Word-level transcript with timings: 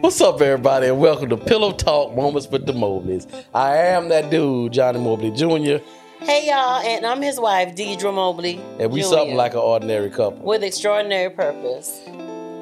What's 0.00 0.20
up, 0.20 0.40
everybody, 0.40 0.88
and 0.88 0.98
welcome 0.98 1.28
to 1.28 1.36
Pillow 1.36 1.70
Talk 1.70 2.16
Moments 2.16 2.48
with 2.48 2.66
the 2.66 2.72
Mobleys. 2.72 3.32
I 3.54 3.76
am 3.76 4.08
that 4.08 4.28
dude, 4.28 4.72
Johnny 4.72 4.98
Mobley 4.98 5.30
Jr., 5.30 5.82
Hey 6.18 6.46
y'all, 6.48 6.80
and 6.84 7.06
I'm 7.06 7.22
his 7.22 7.38
wife, 7.38 7.76
Deidre 7.76 8.12
Mobley. 8.12 8.60
and 8.80 8.90
we 8.90 9.02
Jr., 9.02 9.06
something 9.06 9.36
like 9.36 9.52
an 9.52 9.60
ordinary 9.60 10.10
couple. 10.10 10.44
with 10.44 10.64
extraordinary 10.64 11.30
purpose. 11.30 12.00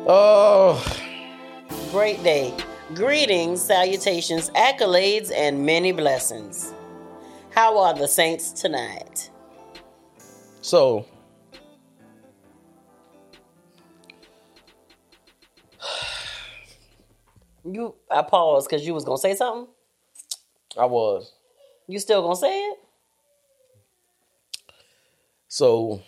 Oh, 0.07 0.85
Great 1.91 2.23
day. 2.23 2.53
Greetings, 2.95 3.63
salutations, 3.63 4.51
accolades, 4.51 5.33
and 5.35 5.65
many 5.65 5.93
blessings. 5.93 6.75
How 7.51 7.79
are 7.79 7.95
the 7.95 8.09
saints 8.09 8.51
tonight? 8.53 9.31
so 10.61 11.07
You, 17.65 17.95
I 18.11 18.23
paused 18.23 18.69
because 18.69 18.87
you 18.87 18.95
was 18.95 19.05
gonna 19.05 19.19
say 19.19 19.35
something. 19.35 19.73
I 20.79 20.87
was. 20.87 21.33
You 21.87 21.99
still 21.99 22.23
gonna 22.23 22.37
say 22.37 22.59
it? 22.71 22.79
So 25.49 26.03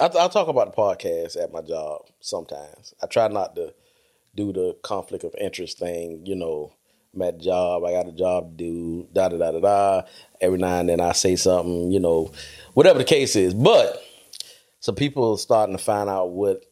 I, 0.00 0.06
I 0.06 0.28
talk 0.28 0.48
about 0.48 0.74
the 0.74 0.80
podcast 0.82 1.42
at 1.42 1.52
my 1.52 1.60
job 1.60 2.02
sometimes. 2.20 2.94
I 3.02 3.06
try 3.06 3.28
not 3.28 3.54
to 3.56 3.74
do 4.34 4.52
the 4.52 4.76
conflict 4.82 5.24
of 5.24 5.34
interest 5.38 5.78
thing. 5.78 6.22
You 6.24 6.34
know, 6.34 6.72
I'm 7.14 7.22
at 7.22 7.38
the 7.38 7.44
job. 7.44 7.84
I 7.84 7.92
got 7.92 8.08
a 8.08 8.12
job 8.12 8.56
to 8.56 8.64
do. 8.64 9.08
Da 9.12 9.28
da 9.28 9.36
da 9.36 9.52
da 9.52 9.60
da. 9.60 10.02
Every 10.40 10.58
now 10.58 10.80
and 10.80 10.88
then 10.88 11.00
I 11.00 11.12
say 11.12 11.36
something. 11.36 11.90
You 11.92 12.00
know, 12.00 12.32
whatever 12.74 12.98
the 12.98 13.04
case 13.04 13.36
is. 13.36 13.54
But 13.54 14.02
some 14.80 14.94
people 14.94 15.32
are 15.32 15.38
starting 15.38 15.76
to 15.76 15.82
find 15.82 16.08
out 16.08 16.30
what 16.30 16.64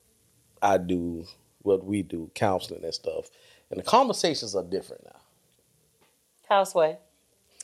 I 0.62 0.78
do, 0.78 1.26
what 1.62 1.84
we 1.84 2.02
do, 2.02 2.30
counseling 2.34 2.84
and 2.84 2.94
stuff, 2.94 3.30
and 3.70 3.78
the 3.78 3.84
conversations 3.84 4.54
are 4.54 4.64
different 4.64 5.04
now. 5.04 5.20
Houseway. 6.48 6.98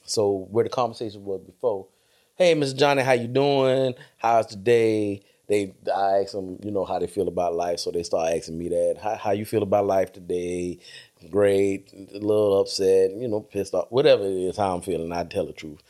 So 0.04 0.46
where 0.50 0.64
the 0.64 0.70
conversation 0.70 1.24
was 1.24 1.40
before, 1.40 1.88
hey, 2.36 2.54
Mr. 2.54 2.76
Johnny, 2.76 3.02
how 3.02 3.12
you 3.12 3.26
doing? 3.26 3.94
How's 4.18 4.46
the 4.48 4.56
day? 4.56 5.22
They 5.48 5.74
I 5.94 6.22
asked 6.22 6.32
them, 6.32 6.58
you 6.62 6.70
know, 6.70 6.84
how 6.84 6.98
they 6.98 7.06
feel 7.06 7.28
about 7.28 7.54
life. 7.54 7.78
So 7.80 7.90
they 7.90 8.02
start 8.02 8.32
asking 8.34 8.58
me 8.58 8.68
that. 8.68 8.98
How 9.00 9.16
how 9.16 9.30
you 9.32 9.44
feel 9.44 9.62
about 9.62 9.86
life 9.86 10.12
today? 10.12 10.78
Great, 11.30 11.92
a 11.92 12.18
little 12.18 12.60
upset, 12.60 13.10
you 13.12 13.28
know, 13.28 13.40
pissed 13.40 13.74
off, 13.74 13.86
whatever 13.90 14.24
it 14.24 14.32
is, 14.32 14.56
how 14.56 14.74
I'm 14.74 14.82
feeling, 14.82 15.12
I 15.12 15.24
tell 15.24 15.46
the 15.46 15.52
truth. 15.52 15.82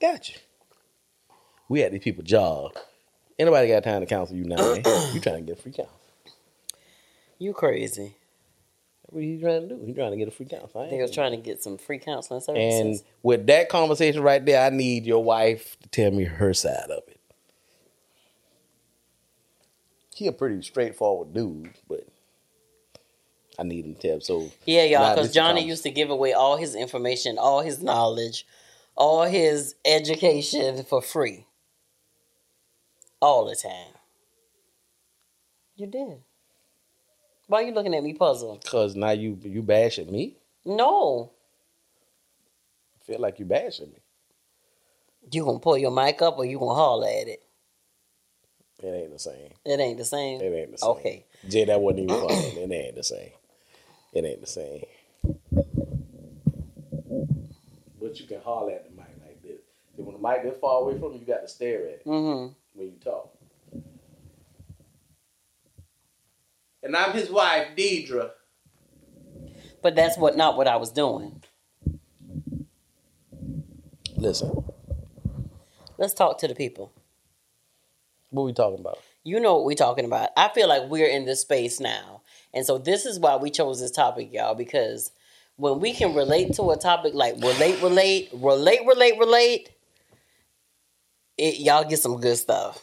Got 0.00 0.30
you. 0.30 0.36
We 1.68 1.82
at 1.82 1.92
these 1.92 2.02
people 2.02 2.24
job. 2.24 2.72
Anybody 3.38 3.68
got 3.68 3.84
time 3.84 4.00
to 4.00 4.06
counsel 4.06 4.36
you 4.36 4.44
now? 4.44 4.74
you 4.74 5.20
trying 5.20 5.36
to 5.36 5.42
get 5.42 5.58
a 5.58 5.62
free 5.62 5.72
counsel. 5.72 5.94
You 7.38 7.52
crazy. 7.52 8.16
What 9.10 9.20
are 9.20 9.22
you 9.22 9.40
trying 9.40 9.68
to 9.68 9.74
do? 9.74 9.84
He 9.84 9.92
trying 9.92 10.12
to 10.12 10.16
get 10.16 10.28
a 10.28 10.30
free 10.30 10.46
counsel. 10.46 10.82
I 10.82 10.88
They 10.88 11.00
was 11.00 11.10
trying 11.10 11.32
to 11.32 11.36
get 11.36 11.62
some 11.62 11.78
free 11.78 11.98
counseling 11.98 12.40
services. 12.40 12.80
And 12.80 13.02
with 13.22 13.46
that 13.48 13.68
conversation 13.68 14.22
right 14.22 14.44
there, 14.44 14.64
I 14.64 14.70
need 14.70 15.04
your 15.04 15.22
wife 15.22 15.76
to 15.82 15.88
tell 15.88 16.10
me 16.10 16.24
her 16.24 16.54
side 16.54 16.90
of 16.90 17.02
it. 17.08 17.20
He 20.14 20.26
a 20.26 20.32
pretty 20.32 20.62
straightforward 20.62 21.34
dude, 21.34 21.70
but 21.88 22.06
I 23.60 23.62
need 23.62 23.84
him 23.84 23.94
to 23.94 24.00
tell. 24.00 24.20
So 24.20 24.50
Yeah, 24.64 24.84
y'all, 24.84 25.14
because 25.14 25.34
Johnny 25.34 25.66
used 25.66 25.82
to 25.82 25.90
give 25.90 26.08
away 26.08 26.32
all 26.32 26.56
his 26.56 26.74
information, 26.74 27.36
all 27.38 27.60
his 27.60 27.82
knowledge, 27.82 28.46
all 28.96 29.24
his 29.24 29.74
education 29.84 30.82
for 30.84 31.02
free. 31.02 31.46
All 33.20 33.44
the 33.44 33.54
time. 33.54 33.92
You 35.76 35.86
did. 35.88 36.22
Why 37.48 37.62
are 37.62 37.66
you 37.66 37.72
looking 37.72 37.94
at 37.94 38.02
me 38.02 38.14
puzzled? 38.14 38.64
Cause 38.64 38.96
now 38.96 39.10
you 39.10 39.38
you 39.42 39.60
bashing 39.62 40.10
me. 40.10 40.38
No. 40.64 41.32
I 42.98 43.04
feel 43.04 43.20
like 43.20 43.38
you 43.38 43.44
bashing 43.44 43.90
me. 43.90 43.98
You 45.30 45.44
gonna 45.44 45.58
pull 45.58 45.76
your 45.76 45.90
mic 45.90 46.22
up 46.22 46.38
or 46.38 46.46
you 46.46 46.58
gonna 46.58 46.74
holler 46.74 47.08
at 47.08 47.28
it? 47.28 47.42
It 48.82 48.86
ain't 48.86 49.12
the 49.12 49.18
same. 49.18 49.50
It 49.66 49.80
ain't 49.80 49.98
the 49.98 50.04
same. 50.04 50.40
It 50.40 50.54
ain't 50.54 50.72
the 50.72 50.78
same. 50.78 50.90
Okay. 50.90 51.26
Jay, 51.46 51.66
that 51.66 51.80
wasn't 51.80 52.04
even 52.04 52.20
funny. 52.20 52.62
It 52.62 52.72
ain't 52.72 52.94
the 52.94 53.02
same. 53.04 53.30
It 54.12 54.24
ain't 54.24 54.40
the 54.40 54.46
same. 54.46 54.84
But 58.00 58.18
you 58.18 58.26
can 58.26 58.40
holler 58.40 58.72
at 58.72 58.84
the 58.84 58.90
mic 58.96 59.06
like 59.24 59.42
this. 59.42 59.60
See, 59.96 60.02
when 60.02 60.20
the 60.20 60.28
mic 60.28 60.42
this 60.42 60.58
far 60.60 60.80
away 60.82 60.98
from 60.98 61.12
you, 61.12 61.20
you 61.20 61.26
got 61.26 61.42
to 61.42 61.48
stare 61.48 61.80
at 61.86 61.94
it 61.94 62.04
Mm-hmm. 62.06 62.52
when 62.74 62.86
you 62.86 62.94
talk. 63.04 63.32
And 66.82 66.96
I'm 66.96 67.12
his 67.12 67.30
wife, 67.30 67.68
Deidre. 67.76 68.30
But 69.82 69.94
that's 69.94 70.16
what 70.18 70.36
not 70.36 70.56
what 70.56 70.66
I 70.66 70.76
was 70.76 70.90
doing. 70.90 71.42
Listen, 74.16 74.64
Let's 75.98 76.14
talk 76.14 76.38
to 76.38 76.48
the 76.48 76.54
people. 76.54 76.92
what 78.30 78.44
we 78.44 78.52
talking 78.54 78.80
about? 78.80 78.98
You 79.22 79.38
know 79.40 79.56
what 79.56 79.64
we're 79.66 79.74
talking 79.74 80.06
about. 80.06 80.30
I 80.36 80.48
feel 80.48 80.66
like 80.68 80.84
we're 80.88 81.06
in 81.08 81.26
this 81.26 81.42
space 81.42 81.78
now. 81.80 82.19
And 82.52 82.66
so 82.66 82.78
this 82.78 83.06
is 83.06 83.18
why 83.18 83.36
we 83.36 83.50
chose 83.50 83.80
this 83.80 83.90
topic, 83.90 84.32
y'all, 84.32 84.54
because 84.54 85.12
when 85.56 85.78
we 85.78 85.92
can 85.92 86.14
relate 86.14 86.54
to 86.54 86.70
a 86.70 86.76
topic 86.76 87.14
like 87.14 87.34
relate, 87.34 87.82
relate, 87.82 88.30
relate, 88.32 88.80
relate, 88.86 89.18
relate, 89.18 89.70
it, 91.36 91.60
y'all 91.60 91.84
get 91.84 91.98
some 91.98 92.20
good 92.20 92.36
stuff. 92.36 92.82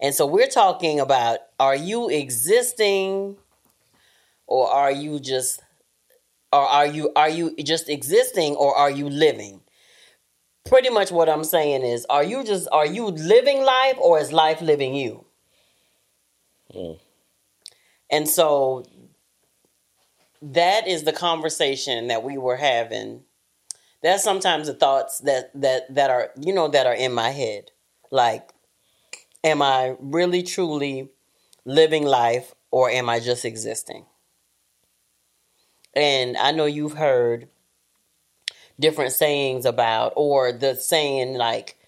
And 0.00 0.14
so 0.14 0.26
we're 0.26 0.48
talking 0.48 1.00
about 1.00 1.38
are 1.58 1.76
you 1.76 2.08
existing 2.08 3.36
or 4.46 4.70
are 4.70 4.92
you 4.92 5.18
just 5.18 5.62
or 6.52 6.60
are 6.60 6.86
you 6.86 7.10
are 7.16 7.28
you 7.28 7.54
just 7.56 7.88
existing 7.88 8.54
or 8.54 8.76
are 8.76 8.90
you 8.90 9.08
living? 9.08 9.60
Pretty 10.64 10.90
much 10.90 11.10
what 11.10 11.28
I'm 11.28 11.44
saying 11.44 11.82
is 11.82 12.06
are 12.10 12.24
you 12.24 12.44
just 12.44 12.68
are 12.72 12.86
you 12.86 13.06
living 13.06 13.62
life 13.64 13.96
or 13.98 14.18
is 14.18 14.32
life 14.32 14.60
living 14.60 14.94
you? 14.94 15.24
Mm. 16.74 16.98
And 18.10 18.28
so 18.28 18.84
that 20.42 20.86
is 20.86 21.04
the 21.04 21.12
conversation 21.12 22.08
that 22.08 22.22
we 22.22 22.38
were 22.38 22.56
having. 22.56 23.22
That's 24.02 24.22
sometimes 24.22 24.66
the 24.66 24.74
thoughts 24.74 25.20
that 25.20 25.50
that 25.60 25.94
that 25.94 26.10
are 26.10 26.30
you 26.38 26.52
know 26.52 26.68
that 26.68 26.86
are 26.86 26.94
in 26.94 27.12
my 27.12 27.30
head. 27.30 27.70
Like 28.10 28.50
am 29.42 29.62
I 29.62 29.96
really 30.00 30.42
truly 30.42 31.10
living 31.64 32.04
life 32.04 32.54
or 32.70 32.90
am 32.90 33.08
I 33.08 33.20
just 33.20 33.44
existing? 33.44 34.06
And 35.94 36.36
I 36.36 36.50
know 36.50 36.64
you've 36.64 36.94
heard 36.94 37.48
different 38.80 39.12
sayings 39.12 39.64
about 39.64 40.14
or 40.16 40.50
the 40.50 40.74
saying 40.74 41.34
like 41.34 41.78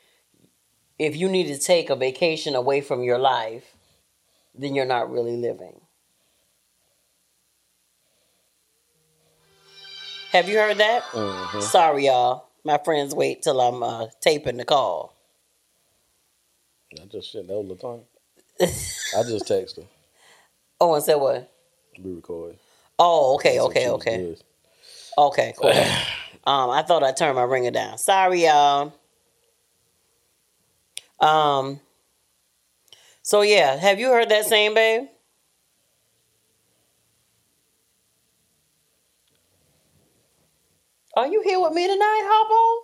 if 0.98 1.16
you 1.16 1.28
need 1.28 1.48
to 1.48 1.58
take 1.58 1.90
a 1.90 1.96
vacation 1.96 2.54
away 2.54 2.80
from 2.80 3.02
your 3.02 3.18
life, 3.18 3.76
then 4.54 4.74
you're 4.74 4.86
not 4.86 5.10
really 5.10 5.36
living. 5.36 5.80
Have 10.36 10.50
you 10.50 10.58
heard 10.58 10.76
that? 10.76 11.02
Mhm. 11.12 11.62
Sorry, 11.62 12.04
y'all. 12.08 12.48
My 12.62 12.76
friends 12.76 13.14
wait 13.14 13.40
till 13.40 13.58
I'm 13.58 13.82
uh, 13.82 14.08
taping 14.20 14.58
the 14.58 14.66
call. 14.66 15.14
I 17.00 17.06
just 17.06 17.30
shit 17.30 17.48
that 17.48 17.54
was 17.54 17.78
Latanya. 17.78 18.04
I 18.60 19.22
just 19.22 19.46
texted 19.46 19.76
her. 19.76 19.82
Oh, 20.78 20.92
and 20.94 21.02
said 21.02 21.14
what? 21.14 21.50
We 21.98 22.12
recording. 22.12 22.58
Oh, 22.98 23.36
okay, 23.36 23.60
okay, 23.60 23.88
okay, 23.88 24.16
good. 24.18 24.42
okay, 25.16 25.54
cool. 25.56 25.70
um, 26.44 26.68
I 26.68 26.82
thought 26.82 27.02
I 27.02 27.12
turned 27.12 27.36
my 27.36 27.44
ringer 27.44 27.70
down. 27.70 27.96
Sorry, 27.96 28.44
y'all. 28.44 28.92
Um. 31.18 31.80
So 33.22 33.40
yeah, 33.40 33.76
have 33.76 33.98
you 33.98 34.08
heard 34.08 34.28
that 34.28 34.44
same 34.44 34.74
babe? 34.74 35.08
Are 41.16 41.26
you 41.26 41.40
here 41.42 41.58
with 41.60 41.72
me 41.72 41.86
tonight, 41.86 42.22
Hoppo? 42.26 42.82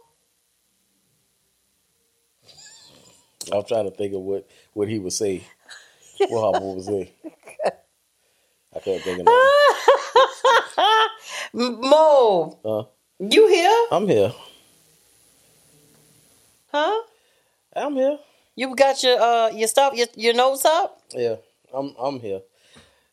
I'm 3.56 3.64
trying 3.64 3.84
to 3.90 3.96
think 3.96 4.14
of 4.14 4.20
what, 4.22 4.48
what 4.72 4.88
he 4.88 4.98
would 4.98 5.12
say. 5.12 5.44
What 6.18 6.40
Hopper 6.40 6.60
would 6.74 6.84
say. 6.84 7.12
I 8.74 8.78
can't 8.78 9.02
think 9.02 9.20
of 9.20 9.26
nothing. 9.26 9.50
Mo, 11.82 12.58
Huh? 12.64 12.84
you 13.20 13.48
here? 13.48 13.86
I'm 13.90 14.08
here. 14.08 14.32
Huh? 16.70 17.02
I'm 17.76 17.94
here. 17.94 18.18
You 18.56 18.74
got 18.74 19.02
your 19.02 19.20
uh 19.20 19.50
your 19.50 19.68
stuff 19.68 19.94
your 19.94 20.06
your 20.16 20.34
notes 20.34 20.64
up? 20.64 21.02
Yeah, 21.14 21.36
I'm 21.74 21.94
I'm 21.98 22.20
here. 22.20 22.40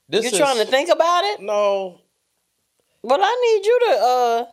This 0.07 0.23
You 0.25 0.31
is, 0.31 0.37
trying 0.37 0.57
to 0.57 0.65
think 0.65 0.89
about 0.89 1.23
it? 1.25 1.41
No, 1.41 1.99
Well, 3.03 3.19
I 3.21 3.35
need 3.57 3.65
you 3.65 3.79
to 3.87 3.91
uh 4.01 4.45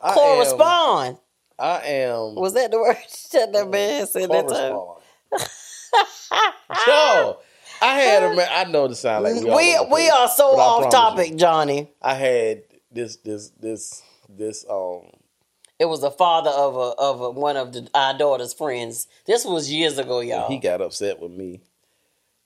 I 0.00 0.14
correspond. 0.14 1.08
Am, 1.08 1.18
I 1.58 1.80
am 1.86 2.34
Was 2.36 2.54
that 2.54 2.70
the 2.70 2.78
word 2.78 2.96
that 3.32 3.52
that 3.52 3.68
man 3.68 4.06
said 4.06 4.30
that 4.30 4.48
time? 4.48 4.78
Yo, 6.86 7.38
I 7.82 7.94
had 7.94 8.22
a 8.22 8.36
man. 8.36 8.48
I 8.50 8.64
know 8.70 8.88
the 8.88 8.94
sound 8.94 9.24
like 9.24 9.34
we 9.34 9.44
We 9.44 9.76
place, 9.86 10.10
are 10.10 10.28
so 10.28 10.44
off 10.58 10.92
topic, 10.92 11.30
you, 11.30 11.36
Johnny. 11.36 11.90
I 12.00 12.14
had 12.14 12.62
this 12.90 13.16
this 13.16 13.50
this 13.50 14.02
this 14.28 14.64
um 14.70 15.10
It 15.78 15.86
was 15.86 16.00
the 16.00 16.10
father 16.10 16.50
of 16.50 16.76
a 16.76 16.94
of 16.98 17.20
a, 17.20 17.30
one 17.30 17.56
of 17.56 17.72
the, 17.72 17.88
our 17.94 18.16
daughter's 18.16 18.54
friends. 18.54 19.08
This 19.26 19.44
was 19.44 19.70
years 19.70 19.98
ago, 19.98 20.20
y'all. 20.20 20.48
he 20.48 20.54
He, 20.54 20.60
got 20.60 20.80
upset 20.80 21.20
with 21.20 21.32
me, 21.32 21.60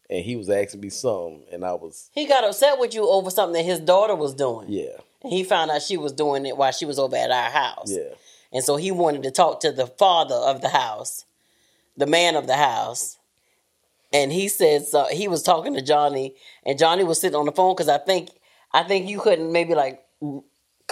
and 0.08 0.24
he 0.24 0.36
was 0.36 0.48
asking 0.48 0.80
me 0.80 0.88
something, 0.90 1.44
and 1.52 1.64
I 1.64 1.74
was 1.74 2.10
He 2.12 2.26
got 2.26 2.44
upset 2.44 2.78
with 2.78 2.94
you 2.94 3.08
over 3.08 3.30
something 3.30 3.54
that 3.54 3.68
his 3.68 3.80
daughter 3.80 4.14
was 4.14 4.34
doing. 4.34 4.68
yeah 4.70 4.96
And 5.22 5.32
he 5.32 5.44
found 5.44 5.70
out 5.70 5.82
she 5.82 5.96
was 5.96 6.12
doing 6.12 6.46
it 6.46 6.56
while 6.56 6.72
she 6.72 6.84
was 6.84 6.98
over 6.98 7.16
at 7.16 7.30
our 7.30 7.50
house. 7.50 7.90
yeah 7.90 8.14
And 8.52 8.64
so 8.64 8.76
he 8.76 8.90
wanted 8.90 9.22
to 9.24 9.30
talk 9.30 9.60
to 9.60 9.72
the 9.72 9.86
father 9.86 10.34
of 10.34 10.60
the 10.60 10.68
house, 10.68 11.24
the 11.96 12.06
man 12.06 12.36
of 12.36 12.46
the 12.46 12.56
house. 12.56 13.18
And 14.12 14.30
he 14.30 14.48
said 14.48 14.84
so 14.86 15.06
he 15.10 15.26
was 15.26 15.42
talking 15.42 15.74
to 15.74 15.82
Johnny, 15.82 16.34
and 16.66 16.78
Johnny 16.78 17.02
was 17.04 17.20
sitting 17.20 17.36
on 17.36 17.46
the 17.46 17.52
phone 17.52 17.74
because 17.74 17.88
I 17.88 17.98
think 17.98 18.30
I 18.72 18.82
think 18.82 19.08
you 19.08 19.20
couldn't 19.20 19.50
maybe 19.50 19.74
like 19.74 20.04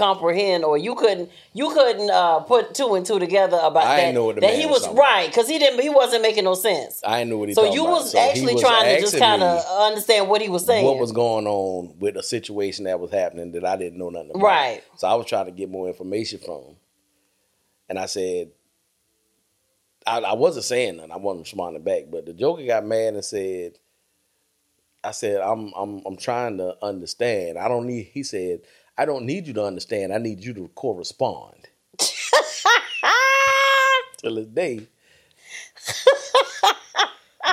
comprehend 0.00 0.64
or 0.64 0.78
you 0.78 0.94
couldn't 0.94 1.30
you 1.52 1.68
couldn't 1.70 2.10
uh, 2.10 2.40
put 2.40 2.74
two 2.74 2.94
and 2.94 3.04
two 3.04 3.18
together 3.18 3.58
about 3.62 3.84
I 3.84 3.96
that. 3.96 3.96
didn't 4.00 4.14
know 4.14 4.24
what 4.24 4.34
the 4.36 4.40
that 4.40 4.54
he 4.54 4.66
was 4.66 4.88
right 4.94 5.28
because 5.28 5.46
he 5.46 5.58
didn't 5.58 5.80
he 5.80 5.90
wasn't 5.90 6.22
making 6.22 6.44
no 6.44 6.54
sense. 6.54 7.00
I 7.04 7.18
didn't 7.18 7.30
know 7.30 7.38
what 7.38 7.48
he. 7.50 7.54
So 7.54 7.72
you 7.72 7.82
about. 7.82 7.92
was 7.92 8.12
So 8.12 8.18
actually 8.18 8.54
was 8.54 8.62
trying 8.62 8.96
to 8.96 9.00
just 9.00 9.18
kind 9.18 9.42
of 9.42 9.62
understand 9.86 10.28
what 10.28 10.40
he 10.40 10.48
was 10.48 10.64
saying. 10.64 10.84
what 10.84 10.98
was 10.98 11.12
going 11.12 11.46
on 11.46 11.98
with 11.98 12.16
a 12.16 12.22
situation 12.22 12.86
that 12.86 12.98
was 12.98 13.10
happening 13.10 13.52
that 13.52 13.64
I 13.64 13.76
didn't 13.76 13.98
know 13.98 14.10
nothing 14.10 14.30
about. 14.30 14.42
Right. 14.42 14.82
So 14.96 15.06
I 15.06 15.14
was 15.14 15.26
trying 15.26 15.46
to 15.46 15.52
get 15.52 15.70
more 15.70 15.86
information 15.88 16.38
from 16.38 16.62
him, 16.62 16.76
and 17.88 17.98
I 17.98 18.06
said. 18.06 18.50
I, 20.06 20.18
I 20.20 20.32
wasn't 20.32 20.64
saying 20.64 20.96
nothing. 20.96 21.12
I 21.12 21.18
wasn't 21.18 21.44
responding 21.44 21.82
back, 21.82 22.04
but 22.10 22.24
the 22.24 22.32
Joker 22.32 22.64
got 22.64 22.86
mad 22.86 23.12
and 23.12 23.24
said, 23.24 23.78
"I 25.04 25.10
said 25.10 25.42
I'm 25.42 25.72
I'm 25.76 26.00
I'm 26.06 26.16
trying 26.16 26.56
to 26.56 26.74
understand. 26.82 27.58
I 27.58 27.68
don't 27.68 27.86
need." 27.86 28.04
He 28.10 28.22
said, 28.22 28.62
"I 28.96 29.04
don't 29.04 29.24
need 29.24 29.46
you 29.46 29.54
to 29.54 29.64
understand. 29.64 30.12
I 30.12 30.18
need 30.18 30.44
you 30.44 30.54
to 30.54 30.68
correspond." 30.74 31.68
Till 34.18 34.34
this 34.34 34.46
day. 34.46 34.86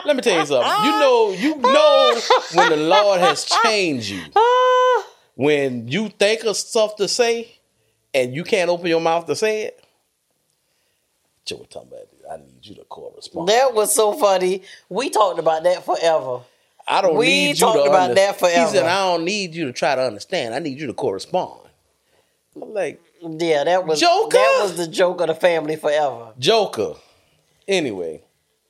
Let 0.06 0.16
me 0.16 0.22
tell 0.22 0.40
you 0.40 0.46
something. 0.46 0.86
You 0.86 0.92
know, 0.92 1.32
you 1.32 1.56
know 1.58 2.22
when 2.54 2.70
the 2.70 2.78
Lord 2.78 3.20
has 3.20 3.46
changed 3.64 4.10
you. 4.10 4.22
When 5.40 5.88
you 5.88 6.10
think 6.10 6.44
of 6.46 6.58
stuff 6.58 6.96
to 6.96 7.08
say 7.08 7.60
and 8.12 8.34
you 8.34 8.44
can't 8.44 8.72
open 8.72 8.88
your 8.88 9.00
mouth 9.00 9.28
to 9.28 9.36
say 9.36 9.66
it. 9.66 9.80
Joe 11.46 11.64
talking 11.70 11.90
about 11.90 12.08
I 12.30 12.38
need 12.38 12.66
you 12.66 12.74
to 12.76 12.84
correspond. 12.86 13.48
that 13.48 13.74
was 13.76 13.94
so 13.94 14.14
funny. 14.14 14.64
We 14.90 15.12
talked 15.12 15.40
about 15.40 15.64
that 15.64 15.86
forever. 15.86 16.40
I 16.88 17.02
don't 17.02 17.16
we 17.18 17.28
need 17.28 17.50
you 17.50 17.56
talked 17.56 17.78
to 17.78 17.84
about 17.84 18.02
under- 18.12 18.16
that 18.16 18.40
forever. 18.40 18.66
He 18.66 18.72
said, 18.72 18.86
I 18.86 19.04
don't 19.06 19.26
need 19.26 19.54
you 19.54 19.66
to 19.66 19.74
try 19.74 19.96
to 19.96 20.02
understand. 20.02 20.54
I 20.56 20.60
need 20.60 20.80
you 20.80 20.88
to 20.88 20.94
correspond. 20.94 21.62
I'm 22.62 22.74
like, 22.74 23.02
Yeah, 23.22 23.64
that 23.66 23.86
was 23.86 24.00
Joker? 24.00 24.38
that 24.38 24.60
was 24.64 24.78
the 24.78 24.88
joke 24.88 25.22
of 25.22 25.28
the 25.28 25.36
family 25.36 25.76
forever. 25.76 26.34
Joker. 26.40 26.94
Anyway, 27.68 28.24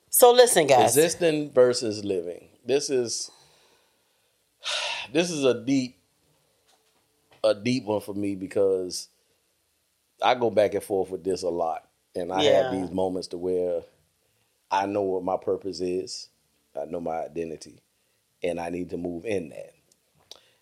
So 0.09 0.31
listen, 0.33 0.65
guys. 0.67 0.97
existing 0.97 1.51
versus 1.51 2.03
living. 2.03 2.47
This 2.65 2.89
is 2.89 3.29
this 5.13 5.29
is 5.29 5.43
a 5.45 5.53
deep 5.63 5.97
a 7.43 7.53
deep 7.53 7.85
one 7.85 8.01
for 8.01 8.13
me 8.15 8.35
because 8.35 9.09
I 10.21 10.33
go 10.35 10.49
back 10.49 10.73
and 10.73 10.83
forth 10.83 11.11
with 11.11 11.23
this 11.23 11.43
a 11.43 11.49
lot. 11.49 11.87
And 12.15 12.31
I 12.33 12.43
Yeah. 12.43 12.63
have 12.63 12.71
these 12.71 12.89
moments 12.91 13.27
to 13.29 13.37
where 13.37 13.83
I 14.71 14.87
know 14.87 15.03
what 15.03 15.23
my 15.23 15.37
purpose 15.37 15.79
is. 15.81 16.29
I 16.75 16.85
know 16.85 16.99
my 16.99 17.23
identity. 17.23 17.79
And 18.43 18.59
I 18.59 18.69
need 18.69 18.91
to 18.91 18.97
move 18.97 19.25
in 19.25 19.49
that. 19.49 19.73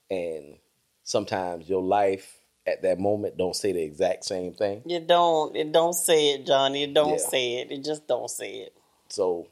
And 0.10 0.57
sometimes 1.04 1.68
your 1.68 1.81
life 1.81 2.38
at 2.68 2.81
that 2.81 3.00
moment 3.00 3.38
don't 3.38 3.56
say 3.56 3.72
the 3.74 3.83
exact 3.83 4.25
same 4.25 4.54
thing. 4.54 4.81
You 4.86 5.00
don't 5.00 5.56
it 5.56 5.72
don't 5.72 5.94
say 5.94 6.31
it, 6.33 6.45
Johnny. 6.45 6.83
It 6.83 6.94
don't 6.94 7.19
Yeah. 7.19 7.27
say 7.30 7.54
it. 7.60 7.72
It 7.72 7.83
just 7.83 8.07
don't 8.07 8.30
say 8.30 8.57
it. 8.57 8.74
So, 9.10 9.48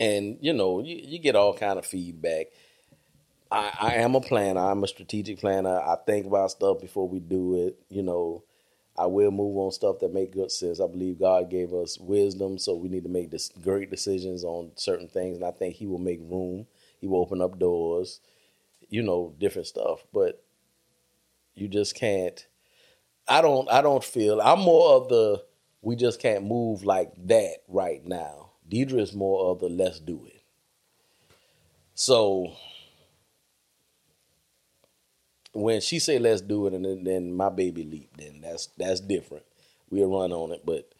and 0.00 0.38
you 0.40 0.52
know, 0.52 0.80
you, 0.80 0.96
you 0.96 1.18
get 1.18 1.36
all 1.36 1.54
kind 1.54 1.78
of 1.78 1.86
feedback. 1.86 2.46
I, 3.50 3.72
I 3.80 3.94
am 3.96 4.14
a 4.14 4.20
planner. 4.20 4.60
I'm 4.60 4.82
a 4.82 4.88
strategic 4.88 5.38
planner. 5.38 5.78
I 5.78 5.96
think 6.06 6.26
about 6.26 6.50
stuff 6.50 6.80
before 6.80 7.08
we 7.08 7.20
do 7.20 7.66
it. 7.66 7.78
You 7.88 8.02
know, 8.02 8.42
I 8.98 9.06
will 9.06 9.30
move 9.30 9.56
on 9.56 9.70
stuff 9.72 10.00
that 10.00 10.12
make 10.12 10.32
good 10.32 10.50
sense. 10.50 10.80
I 10.80 10.86
believe 10.86 11.18
God 11.20 11.50
gave 11.50 11.72
us 11.72 11.98
wisdom, 11.98 12.58
so 12.58 12.74
we 12.74 12.88
need 12.88 13.04
to 13.04 13.08
make 13.10 13.30
this 13.30 13.50
great 13.62 13.90
decisions 13.90 14.44
on 14.44 14.72
certain 14.76 15.08
things, 15.08 15.36
and 15.36 15.44
I 15.44 15.50
think 15.52 15.74
He 15.76 15.86
will 15.86 15.98
make 15.98 16.20
room. 16.22 16.66
He 17.04 17.08
will 17.08 17.20
open 17.20 17.42
up 17.42 17.58
doors. 17.58 18.22
You 18.88 19.02
know, 19.02 19.34
different 19.38 19.66
stuff, 19.66 20.06
but 20.10 20.42
you 21.54 21.68
just 21.68 21.94
can't. 21.94 22.46
I 23.28 23.42
don't. 23.42 23.70
I 23.70 23.82
don't 23.82 24.02
feel. 24.02 24.40
I'm 24.40 24.60
more 24.60 24.94
of 24.94 25.10
the. 25.10 25.44
We 25.82 25.96
just 25.96 26.18
can't 26.18 26.46
move 26.46 26.82
like 26.82 27.12
that 27.26 27.56
right 27.68 28.02
now. 28.06 28.52
Deidre 28.70 29.00
is 29.00 29.12
more 29.12 29.50
of 29.50 29.60
the 29.60 29.68
let's 29.68 30.00
do 30.00 30.24
it. 30.24 30.40
So 31.94 32.56
when 35.52 35.82
she 35.82 35.98
say 35.98 36.18
let's 36.18 36.40
do 36.40 36.66
it, 36.68 36.72
and 36.72 36.86
then, 36.86 37.04
then 37.04 37.34
my 37.34 37.50
baby 37.50 37.84
leap, 37.84 38.16
then 38.16 38.40
that's 38.40 38.68
that's 38.78 39.00
different. 39.00 39.44
We'll 39.90 40.08
run 40.08 40.32
on 40.32 40.52
it, 40.52 40.64
but 40.64 40.90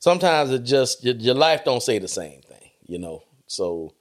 sometimes 0.00 0.50
it 0.50 0.64
just 0.64 1.04
your, 1.04 1.14
your 1.14 1.36
life 1.36 1.64
don't 1.64 1.84
say 1.84 2.00
the 2.00 2.08
same 2.08 2.42
thing, 2.42 2.70
you 2.84 2.98
know. 2.98 3.22
So 3.46 3.94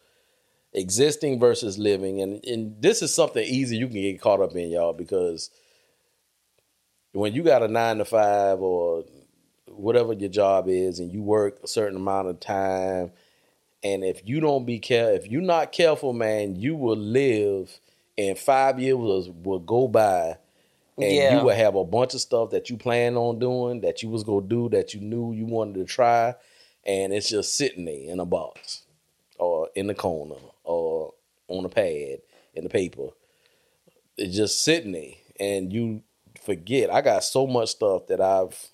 existing 0.73 1.39
versus 1.39 1.77
living, 1.77 2.21
and 2.21 2.43
and 2.45 2.81
this 2.81 3.01
is 3.01 3.13
something 3.13 3.43
easy 3.43 3.77
you 3.77 3.87
can 3.87 3.95
get 4.01 4.21
caught 4.21 4.41
up 4.41 4.55
in, 4.55 4.69
y'all, 4.69 4.93
because 4.93 5.49
when 7.13 7.33
you 7.33 7.43
got 7.43 7.63
a 7.63 7.67
nine 7.67 7.97
to 7.97 8.05
five 8.05 8.61
or 8.61 9.03
whatever 9.67 10.13
your 10.13 10.29
job 10.29 10.67
is, 10.69 10.99
and 10.99 11.11
you 11.11 11.21
work 11.21 11.59
a 11.63 11.67
certain 11.67 11.97
amount 11.97 12.27
of 12.29 12.39
time, 12.39 13.11
and 13.83 14.03
if 14.03 14.21
you 14.27 14.39
don't 14.39 14.65
be 14.65 14.79
care, 14.79 15.13
if 15.13 15.27
you're 15.27 15.41
not 15.41 15.71
careful, 15.71 16.13
man, 16.13 16.55
you 16.55 16.75
will 16.75 16.97
live, 16.97 17.79
and 18.17 18.37
five 18.37 18.79
years 18.79 19.29
will, 19.29 19.59
go 19.59 19.87
by, 19.87 20.37
and 20.97 21.11
Yeah. 21.11 21.39
you 21.39 21.45
will 21.45 21.55
have 21.55 21.75
a 21.75 21.83
bunch 21.83 22.13
of 22.13 22.21
stuff 22.21 22.51
that 22.51 22.69
you 22.69 22.77
plan 22.77 23.17
on 23.17 23.39
doing 23.39 23.81
that 23.81 24.03
you 24.03 24.09
was 24.09 24.23
gonna 24.23 24.45
do 24.45 24.69
that 24.69 24.93
you 24.93 25.01
knew 25.01 25.33
you 25.33 25.45
wanted 25.45 25.75
to 25.75 25.85
try, 25.85 26.35
and 26.85 27.13
it's 27.13 27.29
just 27.29 27.55
sitting 27.55 27.85
there 27.85 28.09
in 28.11 28.19
a 28.19 28.25
box, 28.25 28.83
or 29.39 29.69
in 29.75 29.87
the 29.87 29.95
corner, 29.95 30.35
or 30.71 31.13
on 31.47 31.65
a 31.65 31.69
pad 31.69 32.19
in 32.53 32.63
the 32.63 32.69
paper. 32.69 33.09
It's 34.17 34.35
just 34.35 34.63
sitting 34.63 34.91
there, 34.93 35.13
and 35.39 35.71
you 35.71 36.03
forget. 36.41 36.91
I 36.91 37.01
got 37.01 37.23
so 37.23 37.47
much 37.47 37.69
stuff 37.69 38.07
that 38.07 38.21
I've 38.21 38.69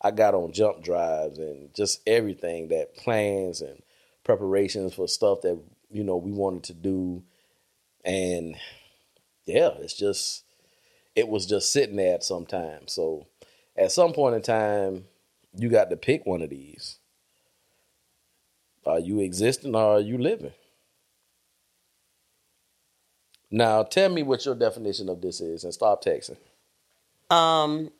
I 0.00 0.10
got 0.10 0.34
on 0.34 0.52
jump 0.52 0.82
drives 0.82 1.38
and 1.38 1.74
just 1.74 2.00
everything 2.06 2.68
that 2.68 2.96
plans 2.96 3.60
and 3.60 3.82
preparations 4.24 4.94
for 4.94 5.08
stuff 5.08 5.40
that 5.42 5.60
you 5.90 6.04
know 6.04 6.16
we 6.16 6.32
wanted 6.32 6.64
to 6.64 6.74
do, 6.74 7.22
and 8.04 8.56
yeah, 9.46 9.70
it's 9.80 9.94
just 9.94 10.44
it 11.16 11.28
was 11.28 11.46
just 11.46 11.72
sitting 11.72 11.96
there 11.96 12.14
at 12.14 12.24
some 12.24 12.46
time. 12.46 12.86
So 12.86 13.26
at 13.76 13.92
some 13.92 14.12
point 14.12 14.36
in 14.36 14.42
time, 14.42 15.04
you 15.56 15.68
got 15.68 15.90
to 15.90 15.96
pick 15.96 16.26
one 16.26 16.42
of 16.42 16.50
these. 16.50 16.98
Are 18.86 19.00
you 19.00 19.20
existing 19.20 19.74
or 19.74 19.96
are 19.96 20.00
you 20.00 20.16
living? 20.16 20.52
Now 23.50 23.82
tell 23.82 24.08
me 24.10 24.22
what 24.22 24.44
your 24.44 24.54
definition 24.54 25.08
of 25.08 25.20
this 25.20 25.40
is 25.40 25.64
and 25.64 25.72
stop 25.72 26.04
texting. 26.04 26.36
Um, 27.30 27.90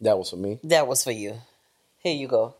That 0.00 0.18
was 0.18 0.30
for 0.30 0.36
me. 0.36 0.60
that 0.64 0.86
was 0.86 1.02
for 1.02 1.10
you. 1.10 1.40
Here 1.98 2.14
you 2.14 2.28
go. 2.28 2.54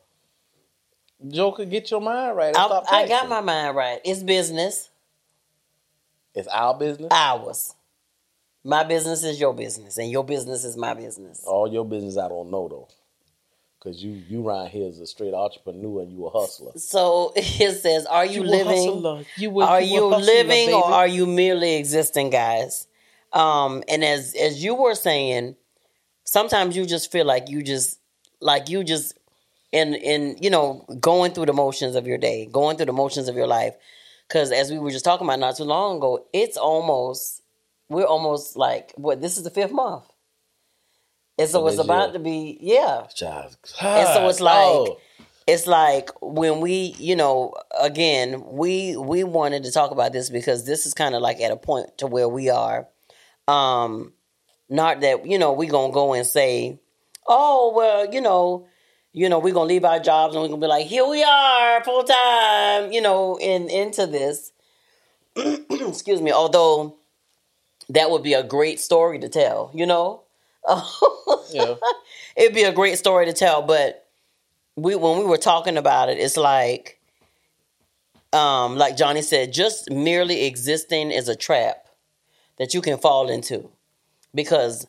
Joker, 1.29 1.65
get 1.65 1.91
your 1.91 2.01
mind 2.01 2.37
right. 2.37 2.49
and 2.49 2.57
I, 2.57 2.67
stop 2.67 2.85
I 2.91 3.07
got 3.09 3.29
my 3.29 3.41
mind 3.41 3.77
right. 3.77 4.01
It's 4.05 4.23
business. 4.23 4.91
It's 6.35 6.49
our 6.49 6.79
business. 6.79 7.09
Ours. 7.11 7.75
My 8.65 8.83
business 8.85 9.23
is 9.23 9.39
your 9.39 9.55
business, 9.55 9.97
and 9.97 10.11
your 10.11 10.25
business 10.25 10.65
is 10.65 10.77
my 10.77 10.93
business. 10.93 11.45
All 11.47 11.73
your 11.73 11.85
business 11.85 12.19
I 12.19 12.29
don't 12.29 12.51
know 12.51 12.69
though. 12.69 12.89
Cause 13.87 14.03
you 14.03 14.21
you 14.29 14.45
around 14.45 14.71
here 14.71 14.89
as 14.89 14.99
a 14.99 15.07
straight 15.07 15.33
entrepreneur 15.33 16.03
and 16.03 16.11
you 16.11 16.27
a 16.27 16.31
hustler. 16.31 16.73
So 16.75 17.33
it 17.37 17.81
says, 17.81 18.05
"Are 18.05 18.27
you, 18.27 18.43
You 18.43 18.49
living? 18.49 19.05
You 19.37 19.61
a- 19.61 19.65
are 19.65 19.81
you 19.81 19.95
you 19.95 20.11
hustler, 20.11 20.35
living, 20.35 20.73
or 20.75 20.85
are 20.87 21.07
you 21.07 21.25
merely 21.25 21.77
existing, 21.77 22.31
guys?" 22.31 22.89
Um, 23.33 23.85
and 23.87 24.05
as 24.05 24.35
as 24.35 24.65
you 24.65 24.75
were 24.75 24.97
saying, 24.97 25.55
sometimes 26.25 26.77
you 26.77 26.85
just 26.85 27.13
feel 27.13 27.27
like 27.27 27.49
you 27.49 27.63
just 27.63 28.01
like 28.41 28.69
you 28.69 28.83
just 28.83 29.17
in 29.71 29.95
in 29.95 30.37
you 30.41 30.51
know 30.51 30.85
going 30.99 31.31
through 31.31 31.47
the 31.47 31.53
motions 31.53 31.95
of 31.95 32.09
your 32.09 32.19
day, 32.19 32.47
going 32.47 32.77
through 32.77 32.87
the 32.87 32.93
motions 32.93 33.29
of 33.29 33.37
your 33.37 33.47
life. 33.47 33.77
Because 34.27 34.51
as 34.51 34.73
we 34.73 34.81
were 34.81 34.91
just 34.91 35.05
talking 35.05 35.29
about 35.29 35.39
not 35.39 35.57
too 35.57 35.63
long 35.63 35.99
ago, 35.99 36.27
it's 36.33 36.57
almost 36.57 37.41
we're 37.89 38.05
almost 38.05 38.57
like 38.57 38.93
what 38.97 39.21
this 39.21 39.37
is 39.37 39.45
the 39.45 39.51
fifth 39.51 39.71
month, 39.71 40.07
and 41.39 41.49
so 41.49 41.67
it's 41.67 41.79
about 41.79 42.09
year. 42.09 42.13
to 42.15 42.19
be 42.19 42.59
yeah. 42.61 43.07
Child. 43.75 44.07
And 44.07 44.09
so 44.15 44.29
it's 44.29 44.41
like 44.41 44.57
oh. 44.57 44.99
it's 45.47 45.67
like 45.67 46.11
when 46.23 46.61
we, 46.61 46.95
you 46.99 47.17
know, 47.17 47.55
again, 47.79 48.43
we 48.47 48.97
we 48.97 49.25
wanted 49.25 49.65
to 49.65 49.73
talk 49.73 49.91
about 49.91 50.13
this 50.13 50.31
because 50.31 50.65
this 50.65 50.87
is 50.87 50.95
kind 50.95 51.15
of 51.15 51.23
like 51.23 51.41
at 51.41 51.51
a 51.51 51.57
point 51.57 51.99
to 51.99 52.07
where 52.07 52.29
we 52.29 52.49
are. 52.49 52.89
Um 53.49 54.13
not 54.69 55.01
that, 55.03 55.27
you 55.27 55.39
know, 55.39 55.53
we 55.53 55.69
going 55.69 55.93
to 55.93 55.95
go 55.95 56.13
and 56.13 56.27
say, 56.27 56.81
"Oh, 57.29 57.73
well, 57.77 58.13
you 58.13 58.21
know, 58.21 58.67
you 59.13 59.29
know, 59.29 59.39
we're 59.39 59.55
going 59.55 59.69
to 59.69 59.75
leave 59.75 59.85
our 59.85 60.01
jobs 60.01 60.35
and 60.35 60.43
we're 60.43 60.49
going 60.49 60.61
to 60.61 60.65
be 60.65 60.69
like, 60.69 60.87
"Here 60.87 61.07
we 61.07 61.23
are, 61.23 61.85
full 61.85 62.03
time," 62.03 62.91
you 62.91 63.01
know, 63.01 63.39
in 63.39 63.71
into 63.71 64.07
this. 64.07 64.53
Excuse 65.37 66.21
me, 66.21 66.33
although 66.33 66.97
that 67.89 68.11
would 68.11 68.23
be 68.23 68.35
a 68.35 68.43
great 68.43 68.81
story 68.81 69.19
to 69.21 69.29
tell, 69.29 69.71
you 69.75 69.87
know? 69.87 70.26
Yeah. 71.53 71.75
it'd 72.37 72.55
be 72.55 72.65
a 72.65 72.73
great 72.73 72.99
story 72.99 73.27
to 73.27 73.33
tell 73.33 73.63
but 73.63 74.07
we 74.77 74.95
when 74.95 75.19
we 75.19 75.25
were 75.25 75.39
talking 75.39 75.77
about 75.77 76.09
it 76.09 76.19
it's 76.19 76.37
like 76.37 77.01
um 78.33 78.77
like 78.77 78.97
johnny 78.97 79.23
said 79.23 79.53
just 79.53 79.91
merely 79.91 80.45
existing 80.45 81.11
is 81.11 81.29
a 81.29 81.37
trap 81.37 81.87
that 82.59 82.75
you 82.75 82.81
can 82.81 82.99
fall 82.99 83.29
into 83.29 83.71
because 84.35 84.87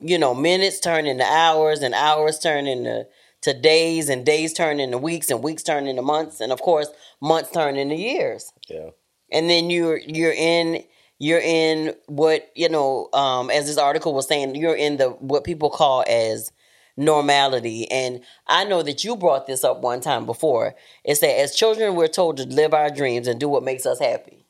you 0.00 0.18
know 0.18 0.34
minutes 0.34 0.80
turn 0.80 1.06
into 1.06 1.24
hours 1.24 1.80
and 1.82 1.94
hours 1.94 2.38
turn 2.38 2.66
into 2.66 3.06
to 3.42 3.52
days 3.52 4.08
and 4.08 4.24
days 4.24 4.54
turn 4.54 4.80
into 4.80 4.96
weeks 4.96 5.30
and 5.30 5.42
weeks 5.42 5.62
turn 5.62 5.86
into 5.86 6.02
months 6.02 6.40
and 6.40 6.50
of 6.50 6.60
course 6.62 6.88
months 7.20 7.50
turn 7.50 7.76
into 7.76 7.94
years 7.94 8.52
Yeah. 8.68 8.90
and 9.30 9.48
then 9.50 9.68
you're 9.70 9.98
you're 9.98 10.32
in 10.32 10.82
you're 11.18 11.40
in 11.40 11.94
what 12.06 12.50
you 12.54 12.68
know 12.68 13.08
um 13.12 13.50
as 13.50 13.66
this 13.66 13.78
article 13.78 14.14
was 14.14 14.26
saying 14.28 14.54
you're 14.54 14.74
in 14.74 14.96
the 14.96 15.10
what 15.10 15.44
people 15.44 15.70
call 15.70 16.04
as 16.08 16.50
normality 16.96 17.90
and 17.90 18.20
i 18.46 18.64
know 18.64 18.82
that 18.82 19.04
you 19.04 19.16
brought 19.16 19.46
this 19.46 19.64
up 19.64 19.80
one 19.80 20.00
time 20.00 20.26
before 20.26 20.74
it's 21.04 21.20
that 21.20 21.38
as 21.40 21.54
children 21.54 21.94
we're 21.94 22.08
told 22.08 22.36
to 22.36 22.44
live 22.44 22.72
our 22.74 22.90
dreams 22.90 23.26
and 23.26 23.38
do 23.40 23.48
what 23.48 23.62
makes 23.64 23.84
us 23.86 23.98
happy 24.00 24.44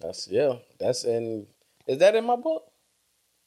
That's 0.00 0.28
yeah. 0.28 0.54
That's 0.78 1.04
in 1.04 1.46
is 1.86 1.98
that 1.98 2.14
in 2.14 2.24
my 2.24 2.36
book? 2.36 2.64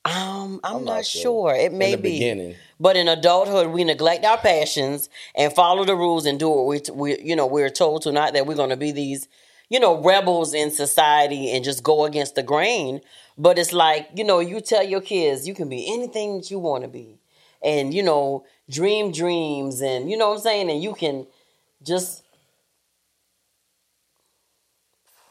um 0.06 0.60
i'm, 0.64 0.76
I'm 0.78 0.86
not, 0.86 0.96
not 0.96 1.06
sure. 1.06 1.22
sure. 1.52 1.56
it 1.56 1.72
may 1.74 1.94
in 1.94 1.98
the 2.02 2.04
be 2.04 2.12
beginning. 2.20 2.56
but 2.80 2.96
in 2.98 3.08
adulthood 3.08 3.68
we 3.68 3.84
neglect 3.84 4.26
our 4.26 4.38
passions 4.38 5.10
and 5.36 5.54
follow 5.54 5.86
the 5.86 5.96
rules 5.96 6.26
and 6.26 6.40
do 6.40 6.50
what 6.50 6.66
we, 6.66 6.82
we 6.94 7.22
you 7.22 7.36
know 7.36 7.48
we're 7.48 7.70
told 7.70 8.02
to 8.04 8.12
not 8.12 8.34
that 8.34 8.46
we're 8.46 8.56
going 8.56 8.70
to 8.70 8.78
be 8.78 8.92
these 8.92 9.28
you 9.74 9.80
know 9.80 9.94
rebels 10.04 10.54
in 10.54 10.70
society 10.70 11.52
and 11.52 11.66
just 11.70 11.82
go 11.92 12.06
against 12.06 12.36
the 12.36 12.44
grain 12.44 13.02
but 13.46 13.58
it's 13.58 13.74
like 13.74 14.08
you 14.14 14.24
know 14.24 14.40
you 14.40 14.62
tell 14.62 14.86
your 14.94 15.02
kids 15.02 15.48
you 15.48 15.56
can 15.60 15.68
be 15.68 15.82
anything 15.92 16.38
that 16.38 16.52
you 16.52 16.60
want 16.60 16.84
to 16.84 16.90
be 17.00 17.20
and 17.64 17.94
you 17.98 18.04
know 18.04 18.46
dream 18.70 19.12
dreams 19.12 19.82
and 19.82 20.12
you 20.12 20.16
know 20.16 20.30
what 20.30 20.36
i'm 20.36 20.42
saying 20.42 20.70
and 20.70 20.82
you 20.84 20.94
can 20.94 21.26
just 21.82 22.22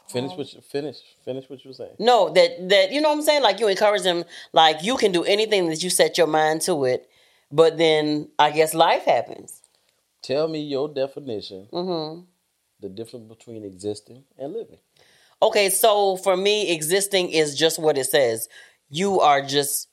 Finish 0.09 0.37
what 0.37 0.53
you 0.53 0.61
finish. 0.61 0.97
Finish 1.25 1.49
what 1.49 1.63
you 1.65 1.69
were 1.71 1.73
saying. 1.73 1.95
No, 1.97 2.29
that 2.37 2.69
that 2.69 2.91
you 2.91 3.01
know 3.01 3.09
what 3.09 3.17
i'm 3.17 3.23
saying 3.23 3.41
like 3.41 3.59
you 3.59 3.67
encourage 3.67 4.03
them 4.03 4.25
like 4.51 4.83
you 4.83 4.95
can 4.95 5.11
do 5.11 5.23
anything 5.23 5.69
that 5.69 5.81
you 5.81 5.89
set 5.89 6.19
your 6.19 6.27
mind 6.27 6.61
to 6.67 6.85
it 6.85 7.09
but 7.51 7.77
then 7.77 8.29
i 8.37 8.51
guess 8.51 8.73
life 8.73 9.05
happens 9.05 9.61
Tell 10.21 10.47
me 10.47 10.59
your 10.61 10.87
definition. 10.87 11.67
hmm 11.71 12.32
The 12.83 12.89
difference 12.89 13.29
between 13.29 13.63
existing 13.63 14.25
and 14.37 14.51
living. 14.51 14.79
Okay, 15.41 15.69
so 15.69 16.17
for 16.17 16.35
me, 16.35 16.73
existing 16.73 17.29
is 17.29 17.57
just 17.57 17.79
what 17.79 17.97
it 17.97 18.03
says. 18.07 18.49
You 18.89 19.21
are 19.21 19.41
just 19.41 19.87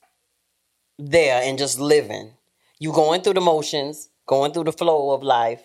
there 0.99 1.41
and 1.41 1.57
just 1.57 1.79
living. 1.79 2.33
You 2.79 2.91
going 2.91 3.21
through 3.21 3.35
the 3.35 3.39
motions, 3.39 4.09
going 4.25 4.51
through 4.51 4.65
the 4.65 4.73
flow 4.73 5.11
of 5.11 5.23
life 5.23 5.61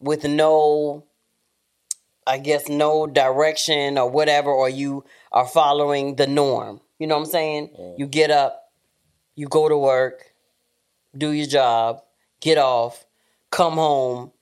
with 0.00 0.24
no, 0.24 1.04
I 2.26 2.38
guess, 2.38 2.66
no 2.66 3.06
direction 3.06 3.98
or 3.98 4.08
whatever, 4.08 4.50
or 4.50 4.70
you 4.70 5.04
are 5.32 5.46
following 5.46 6.16
the 6.16 6.26
norm. 6.26 6.80
You 6.98 7.08
know 7.08 7.16
what 7.16 7.26
I'm 7.26 7.30
saying? 7.30 7.94
You 7.98 8.06
get 8.06 8.30
up, 8.30 8.70
you 9.34 9.48
go 9.48 9.68
to 9.68 9.76
work, 9.76 10.32
do 11.14 11.30
your 11.32 11.46
job, 11.46 12.00
get 12.40 12.56
off, 12.56 13.04
come 13.50 13.74
home, 13.74 14.32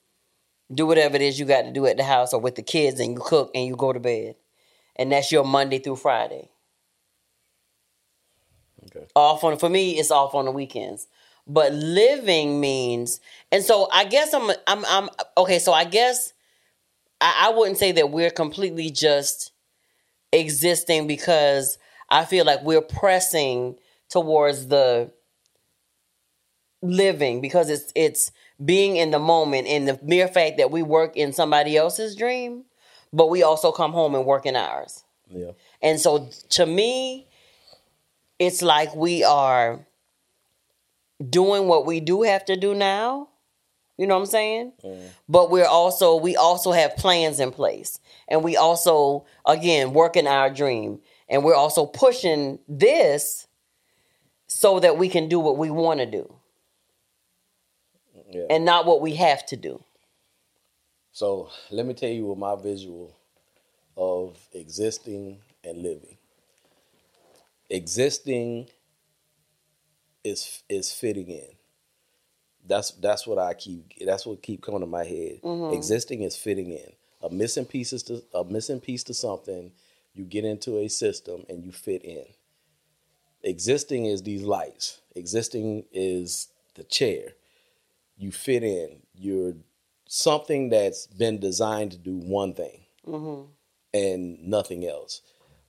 do 0.73 0.85
whatever 0.85 1.15
it 1.15 1.21
is 1.21 1.39
you 1.39 1.45
got 1.45 1.63
to 1.63 1.71
do 1.71 1.85
at 1.85 1.97
the 1.97 2.03
house 2.03 2.33
or 2.33 2.39
with 2.39 2.55
the 2.55 2.63
kids 2.63 2.99
and 2.99 3.13
you 3.13 3.19
cook 3.19 3.51
and 3.53 3.65
you 3.65 3.75
go 3.75 3.93
to 3.93 3.99
bed. 3.99 4.35
And 4.95 5.11
that's 5.11 5.31
your 5.31 5.43
Monday 5.43 5.79
through 5.79 5.97
Friday. 5.97 6.49
Okay. 8.87 9.07
Off 9.15 9.43
on 9.43 9.57
for 9.57 9.69
me 9.69 9.97
it's 9.97 10.11
off 10.11 10.35
on 10.35 10.45
the 10.45 10.51
weekends. 10.51 11.07
But 11.47 11.73
living 11.73 12.59
means 12.59 13.19
and 13.51 13.63
so 13.63 13.87
I 13.91 14.05
guess 14.05 14.33
I'm 14.33 14.49
I'm 14.67 14.85
I'm 14.85 15.09
okay, 15.37 15.59
so 15.59 15.73
I 15.73 15.83
guess 15.83 16.33
I, 17.21 17.47
I 17.47 17.57
wouldn't 17.57 17.77
say 17.77 17.91
that 17.93 18.11
we're 18.11 18.31
completely 18.31 18.89
just 18.89 19.51
existing 20.31 21.07
because 21.07 21.77
I 22.09 22.25
feel 22.25 22.45
like 22.45 22.61
we're 22.63 22.81
pressing 22.81 23.77
towards 24.09 24.67
the 24.67 25.11
living 26.81 27.41
because 27.41 27.69
it's 27.69 27.91
it's 27.95 28.31
being 28.63 28.95
in 28.95 29.11
the 29.11 29.19
moment 29.19 29.67
and 29.67 29.87
the 29.87 29.99
mere 30.01 30.27
fact 30.27 30.57
that 30.57 30.71
we 30.71 30.81
work 30.81 31.17
in 31.17 31.33
somebody 31.33 31.75
else's 31.75 32.15
dream, 32.15 32.63
but 33.11 33.29
we 33.29 33.43
also 33.43 33.71
come 33.71 33.91
home 33.91 34.15
and 34.15 34.25
work 34.25 34.45
in 34.45 34.55
ours. 34.55 35.03
Yeah. 35.29 35.51
And 35.81 35.99
so 35.99 36.29
to 36.51 36.65
me, 36.65 37.27
it's 38.39 38.61
like 38.61 38.95
we 38.95 39.23
are 39.23 39.85
doing 41.29 41.67
what 41.67 41.85
we 41.85 41.99
do 41.99 42.23
have 42.23 42.45
to 42.45 42.55
do 42.55 42.73
now. 42.73 43.29
You 43.97 44.07
know 44.07 44.15
what 44.15 44.21
I'm 44.21 44.27
saying? 44.27 44.73
Mm. 44.83 45.07
But 45.29 45.49
we're 45.49 45.67
also 45.67 46.17
we 46.17 46.35
also 46.35 46.71
have 46.71 46.97
plans 46.97 47.39
in 47.39 47.51
place. 47.51 47.99
And 48.27 48.43
we 48.43 48.57
also 48.57 49.25
again 49.45 49.93
working 49.93 50.27
our 50.27 50.49
dream. 50.49 50.99
And 51.29 51.43
we're 51.43 51.55
also 51.55 51.85
pushing 51.85 52.59
this 52.67 53.47
so 54.47 54.79
that 54.79 54.97
we 54.97 55.09
can 55.09 55.27
do 55.27 55.39
what 55.39 55.57
we 55.57 55.69
want 55.69 55.99
to 56.01 56.05
do 56.05 56.34
Yeah. 58.35 58.45
and 58.49 58.65
not 58.65 58.85
what 58.85 59.01
we 59.01 59.15
have 59.15 59.45
to 59.47 59.55
do. 59.55 59.83
So 61.11 61.49
let 61.71 61.85
me 61.85 61.93
tell 61.93 62.09
you 62.09 62.25
what 62.25 62.37
my 62.37 62.61
visual 62.61 63.15
of 63.95 64.37
existing 64.53 65.39
and 65.63 65.77
living. 65.81 66.17
Existing 67.69 68.67
is 70.23 70.63
is 70.67 70.91
fitting 70.91 71.29
in. 71.29 71.47
That's 72.67 72.91
that's 72.91 73.25
what 73.25 73.37
I 73.37 73.53
keep. 73.53 73.93
That's 74.05 74.25
what 74.25 74.41
keep 74.41 74.61
coming 74.61 74.81
to 74.81 74.87
my 74.87 75.05
head. 75.05 75.41
Mm-hmm. 75.41 75.73
Existing 75.75 76.21
is 76.23 76.35
fitting 76.35 76.71
in. 76.71 76.91
A 77.21 77.29
missing 77.29 77.65
piece 77.65 77.93
is 77.93 78.03
to, 78.03 78.21
a 78.33 78.43
missing 78.43 78.81
piece 78.81 79.03
to 79.05 79.13
something. 79.13 79.71
You 80.13 80.25
get 80.25 80.45
into 80.45 80.79
a 80.79 80.87
system 80.87 81.45
and 81.49 81.63
you 81.63 81.71
fit 81.71 82.03
in. 82.03 82.25
Existing 83.43 84.05
is 84.05 84.23
these 84.23 84.43
lights. 84.43 84.99
Existing 85.15 85.85
is 85.91 86.49
the 86.75 86.83
chair. 86.83 87.29
You 88.17 88.31
fit 88.31 88.63
in. 88.63 89.01
You're 89.13 89.53
something 90.07 90.69
that's 90.69 91.07
been 91.07 91.39
designed 91.39 91.91
to 91.91 91.97
do 91.97 92.17
one 92.17 92.53
thing 92.53 92.85
mm-hmm. 93.05 93.49
and 93.93 94.43
nothing 94.43 94.85
else. 94.85 95.21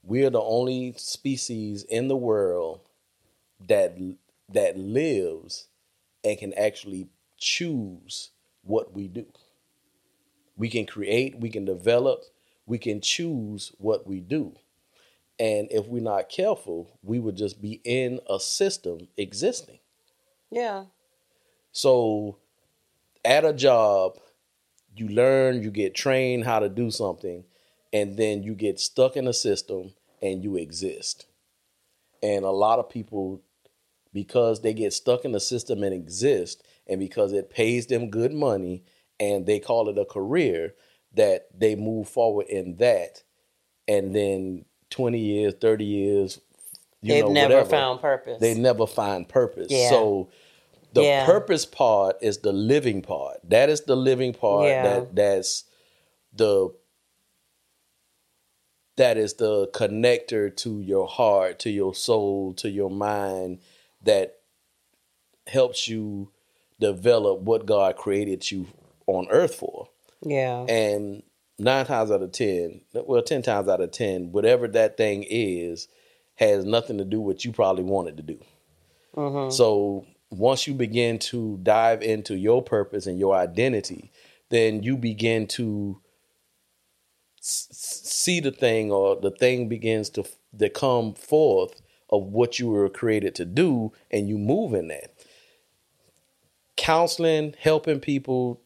We're 0.03 0.31
the 0.31 0.41
only 0.41 0.95
species 0.97 1.83
in 1.83 2.09
the 2.09 2.17
world 2.17 2.81
that 3.69 3.97
that 4.49 4.79
lives 4.79 5.69
and 6.23 6.39
can 6.39 6.53
actually 6.55 7.09
choose 7.37 8.31
what 8.63 8.93
we 8.93 9.09
do. 9.09 9.27
We 10.57 10.69
can 10.69 10.87
create, 10.87 11.39
we 11.39 11.51
can 11.51 11.65
develop, 11.65 12.25
we 12.67 12.79
can 12.79 13.01
choose 13.01 13.73
what 13.79 14.07
we 14.07 14.21
do. 14.21 14.55
And 15.39 15.69
if 15.71 15.87
we're 15.87 16.03
not 16.03 16.29
careful, 16.29 16.99
we 17.03 17.19
would 17.19 17.37
just 17.37 17.61
be 17.61 17.81
in 17.85 18.21
a 18.29 18.41
system 18.41 19.09
existing. 19.17 19.81
Yeah. 20.51 20.85
So 21.77 22.39
at 23.23 23.45
a 23.45 23.53
job, 23.53 24.17
you 24.97 25.09
learn, 25.09 25.63
you 25.63 25.71
get 25.71 25.95
trained 25.95 26.45
how 26.45 26.59
to 26.59 26.71
do 26.71 26.91
something, 26.91 27.45
and 27.93 28.17
then 28.17 28.43
you 28.43 28.55
get 28.55 28.81
stuck 28.81 29.15
in 29.15 29.29
a 29.29 29.35
system 29.35 29.93
and 30.23 30.43
you 30.43 30.57
exist. 30.57 31.27
And 32.23 32.47
a 32.47 32.51
lot 32.51 32.79
of 32.79 32.89
people, 32.89 33.43
because 34.15 34.63
they 34.63 34.73
get 34.73 34.95
stuck 34.95 35.27
in 35.27 35.33
the 35.33 35.39
system 35.39 35.83
and 35.83 35.93
exist, 35.93 36.63
and 36.87 36.99
because 36.99 37.35
it 37.35 37.51
pays 37.51 37.89
them 37.89 38.09
good 38.09 38.33
money 38.33 38.83
and 39.21 39.45
they 39.45 39.59
call 39.59 39.91
it 39.91 39.99
a 39.99 40.07
career, 40.07 40.73
that 41.13 41.49
they 41.55 41.75
move 41.75 42.09
forward 42.09 42.47
in 42.47 42.77
that. 42.77 43.23
And 43.87 44.17
then 44.17 44.65
20 44.89 45.19
years, 45.19 45.53
30 45.61 45.85
years, 45.85 46.41
you 47.03 47.13
They've 47.13 47.25
know, 47.25 47.33
never 47.33 47.55
whatever, 47.57 47.69
found 47.69 48.01
purpose. 48.01 48.41
they 48.41 48.55
never 48.55 48.87
find 48.87 49.29
purpose. 49.29 49.67
Yeah. 49.69 49.91
So 49.91 50.31
the 50.97 51.03
Yeah. 51.05 51.25
purpose 51.27 51.65
part 51.65 52.17
is 52.21 52.39
the 52.39 52.53
living 52.53 53.03
part. 53.03 53.39
That 53.45 53.69
is 53.71 53.83
the 53.83 53.97
living 53.97 54.33
part. 54.35 54.67
Yeah. 54.67 54.83
That 54.83 55.15
that's 55.15 55.65
the 56.35 56.75
that 58.97 59.17
is 59.19 59.35
the 59.35 59.69
connector 59.69 60.55
to 60.57 60.81
your 60.81 61.07
heart, 61.07 61.59
to 61.61 61.71
your 61.71 61.95
soul, 61.95 62.55
to 62.55 62.71
your 62.71 62.91
mind 62.91 63.59
that 64.03 64.37
helps 65.47 65.87
you 65.87 66.31
develop 66.81 67.41
what 67.41 67.67
God 67.67 67.97
created 67.97 68.51
you 68.51 68.67
on 69.07 69.29
earth 69.31 69.55
for. 69.55 69.89
yeah. 70.23 70.65
And 70.69 71.23
nine 71.59 71.87
times 71.87 72.11
out 72.11 72.23
of 72.23 72.33
ten, 72.33 72.81
well, 72.93 73.23
ten 73.23 73.43
times 73.43 73.69
out 73.69 73.81
of 73.81 73.91
ten, 73.93 74.33
whatever 74.33 74.67
that 74.69 74.97
thing 74.97 75.25
is, 75.29 75.89
has 76.37 76.65
nothing 76.65 76.99
to 76.99 77.05
do 77.05 77.21
with 77.21 77.37
what 77.37 77.45
you 77.45 77.53
probably 77.53 77.85
wanted 77.85 78.17
to 78.19 78.23
do. 78.23 78.39
Mm-hmm. 79.17 79.51
So 79.51 80.07
once 80.31 80.67
you 80.67 80.75
begin 80.75 81.19
to 81.19 81.59
dive 81.63 82.03
into 82.03 82.37
your 82.37 82.63
purpose 82.63 83.07
and 83.07 83.19
your 83.19 83.35
identity, 83.37 84.13
then 84.51 84.83
you 84.83 84.97
begin 84.97 85.47
to 85.47 86.01
s- 87.41 87.69
see 87.73 88.41
the 88.41 88.53
thing, 88.53 88.93
or 88.93 89.17
the 89.17 89.31
thing 89.31 89.69
begins 89.69 90.11
to 90.11 90.23
f- 90.23 90.39
to 90.59 90.71
come 90.71 91.15
forth 91.15 91.83
of 92.11 92.25
what 92.25 92.59
you 92.59 92.69
were 92.69 92.89
created 92.89 93.35
to 93.37 93.45
do, 93.45 93.93
and 94.11 94.29
you 94.29 94.39
move 94.39 94.75
in 94.75 94.89
that. 94.89 95.13
Counseling, 96.77 97.55
helping 97.59 98.01
people, 98.01 98.61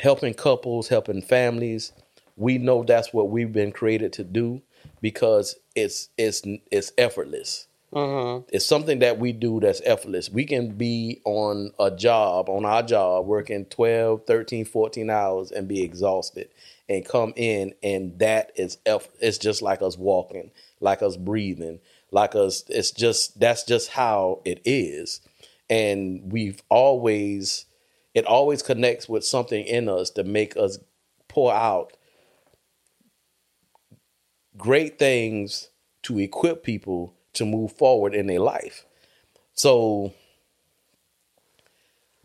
helping 0.00 0.34
couples, 0.34 0.88
helping 0.88 1.22
families. 1.22 1.92
We 2.36 2.58
know 2.58 2.82
that's 2.84 3.12
what 3.12 3.30
we've 3.30 3.52
been 3.52 3.72
created 3.72 4.12
to 4.14 4.24
do 4.24 4.62
because 5.00 5.56
it's 5.76 6.08
it's 6.18 6.42
it's 6.70 6.92
effortless. 6.98 7.68
Mm-hmm. 7.92 8.44
It's 8.54 8.66
something 8.66 9.00
that 9.00 9.18
we 9.18 9.32
do 9.32 9.60
that's 9.60 9.82
effortless. 9.84 10.30
We 10.30 10.46
can 10.46 10.76
be 10.76 11.22
on 11.26 11.72
a 11.80 11.90
job, 11.90 12.48
on 12.48 12.64
our 12.64 12.84
job, 12.84 13.26
working 13.26 13.66
12, 13.66 14.26
13, 14.26 14.64
14 14.66 15.10
hours 15.10 15.52
and 15.52 15.68
be 15.68 15.82
exhausted 15.82 16.50
and 16.88 17.04
come 17.04 17.34
in 17.36 17.74
and 17.82 18.18
that 18.20 18.52
is 18.56 18.78
eff- 18.86 19.10
it's 19.20 19.38
just 19.38 19.62
like 19.62 19.82
us 19.82 19.98
walking, 19.98 20.52
like 20.80 21.02
us 21.02 21.16
breathing, 21.18 21.80
like 22.12 22.36
us 22.36 22.64
it's 22.68 22.92
just 22.92 23.40
that's 23.40 23.64
just 23.64 23.90
how 23.90 24.42
it 24.46 24.62
is. 24.64 25.20
And 25.70 26.32
we've 26.32 26.62
always 26.70 27.66
it 28.14 28.26
always 28.26 28.62
connects 28.62 29.08
with 29.08 29.24
something 29.24 29.64
in 29.66 29.88
us 29.88 30.10
to 30.12 30.24
make 30.24 30.56
us 30.56 30.78
pour 31.28 31.52
out 31.54 31.94
great 34.56 34.98
things 34.98 35.70
to 36.04 36.18
equip 36.20 36.64
people 36.64 37.14
to 37.34 37.44
move 37.44 37.72
forward 37.72 38.14
in 38.14 38.26
their 38.26 38.40
life. 38.40 38.84
So 39.54 40.12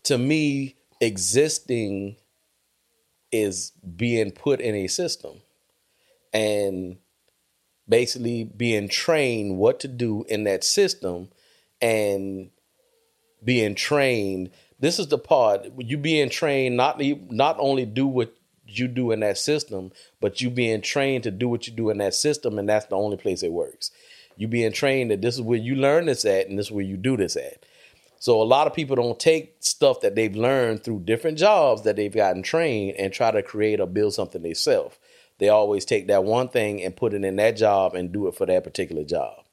to 0.03 0.17
me, 0.17 0.75
existing 1.01 2.17
is 3.31 3.71
being 3.95 4.31
put 4.31 4.59
in 4.59 4.75
a 4.75 4.87
system 4.87 5.41
and 6.33 6.97
basically 7.87 8.43
being 8.43 8.87
trained 8.87 9.57
what 9.57 9.79
to 9.81 9.87
do 9.87 10.25
in 10.29 10.43
that 10.45 10.63
system 10.63 11.29
and 11.81 12.49
being 13.43 13.75
trained 13.75 14.49
this 14.79 14.99
is 14.99 15.07
the 15.07 15.17
part 15.17 15.67
you 15.77 15.97
being 15.97 16.29
trained 16.29 16.75
not 16.75 16.99
not 17.29 17.55
only 17.59 17.85
do 17.85 18.07
what 18.07 18.33
you 18.65 18.87
do 18.87 19.11
in 19.11 19.19
that 19.19 19.37
system 19.37 19.91
but 20.19 20.41
you 20.41 20.49
being 20.49 20.81
trained 20.81 21.23
to 21.23 21.31
do 21.31 21.47
what 21.47 21.67
you 21.67 21.73
do 21.73 21.89
in 21.89 21.97
that 21.97 22.13
system 22.13 22.57
and 22.57 22.67
that's 22.67 22.87
the 22.87 22.95
only 22.95 23.15
place 23.17 23.43
it 23.43 23.51
works 23.51 23.91
you 24.37 24.47
being 24.47 24.71
trained 24.71 25.11
that 25.11 25.21
this 25.21 25.35
is 25.35 25.41
where 25.41 25.57
you 25.57 25.75
learn 25.75 26.05
this 26.05 26.25
at 26.25 26.47
and 26.47 26.57
this 26.57 26.67
is 26.67 26.71
where 26.71 26.85
you 26.85 26.97
do 26.97 27.17
this 27.17 27.35
at 27.35 27.65
so 28.19 28.41
a 28.41 28.43
lot 28.43 28.67
of 28.67 28.73
people 28.73 28.95
don't 28.95 29.19
take 29.19 29.57
stuff 29.59 30.01
that 30.01 30.15
they've 30.15 30.35
learned 30.35 30.83
through 30.83 31.01
different 31.01 31.37
jobs 31.37 31.83
that 31.83 31.95
they've 31.95 32.13
gotten 32.13 32.41
trained 32.41 32.95
and 32.97 33.13
try 33.13 33.31
to 33.31 33.43
create 33.43 33.79
or 33.79 33.87
build 33.87 34.13
something 34.13 34.41
themselves. 34.41 34.97
They 35.37 35.49
always 35.49 35.85
take 35.85 36.07
that 36.07 36.23
one 36.23 36.49
thing 36.49 36.83
and 36.83 36.95
put 36.95 37.13
it 37.13 37.23
in 37.23 37.35
that 37.35 37.57
job 37.57 37.93
and 37.93 38.11
do 38.11 38.27
it 38.27 38.35
for 38.35 38.47
that 38.47 38.63
particular 38.63 39.03
job. 39.03 39.43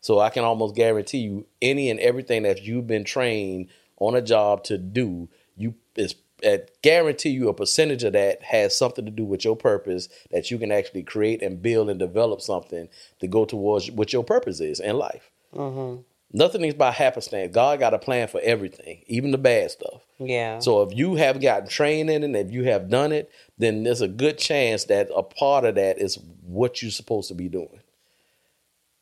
So 0.00 0.20
I 0.20 0.30
can 0.30 0.44
almost 0.44 0.76
guarantee 0.76 1.18
you 1.18 1.46
any 1.60 1.90
and 1.90 1.98
everything 1.98 2.44
that 2.44 2.62
you've 2.62 2.86
been 2.86 3.02
trained 3.02 3.68
on 3.98 4.14
a 4.14 4.22
job 4.22 4.62
to 4.64 4.78
do, 4.78 5.28
you 5.56 5.74
is 5.96 6.14
I 6.44 6.60
guarantee 6.82 7.30
you 7.30 7.48
a 7.48 7.54
percentage 7.54 8.04
of 8.04 8.12
that 8.12 8.42
has 8.42 8.76
something 8.76 9.04
to 9.04 9.10
do 9.10 9.24
with 9.24 9.44
your 9.44 9.56
purpose 9.56 10.08
that 10.30 10.50
you 10.50 10.58
can 10.58 10.70
actually 10.70 11.02
create 11.02 11.42
and 11.42 11.60
build 11.62 11.90
and 11.90 11.98
develop 11.98 12.40
something 12.40 12.88
to 13.20 13.26
go 13.26 13.44
towards 13.44 13.90
what 13.90 14.12
your 14.12 14.24
purpose 14.24 14.60
is 14.60 14.80
in 14.80 14.96
life. 14.96 15.30
Mm-hmm. 15.54 16.02
Nothing 16.32 16.64
is 16.64 16.74
by 16.74 16.90
happenstance. 16.90 17.54
God 17.54 17.78
got 17.78 17.94
a 17.94 17.98
plan 17.98 18.28
for 18.28 18.40
everything, 18.42 19.02
even 19.06 19.30
the 19.30 19.38
bad 19.38 19.70
stuff. 19.70 20.02
Yeah. 20.18 20.58
So 20.58 20.82
if 20.82 20.96
you 20.96 21.14
have 21.14 21.40
gotten 21.40 21.68
training 21.68 22.22
and 22.22 22.36
if 22.36 22.52
you 22.52 22.64
have 22.64 22.90
done 22.90 23.12
it, 23.12 23.30
then 23.56 23.84
there's 23.84 24.02
a 24.02 24.08
good 24.08 24.36
chance 24.36 24.84
that 24.84 25.08
a 25.14 25.22
part 25.22 25.64
of 25.64 25.76
that 25.76 25.98
is 25.98 26.18
what 26.42 26.82
you're 26.82 26.90
supposed 26.90 27.28
to 27.28 27.34
be 27.34 27.48
doing. 27.48 27.80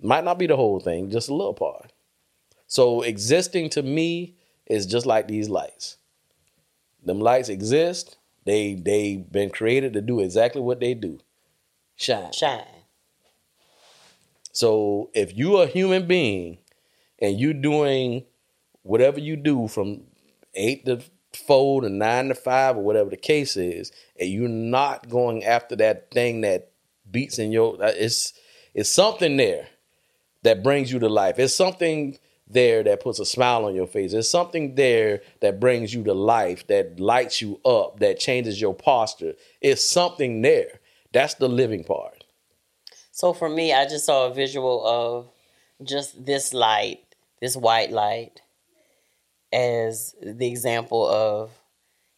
Might 0.01 0.25
not 0.25 0.39
be 0.39 0.47
the 0.47 0.57
whole 0.57 0.79
thing, 0.79 1.11
just 1.11 1.29
a 1.29 1.35
little 1.35 1.55
part. 1.55 1.93
So 2.69 3.03
existing 3.03 3.71
to 3.71 3.83
me 3.83 4.37
is 4.67 4.87
just 4.87 5.07
like 5.07 5.27
these 5.27 5.49
lights. 5.49 5.97
Them 7.07 7.21
lights 7.21 7.49
exist. 7.49 8.19
They 8.45 8.75
they 8.75 9.17
been 9.17 9.51
created 9.51 9.93
to 9.95 10.03
do 10.03 10.21
exactly 10.21 10.61
what 10.61 10.81
they 10.81 10.95
do. 10.95 11.19
Shine. 11.97 12.33
Shine. 12.33 12.65
So 14.53 15.11
if 15.15 15.35
you're 15.35 15.65
a 15.65 15.67
human 15.67 16.07
being 16.07 16.59
and 17.19 17.39
you 17.39 17.55
doing 17.55 18.25
whatever 18.83 19.21
you 19.21 19.37
do 19.37 19.69
from 19.69 20.03
eight 20.55 20.85
to 20.87 21.01
four 21.33 21.83
to 21.83 21.89
nine 21.89 22.29
to 22.29 22.35
five 22.35 22.77
or 22.77 22.83
whatever 22.83 23.11
the 23.11 23.17
case 23.17 23.57
is, 23.57 23.93
and 24.19 24.29
you're 24.29 24.49
not 24.49 25.09
going 25.09 25.45
after 25.45 25.77
that 25.77 26.11
thing 26.11 26.41
that 26.43 26.71
beats 27.11 27.39
in 27.39 27.53
your 27.53 27.77
it's 27.81 28.33
it's 28.75 28.91
something 28.91 29.37
there 29.37 29.69
that 30.43 30.63
brings 30.63 30.93
you 30.93 30.99
to 30.99 31.09
life. 31.09 31.39
It's 31.39 31.55
something 31.55 32.19
there 32.49 32.83
that 32.85 33.03
puts 33.03 33.19
a 33.19 33.27
smile 33.27 33.65
on 33.65 33.75
your 33.75 33.87
face. 33.87 34.13
There's 34.13 34.31
something 34.31 34.77
there 34.77 35.23
that 35.41 35.59
brings 35.59 35.93
you 35.93 36.05
to 36.05 36.15
life, 36.15 36.67
that 36.69 37.01
lights 37.01 37.41
you 37.41 37.61
up, 37.65 38.01
that 38.01 38.19
changes 38.19 38.61
your 38.61 38.75
posture. 38.75 39.35
It's 39.61 39.85
something 39.85 40.43
there. 40.43 40.81
That's 41.13 41.35
the 41.35 41.49
living 41.49 41.85
part. 41.85 42.25
So 43.11 43.33
for 43.33 43.49
me, 43.49 43.73
I 43.73 43.85
just 43.85 44.07
saw 44.07 44.27
a 44.27 44.35
visual 44.35 44.87
of 44.87 45.31
just 45.83 46.25
this 46.25 46.53
light, 46.53 47.01
this 47.41 47.57
white 47.57 47.91
light, 47.91 48.43
as 49.53 50.15
the 50.23 50.49
example 50.49 51.09
of 51.09 51.51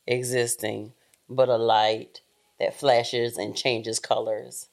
existing, 0.07 0.93
but 1.29 1.49
a 1.49 1.57
light 1.57 2.21
that 2.59 2.75
flashes 2.75 3.37
and 3.39 3.57
changes 3.57 4.01
colors 4.01 4.69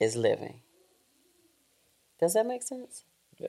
is 0.00 0.16
living. 0.16 0.60
Does 2.20 2.34
that 2.34 2.46
make 2.46 2.62
sense? 2.62 3.04
Yeah. 3.38 3.48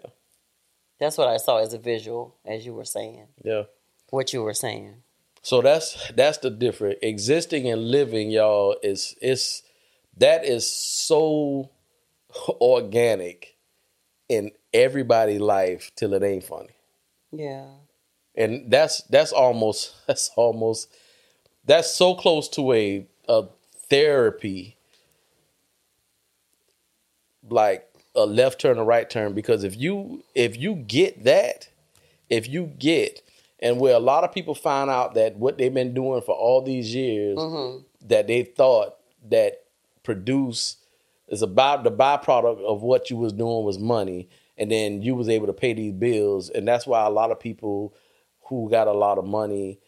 That's 0.99 1.17
what 1.17 1.27
I 1.27 1.37
saw 1.37 1.57
as 1.57 1.73
a 1.73 1.77
visual, 1.77 2.35
as 2.45 2.65
you 2.65 2.73
were 2.73 2.85
saying, 2.85 3.27
Yeah. 3.43 3.63
what 4.09 4.33
you 4.33 4.43
were 4.43 4.53
saying. 4.53 4.95
So 5.41 5.61
that's 5.61 6.11
that's 6.11 6.37
the 6.39 6.49
difference. 6.49 6.99
Existing 7.01 7.69
and 7.69 7.89
living, 7.89 8.29
y'all, 8.29 8.75
is 8.83 9.15
it's 9.21 9.63
that 10.17 10.43
is 10.43 10.69
so 10.69 11.69
organic 12.61 13.55
in 14.27 14.51
everybody's 14.73 15.39
life 15.39 15.91
till 15.95 16.13
it 16.13 16.23
ain't 16.23 16.43
funny. 16.43 16.75
Yeah. 17.31 17.67
And 18.35 18.69
that's 18.69 19.01
that's 19.03 19.31
almost 19.31 19.95
that's 20.07 20.29
almost 20.35 20.93
that's 21.65 21.93
so 21.93 22.15
close 22.15 22.49
to 22.49 22.73
a 22.73 23.07
a 23.29 23.45
therapy 23.89 24.75
like 27.49 27.88
a 28.15 28.25
left 28.25 28.59
turn 28.59 28.77
or 28.77 28.85
right 28.85 29.09
turn 29.09 29.33
because 29.33 29.63
if 29.63 29.77
you 29.77 30.23
if 30.35 30.57
you 30.57 30.75
get 30.75 31.23
that 31.23 31.69
if 32.29 32.47
you 32.47 32.65
get 32.77 33.21
And 33.61 33.79
where 33.79 33.95
a 33.95 33.99
lot 33.99 34.23
of 34.23 34.31
people 34.31 34.55
find 34.55 34.89
out 34.89 35.13
that 35.15 35.35
what 35.35 35.57
they've 35.57 35.73
been 35.73 35.93
doing 35.93 36.21
for 36.21 36.33
all 36.33 36.61
these 36.61 36.93
years 36.93 37.37
mm-hmm. 37.37 37.83
that 38.07 38.27
they 38.27 38.43
thought 38.43 38.95
that 39.29 39.63
produce 40.03 40.77
is 41.27 41.41
about 41.41 41.83
the 41.83 41.91
byproduct 41.91 42.61
of 42.61 42.81
what 42.81 43.09
you 43.09 43.17
was 43.17 43.33
doing 43.33 43.63
was 43.63 43.77
money 43.77 44.27
and 44.57 44.71
then 44.71 45.01
you 45.01 45.15
was 45.15 45.29
able 45.29 45.47
to 45.47 45.53
pay 45.53 45.73
these 45.73 45.93
bills 45.93 46.49
and 46.49 46.67
that's 46.67 46.87
why 46.87 47.05
a 47.05 47.09
lot 47.09 47.31
of 47.31 47.39
people 47.39 47.93
who 48.45 48.69
got 48.69 48.87
a 48.87 48.93
lot 48.93 49.17
of 49.17 49.25
money 49.25 49.79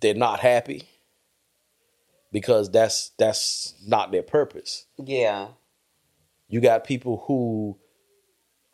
they're 0.00 0.14
not 0.14 0.40
happy 0.40 0.82
because 2.32 2.70
that's 2.70 3.12
that's 3.18 3.74
not 3.86 4.10
their 4.10 4.22
purpose 4.22 4.86
Yeah. 4.98 5.48
You 6.48 6.60
got 6.60 6.84
people 6.84 7.24
who 7.26 7.78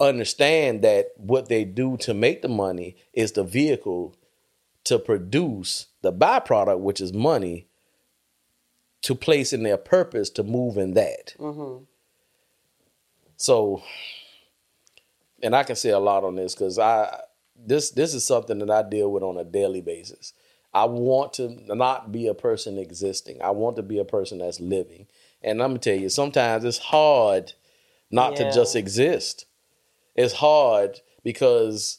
understand 0.00 0.82
that 0.82 1.12
what 1.16 1.48
they 1.48 1.64
do 1.64 1.96
to 1.98 2.12
make 2.12 2.42
the 2.42 2.48
money 2.48 2.96
is 3.12 3.32
the 3.32 3.44
vehicle 3.44 4.16
to 4.84 4.98
produce 4.98 5.86
the 6.02 6.12
byproduct, 6.12 6.80
which 6.80 7.00
is 7.00 7.12
money, 7.12 7.68
to 9.02 9.14
place 9.14 9.52
in 9.52 9.62
their 9.62 9.76
purpose 9.76 10.30
to 10.30 10.42
move 10.42 10.76
in 10.76 10.94
that. 10.94 11.34
Mm-hmm. 11.38 11.84
So, 13.36 13.82
and 15.42 15.54
I 15.54 15.64
can 15.64 15.76
say 15.76 15.90
a 15.90 15.98
lot 15.98 16.24
on 16.24 16.36
this 16.36 16.54
because 16.54 16.78
I 16.78 17.20
this 17.56 17.90
this 17.90 18.14
is 18.14 18.26
something 18.26 18.58
that 18.58 18.70
I 18.70 18.88
deal 18.88 19.10
with 19.10 19.22
on 19.22 19.36
a 19.36 19.44
daily 19.44 19.80
basis. 19.80 20.32
I 20.74 20.84
want 20.86 21.34
to 21.34 21.48
not 21.74 22.12
be 22.12 22.28
a 22.28 22.34
person 22.34 22.78
existing. 22.78 23.42
I 23.42 23.50
want 23.50 23.76
to 23.76 23.82
be 23.82 23.98
a 23.98 24.04
person 24.04 24.38
that's 24.38 24.60
living. 24.60 25.06
And 25.42 25.62
I'm 25.62 25.70
gonna 25.70 25.80
tell 25.80 25.96
you, 25.96 26.08
sometimes 26.08 26.64
it's 26.64 26.78
hard 26.78 27.52
not 28.12 28.32
Yeah. 28.38 28.50
to 28.50 28.52
just 28.54 28.76
exist. 28.76 29.46
It's 30.14 30.34
hard 30.34 31.00
because 31.24 31.98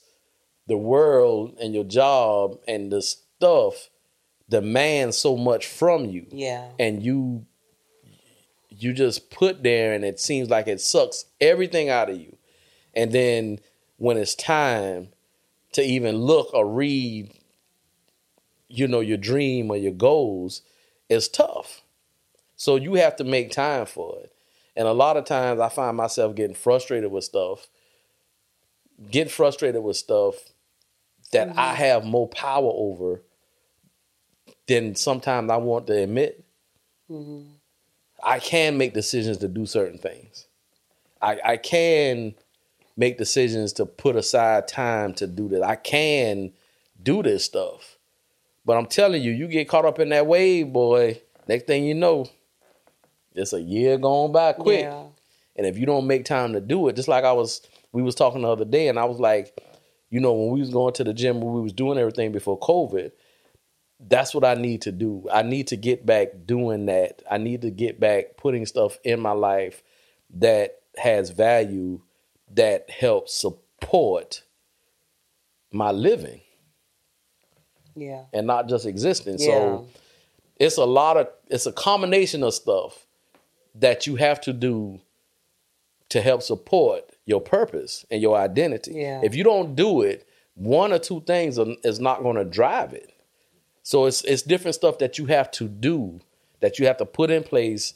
the 0.68 0.78
world 0.78 1.58
and 1.60 1.74
your 1.74 1.84
job 1.84 2.60
and 2.68 2.92
the 2.92 3.02
stuff 3.02 3.90
demands 4.50 5.18
so 5.18 5.36
much 5.36 5.66
from 5.66 6.06
you 6.06 6.28
Yeah. 6.32 6.70
and 6.80 7.04
you 7.04 7.46
you 8.70 8.92
just 8.94 9.30
put 9.30 9.62
there 9.64 9.94
and 9.94 10.04
it 10.04 10.20
seems 10.20 10.50
like 10.50 10.68
it 10.68 10.82
sucks 10.82 11.26
everything 11.40 11.90
out 11.90 12.10
of 12.10 12.18
you 12.20 12.36
and 12.96 13.12
then 13.12 13.60
when 13.98 14.18
it's 14.18 14.34
time 14.36 15.10
to 15.74 15.82
even 15.84 16.18
look 16.18 16.52
or 16.54 16.68
read 16.68 17.32
you 18.68 18.88
know 18.88 19.00
your 19.00 19.18
dream 19.18 19.70
or 19.70 19.78
your 19.78 19.92
goals 19.94 20.64
it's 21.08 21.28
tough 21.28 21.84
so 22.56 22.76
you 22.76 22.96
have 22.96 23.16
to 23.16 23.24
make 23.24 23.52
time 23.52 23.86
for 23.86 24.20
it 24.22 24.33
and 24.76 24.88
a 24.88 24.94
lot 24.94 25.18
of 25.18 25.26
times 25.26 25.60
i 25.60 25.70
find 25.70 25.98
myself 25.98 26.36
getting 26.36 26.56
frustrated 26.56 27.12
with 27.12 27.24
stuff 27.24 27.68
getting 29.10 29.32
frustrated 29.32 29.84
with 29.84 29.98
stuff 29.98 30.36
that 31.32 31.50
i 31.50 31.52
mm-hmm. 31.52 31.76
have 31.76 32.06
more 32.06 32.28
power 32.28 32.72
over 32.74 33.22
than 34.68 34.96
sometimes 34.96 35.50
i 35.50 35.58
want 35.58 35.88
to 35.88 35.98
admit 35.98 36.46
mm-hmm. 37.10 37.54
I 38.24 38.40
can 38.40 38.78
make 38.78 38.94
decisions 38.94 39.38
to 39.40 39.48
do 39.48 39.66
certain 39.66 39.98
things. 39.98 40.48
I, 41.22 41.40
I 41.44 41.58
can 41.58 42.36
make 42.96 43.18
decisions 43.18 43.74
to 43.74 43.86
put 43.86 44.16
aside 44.16 44.68
time 44.68 45.14
to 45.16 45.28
do 45.28 45.50
that. 45.50 45.64
I 45.64 45.76
can 45.76 46.54
do 47.02 47.22
this 47.22 47.44
stuff. 47.44 47.98
But 48.66 48.78
I'm 48.78 48.86
telling 48.86 49.22
you, 49.22 49.32
you 49.32 49.48
get 49.48 49.68
caught 49.68 49.86
up 49.86 50.00
in 50.00 50.10
that 50.10 50.26
wave, 50.26 50.72
boy. 50.72 51.22
Next 51.50 51.68
thing 51.68 51.84
you 51.84 51.94
know, 51.94 52.28
it's 53.36 53.54
a 53.54 53.62
year 53.62 53.98
going 53.98 54.32
by 54.32 54.54
quick. 54.54 54.82
Yeah. 54.82 55.04
And 55.56 55.68
if 55.68 55.78
you 55.78 55.86
don't 55.86 56.08
make 56.08 56.26
time 56.26 56.54
to 56.54 56.60
do 56.62 56.88
it, 56.88 56.96
just 56.96 57.08
like 57.08 57.24
I 57.24 57.32
was, 57.32 57.62
we 57.92 58.02
was 58.02 58.16
talking 58.16 58.42
the 58.42 58.50
other 58.50 58.66
day, 58.66 58.88
and 58.88 58.98
I 58.98 59.06
was 59.06 59.20
like, 59.20 59.60
you 60.10 60.20
know, 60.20 60.34
when 60.34 60.52
we 60.52 60.60
was 60.60 60.70
going 60.72 60.94
to 60.94 61.04
the 61.04 61.14
gym, 61.14 61.42
when 61.42 61.54
we 61.54 61.62
was 61.62 61.74
doing 61.74 61.98
everything 61.98 62.32
before 62.32 62.60
COVID, 62.60 63.12
that's 64.00 64.34
what 64.34 64.44
I 64.44 64.56
need 64.56 64.82
to 64.84 64.92
do. 64.92 65.28
I 65.32 65.44
need 65.44 65.68
to 65.68 65.76
get 65.78 66.06
back 66.06 66.30
doing 66.46 66.88
that. 66.88 67.22
I 67.30 67.38
need 67.38 67.62
to 67.62 67.70
get 67.72 68.00
back 68.00 68.36
putting 68.38 68.66
stuff 68.66 68.98
in 69.04 69.20
my 69.20 69.32
life 69.32 69.82
that 70.36 70.80
has 70.98 71.30
value 71.30 72.02
that 72.52 72.90
helps 72.90 73.34
support 73.34 74.44
my 75.72 75.92
living 75.92 76.42
Yeah. 77.96 78.26
and 78.34 78.46
not 78.48 78.68
just 78.68 78.86
existing. 78.86 79.38
Yeah. 79.40 79.46
So 79.46 79.88
it's 80.60 80.78
a 80.78 80.86
lot 80.86 81.18
of 81.18 81.30
it's 81.48 81.66
a 81.66 81.72
combination 81.72 82.44
of 82.44 82.54
stuff 82.54 83.03
that 83.76 84.08
you 84.08 84.16
have 84.16 84.40
to 84.42 84.54
do 84.54 85.02
to 86.10 86.22
help 86.22 86.44
support 86.44 87.12
your 87.26 87.42
purpose 87.42 88.06
and 88.12 88.22
your 88.22 88.38
identity. 88.38 88.94
Yeah. 88.94 89.22
If 89.24 89.36
you 89.36 89.44
don't 89.44 89.76
do 89.76 90.02
it, 90.02 90.28
one 90.56 90.94
or 90.94 91.00
two 91.00 91.22
things 91.22 91.58
are, 91.58 91.68
is 91.84 92.00
not 92.00 92.22
going 92.22 92.36
to 92.36 92.46
drive 92.46 92.94
it. 92.94 93.14
So 93.82 94.06
it's 94.06 94.24
it's 94.24 94.42
different 94.42 94.76
stuff 94.76 95.00
that 95.00 95.18
you 95.18 95.26
have 95.26 95.52
to 95.52 95.68
do 95.68 96.22
that 96.62 96.80
you 96.80 96.88
have 96.88 96.98
to 96.98 97.06
put 97.06 97.30
in 97.30 97.44
place 97.44 97.94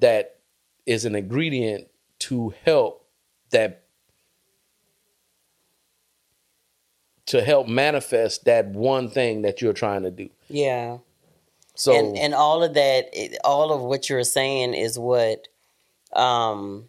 that 0.00 0.38
is 0.86 1.04
an 1.04 1.16
ingredient 1.16 1.88
to 2.20 2.54
help 2.64 3.04
that 3.50 3.84
to 7.26 7.42
help 7.42 7.66
manifest 7.68 8.44
that 8.44 8.66
one 8.68 9.10
thing 9.10 9.42
that 9.42 9.60
you're 9.60 9.72
trying 9.72 10.02
to 10.02 10.10
do. 10.10 10.30
Yeah. 10.48 10.98
So 11.78 11.94
and 11.94 12.18
and 12.18 12.34
all 12.34 12.64
of 12.64 12.74
that 12.74 13.06
all 13.44 13.72
of 13.72 13.80
what 13.80 14.10
you're 14.10 14.24
saying 14.24 14.74
is 14.74 14.98
what 14.98 15.46
um 16.12 16.88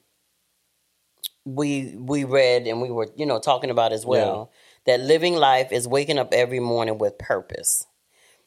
we 1.46 1.96
we 1.96 2.24
read 2.24 2.66
and 2.66 2.82
we 2.82 2.90
were 2.90 3.08
you 3.16 3.28
know 3.28 3.40
talking 3.40 3.70
about 3.70 3.94
as 3.94 4.04
well 4.04 4.52
that 4.86 5.00
living 5.00 5.36
life 5.36 5.72
is 5.72 5.88
waking 5.88 6.18
up 6.18 6.34
every 6.34 6.60
morning 6.60 6.98
with 6.98 7.20
purpose 7.20 7.86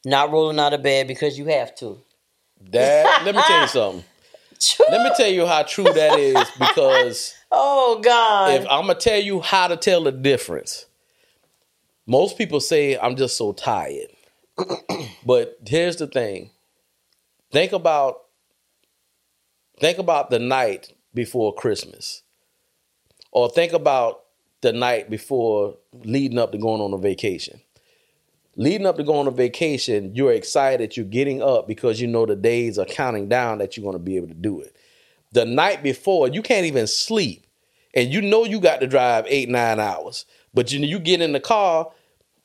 not 0.05 0.33
rolling 0.33 0.59
out 0.59 0.72
of 0.72 0.83
bed 0.83 1.07
because 1.07 1.38
you 1.38 1.46
have 1.46 1.74
to 1.76 2.00
that 2.70 3.24
let 3.24 3.37
me 3.37 3.42
tell 3.46 3.61
you 3.61 3.68
something. 3.68 4.05
Let 4.90 5.02
me 5.02 5.11
tell 5.16 5.28
you 5.28 5.44
how 5.44 5.64
true 5.64 5.83
that 5.92 6.16
is 6.20 6.48
because 6.57 7.35
oh 7.50 8.00
god 8.00 8.61
if 8.61 8.66
I'm 8.70 8.83
gonna 8.87 8.94
tell 8.94 9.20
you 9.20 9.40
how 9.40 9.66
to 9.66 9.76
tell 9.76 10.05
the 10.05 10.12
difference. 10.12 10.87
Most 12.07 12.38
people 12.38 12.61
say 12.61 12.96
I'm 12.96 13.16
just 13.16 13.37
so 13.37 13.52
tired. 13.52 14.12
but 15.27 15.59
here's 15.66 15.96
the 15.96 16.07
thing. 16.07 16.51
Think 17.51 17.72
about 17.72 18.22
think 19.79 19.98
about 19.98 20.31
the 20.31 20.38
night 20.38 20.92
before 21.14 21.55
Christmas. 21.55 22.22
Or 23.31 23.48
think 23.48 23.72
about 23.72 24.25
the 24.61 24.72
night 24.72 25.09
before 25.09 25.77
leading 26.05 26.38
up 26.38 26.53
to 26.53 26.59
going 26.59 26.81
on 26.81 26.92
a 26.92 26.98
vacation. 26.98 27.61
Leading 28.57 28.87
up 28.87 28.96
to 28.96 29.03
going 29.03 29.20
on 29.20 29.29
a 29.29 29.31
vacation, 29.31 30.14
you're 30.14 30.33
excited, 30.33 30.96
you're 30.96 31.07
getting 31.07 31.42
up 31.42 31.66
because 31.66 32.01
you 32.01 32.07
know 32.07 32.27
the 32.27 32.37
days 32.37 32.79
are 32.79 32.85
counting 32.85 33.29
down 33.29 33.59
that 33.59 33.77
you're 33.77 33.83
going 33.83 33.94
to 33.94 33.98
be 33.98 34.16
able 34.16 34.29
to 34.29 34.35
do 34.35 34.61
it. 34.61 34.77
The 35.33 35.46
night 35.46 35.83
before, 35.83 36.29
you 36.29 36.42
can't 36.42 36.66
even 36.66 36.87
sleep 36.87 37.46
and 37.94 38.12
you 38.12 38.20
know 38.20 38.44
you 38.44 38.61
got 38.61 38.81
to 38.81 38.87
drive 38.87 39.27
eight 39.29 39.48
nine 39.48 39.81
hours 39.81 40.25
but 40.55 40.72
you 40.72 40.81
you 40.81 40.98
get 40.98 41.20
in 41.20 41.33
the 41.33 41.40
car 41.40 41.90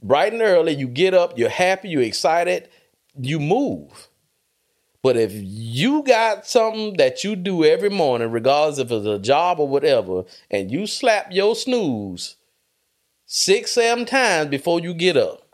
bright 0.02 0.34
and 0.34 0.42
early 0.42 0.74
you 0.74 0.88
get 0.88 1.14
up 1.14 1.38
you're 1.38 1.50
happy 1.50 1.90
you're 1.90 2.02
excited 2.02 2.70
you 3.20 3.40
move. 3.40 4.10
But 5.02 5.18
if 5.18 5.32
you 5.34 6.04
got 6.04 6.46
something 6.46 6.98
that 6.98 7.24
you 7.24 7.36
do 7.36 7.64
every 7.64 7.90
morning 7.90 8.32
regardless 8.32 8.80
if 8.80 8.92
it's 8.92 9.06
a 9.06 9.20
job 9.20 9.60
or 9.60 9.68
whatever 9.68 10.26
and 10.52 10.72
you 10.72 10.86
slap 10.86 11.32
your 11.32 11.56
snooze 11.56 12.36
six 13.26 13.72
seven 13.72 14.06
times 14.06 14.50
before 14.50 14.80
you 14.80 14.94
get 14.94 15.18
up 15.18 15.48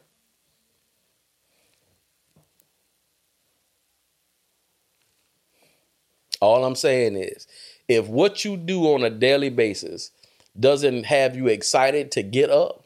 All 6.43 6.65
I'm 6.65 6.75
saying 6.75 7.15
is, 7.15 7.47
if 7.87 8.09
what 8.09 8.43
you 8.43 8.57
do 8.57 8.93
on 8.93 9.05
a 9.05 9.09
daily 9.09 9.49
basis 9.49 10.11
doesn't 10.59 11.05
have 11.05 11.37
you 11.37 11.47
excited 11.47 12.11
to 12.11 12.21
get 12.21 12.49
up 12.49 12.82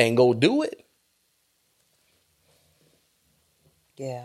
and 0.00 0.16
go 0.16 0.32
do 0.32 0.62
it, 0.62 0.84
yeah 3.96 4.24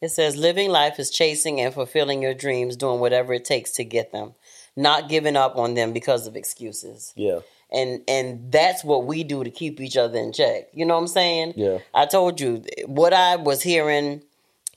it 0.00 0.10
says 0.10 0.36
living 0.36 0.68
life 0.68 0.98
is 0.98 1.10
chasing 1.10 1.60
and 1.60 1.72
fulfilling 1.72 2.20
your 2.20 2.34
dreams 2.34 2.76
doing 2.76 3.00
whatever 3.00 3.32
it 3.32 3.44
takes 3.44 3.70
to 3.70 3.84
get 3.84 4.12
them 4.12 4.34
not 4.76 5.08
giving 5.08 5.36
up 5.36 5.56
on 5.56 5.74
them 5.74 5.92
because 5.92 6.26
of 6.26 6.36
excuses 6.36 7.12
yeah, 7.16 7.38
and 7.72 8.02
and 8.06 8.52
that's 8.52 8.84
what 8.84 9.06
we 9.06 9.24
do 9.24 9.42
to 9.42 9.50
keep 9.50 9.80
each 9.80 9.96
other 9.96 10.18
in 10.18 10.32
check. 10.32 10.68
You 10.74 10.84
know 10.84 10.94
what 10.94 11.00
I'm 11.00 11.06
saying? 11.08 11.54
Yeah. 11.56 11.78
I 11.94 12.06
told 12.06 12.40
you 12.40 12.64
what 12.86 13.14
I 13.14 13.36
was 13.36 13.62
hearing 13.62 14.22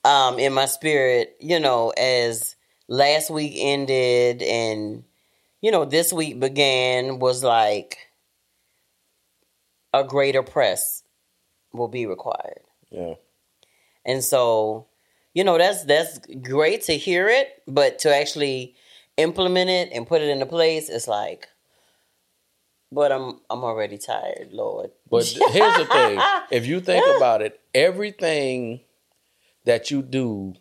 um 0.05 0.39
in 0.39 0.53
my 0.53 0.65
spirit, 0.65 1.35
you 1.39 1.59
know, 1.59 1.91
as 1.97 2.55
last 2.87 3.29
week 3.29 3.53
ended 3.57 4.41
and 4.41 5.03
you 5.61 5.71
know 5.71 5.83
this 5.85 6.13
week 6.13 6.39
began 6.39 7.19
was 7.19 7.43
like 7.43 7.97
a 9.95 10.03
greater 10.03 10.43
press 10.43 11.03
will 11.73 11.87
be 11.87 12.05
required. 12.05 12.61
yeah, 12.91 13.15
And 14.05 14.23
so, 14.23 14.87
you 15.33 15.43
know, 15.43 15.57
that's 15.57 15.85
that's 15.85 16.19
great 16.41 16.83
to 16.83 16.97
hear 16.97 17.29
it, 17.29 17.63
but 17.65 17.99
to 17.99 18.13
actually 18.15 18.75
implement 19.17 19.69
it 19.69 19.89
and 19.93 20.05
put 20.05 20.21
it 20.21 20.27
into 20.29 20.45
place, 20.45 20.89
it's 20.89 21.07
like 21.07 21.47
But 22.91 23.11
I'm 23.11 23.39
I'm 23.49 23.63
already 23.63 23.97
tired, 23.97 24.49
Lord. 24.51 24.91
But 25.09 25.25
here's 25.25 25.77
the 25.77 25.85
thing: 25.85 26.21
if 26.51 26.65
you 26.65 26.81
think 26.81 27.05
about 27.17 27.41
it, 27.41 27.59
everything 27.73 28.81
that 29.63 29.91
you 29.91 30.01
do 30.01 30.55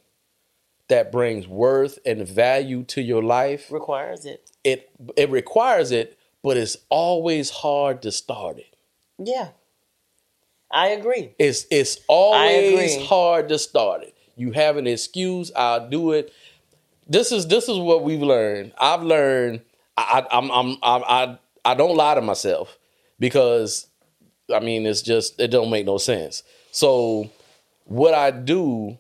that 0.88 1.10
brings 1.10 1.48
worth 1.48 1.98
and 2.06 2.26
value 2.26 2.84
to 2.84 3.00
your 3.02 3.22
life 3.22 3.70
requires 3.70 4.24
it. 4.26 4.50
It 4.62 4.90
it 5.16 5.30
requires 5.30 5.90
it, 5.90 6.18
but 6.42 6.56
it's 6.56 6.76
always 6.88 7.50
hard 7.50 8.02
to 8.02 8.12
start 8.12 8.58
it. 8.58 8.73
Yeah. 9.18 9.48
I 10.70 10.88
agree. 10.88 11.34
It's 11.38 11.66
it's 11.70 11.98
always 12.08 13.00
hard 13.06 13.48
to 13.50 13.58
start 13.58 14.02
it. 14.02 14.14
You 14.36 14.50
have 14.52 14.76
an 14.76 14.86
excuse, 14.86 15.52
I'll 15.54 15.88
do 15.88 16.12
it. 16.12 16.32
This 17.06 17.30
is 17.30 17.46
this 17.46 17.68
is 17.68 17.78
what 17.78 18.02
we've 18.02 18.22
learned. 18.22 18.72
I've 18.78 19.02
learned 19.02 19.60
I, 19.96 20.26
I'm 20.30 20.50
I'm 20.50 20.76
I'm 20.82 21.04
I 21.06 21.38
I 21.64 21.74
don't 21.74 21.96
lie 21.96 22.16
to 22.16 22.20
myself 22.20 22.76
because 23.20 23.86
I 24.52 24.60
mean 24.60 24.84
it's 24.86 25.02
just 25.02 25.40
it 25.40 25.48
don't 25.48 25.70
make 25.70 25.86
no 25.86 25.98
sense. 25.98 26.42
So 26.72 27.30
what 27.84 28.14
I 28.14 28.32
do 28.32 28.98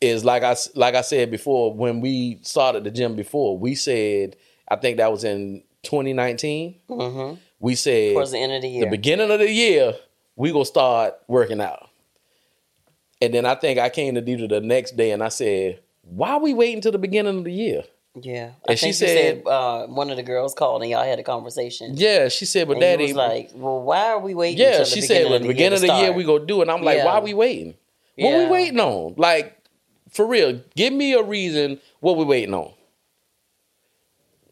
is 0.00 0.24
like 0.24 0.44
I 0.44 0.56
like 0.74 0.94
I 0.94 1.02
said 1.02 1.30
before 1.30 1.74
when 1.74 2.00
we 2.00 2.38
started 2.42 2.84
the 2.84 2.90
gym 2.90 3.16
before 3.16 3.58
we 3.58 3.74
said 3.74 4.36
I 4.68 4.76
think 4.76 4.96
that 4.96 5.10
was 5.10 5.24
in 5.24 5.62
2019. 5.82 6.76
Mm-hmm. 6.88 7.40
We 7.60 7.74
said 7.74 8.14
towards 8.14 8.32
the 8.32 8.38
end 8.38 8.52
of 8.52 8.62
the 8.62 8.68
year, 8.68 8.84
the 8.84 8.90
beginning 8.90 9.30
of 9.30 9.38
the 9.40 9.50
year, 9.50 9.94
we 10.36 10.52
gonna 10.52 10.64
start 10.64 11.14
working 11.26 11.60
out. 11.60 11.88
And 13.20 13.34
then 13.34 13.44
I 13.46 13.54
think 13.56 13.78
I 13.78 13.88
came 13.88 14.14
to 14.14 14.22
Deidre 14.22 14.48
the 14.48 14.60
next 14.60 14.96
day 14.96 15.10
and 15.10 15.22
I 15.22 15.28
said, 15.28 15.80
"Why 16.02 16.30
are 16.30 16.40
we 16.40 16.54
waiting 16.54 16.80
till 16.80 16.92
the 16.92 16.98
beginning 16.98 17.38
of 17.38 17.44
the 17.44 17.52
year?" 17.52 17.82
Yeah, 18.14 18.50
I 18.66 18.72
and 18.72 18.78
she 18.78 18.92
said, 18.92 19.44
said 19.44 19.46
uh, 19.46 19.86
one 19.86 20.10
of 20.10 20.16
the 20.16 20.22
girls 20.22 20.54
called 20.54 20.82
and 20.82 20.90
y'all 20.90 21.04
had 21.04 21.18
a 21.18 21.22
conversation. 21.22 21.92
Yeah, 21.94 22.28
she 22.28 22.44
said, 22.44 22.68
"But 22.68 22.74
and 22.74 22.80
Daddy 22.80 23.06
was 23.06 23.14
like, 23.14 23.50
well, 23.54 23.82
why 23.82 24.08
are 24.08 24.18
we 24.18 24.34
waiting?" 24.34 24.58
Yeah, 24.58 24.84
she 24.84 25.00
said, 25.00 25.28
"Well, 25.28 25.38
the 25.40 25.48
beginning 25.48 25.74
of 25.74 25.80
the 25.80 25.98
year 25.98 26.12
we 26.12 26.24
go 26.24 26.38
do 26.38 26.60
it." 26.60 26.62
And 26.62 26.70
I'm 26.70 26.82
like, 26.82 26.98
yeah. 26.98 27.04
"Why 27.04 27.14
are 27.14 27.22
we 27.22 27.34
waiting? 27.34 27.74
What 28.16 28.30
yeah. 28.30 28.44
we 28.44 28.50
waiting 28.50 28.80
on? 28.80 29.14
Like, 29.16 29.56
for 30.10 30.26
real, 30.26 30.60
give 30.74 30.92
me 30.92 31.12
a 31.12 31.22
reason. 31.22 31.80
What 32.00 32.16
we 32.16 32.24
waiting 32.24 32.54
on?" 32.54 32.72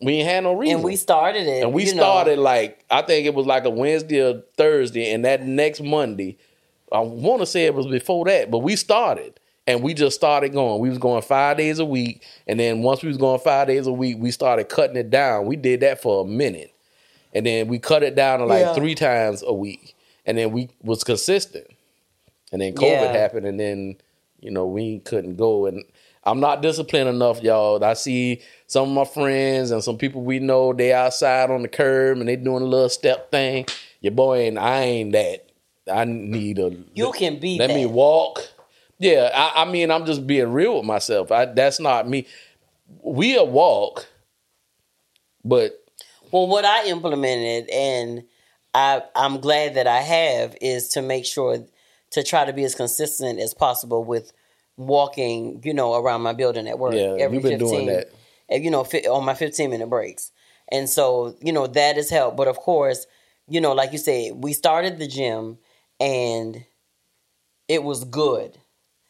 We 0.03 0.15
ain't 0.15 0.29
had 0.29 0.45
no 0.45 0.55
reason. 0.55 0.77
And 0.77 0.85
we 0.85 0.97
started 0.97 1.47
it. 1.47 1.63
And 1.63 1.73
we 1.73 1.87
started 1.87 2.37
know. 2.37 2.43
like 2.43 2.85
I 2.91 3.03
think 3.03 3.27
it 3.27 3.35
was 3.35 3.47
like 3.47 3.65
a 3.65 3.71
Wednesday 3.71 4.21
or 4.21 4.43
Thursday, 4.57 5.13
and 5.13 5.25
that 5.25 5.43
next 5.43 5.81
Monday, 5.81 6.37
I 6.93 7.01
want 7.01 7.41
to 7.41 7.47
say 7.47 7.65
it 7.65 7.75
was 7.75 7.87
before 7.87 8.27
that, 8.27 8.51
but 8.51 8.59
we 8.59 8.77
started 8.77 9.41
and 9.67 9.83
we 9.83 9.95
just 9.95 10.17
started 10.17 10.53
going. 10.53 10.81
We 10.81 10.89
was 10.89 10.99
going 10.99 11.23
five 11.23 11.57
days 11.57 11.79
a 11.79 11.85
week, 11.85 12.25
and 12.47 12.59
then 12.59 12.83
once 12.83 13.03
we 13.03 13.09
was 13.09 13.19
going 13.19 13.41
five 13.41 13.67
days 13.67 13.87
a 13.87 13.93
week, 13.93 14.17
we 14.19 14.31
started 14.31 14.69
cutting 14.69 14.97
it 14.97 15.11
down. 15.11 15.47
We 15.47 15.57
did 15.57 15.81
that 15.81 16.01
for 16.01 16.25
a 16.25 16.27
minute, 16.27 16.73
and 17.35 17.45
then 17.45 17.69
we 17.69 17.79
cut 17.79 18.03
it 18.03 18.15
down 18.15 18.39
to 18.41 18.47
like 18.47 18.61
yeah. 18.61 18.75
three 18.75 18.95
times 18.95 19.43
a 19.45 19.53
week, 19.53 19.97
and 20.25 20.39
then 20.39 20.53
we 20.53 20.71
was 20.83 21.03
consistent. 21.03 21.67
And 22.53 22.63
then 22.63 22.75
COVID 22.75 23.13
yeah. 23.13 23.13
happened, 23.13 23.47
and 23.47 23.59
then 23.59 23.97
you 24.41 24.51
know 24.51 24.67
we 24.67 25.01
couldn't 25.01 25.37
go. 25.37 25.67
And 25.67 25.85
I'm 26.27 26.41
not 26.41 26.61
disciplined 26.61 27.09
enough, 27.09 27.43
y'all. 27.43 27.83
I 27.83 27.95
see 27.95 28.43
some 28.67 28.89
of 28.91 28.95
my 28.95 29.05
friends 29.05 29.71
and 29.71 29.83
some 29.83 29.97
people 29.97 30.23
we 30.23 30.41
know 30.41 30.73
they 30.73 30.93
outside 30.93 31.51
on 31.51 31.62
the 31.62 31.69
curb 31.69 32.19
and 32.19 32.29
they 32.29 32.37
doing 32.37 32.62
a 32.62 32.67
little 32.67 32.89
step 32.89 33.31
thing. 33.31 33.67
Your 34.01 34.12
boy 34.12 34.49
and 34.49 34.59
I 34.59 34.81
ain't 34.81 35.12
that. 35.12 35.49
I 35.91 36.05
need 36.05 36.59
a. 36.59 36.77
You 36.95 37.12
can 37.12 37.39
be. 37.39 37.59
Let 37.59 37.69
that. 37.69 37.75
me 37.75 37.87
walk 37.87 38.51
yeah, 38.99 39.31
I, 39.35 39.62
I 39.62 39.71
mean, 39.71 39.91
I'm 39.91 40.07
just 40.07 40.27
being 40.27 40.53
real 40.53 40.77
with 40.77 40.87
myself. 40.87 41.31
I, 41.31 41.47
that's 41.47 41.79
not 41.79 42.09
me. 42.09 42.27
We 43.03 43.37
a 43.37 43.45
walk, 43.45 44.07
but 45.45 45.73
well, 46.31 46.47
what 46.47 46.65
I 46.65 46.87
implemented, 46.87 47.69
and 47.71 48.25
I 48.73 49.03
I'm 49.15 49.41
glad 49.41 49.75
that 49.75 49.87
I 49.87 50.01
have, 50.01 50.57
is 50.61 50.89
to 50.91 51.03
make 51.03 51.27
sure 51.27 51.59
to 52.12 52.23
try 52.23 52.45
to 52.45 52.53
be 52.53 52.65
as 52.65 52.75
consistent 52.75 53.39
as 53.39 53.53
possible 53.53 54.03
with 54.05 54.33
walking. 54.77 55.61
You 55.65 55.75
know, 55.75 55.95
around 55.95 56.23
my 56.23 56.33
building 56.33 56.69
at 56.69 56.79
work. 56.79 56.95
Yeah, 56.95 57.17
every 57.19 57.37
you've 57.37 57.43
been 57.43 57.59
15, 57.59 57.69
doing 57.69 57.87
that. 57.87 58.09
Eh, 58.49 58.59
you 58.59 58.71
know, 58.71 58.83
on 58.83 59.25
my 59.25 59.35
15 59.35 59.71
minute 59.71 59.89
breaks, 59.89 60.33
and 60.71 60.89
so 60.89 61.37
you 61.41 61.53
know 61.53 61.67
that 61.67 61.97
has 61.97 62.11
helped. 62.11 62.37
But 62.37 62.49
of 62.49 62.57
course, 62.57 63.07
you 63.49 63.61
know, 63.61 63.73
like 63.73 63.93
you 63.93 63.99
said, 63.99 64.33
we 64.35 64.53
started 64.53 64.99
the 64.99 65.07
gym, 65.07 65.59
and 66.01 66.65
it 67.69 67.83
was 67.83 68.05
good 68.05 68.59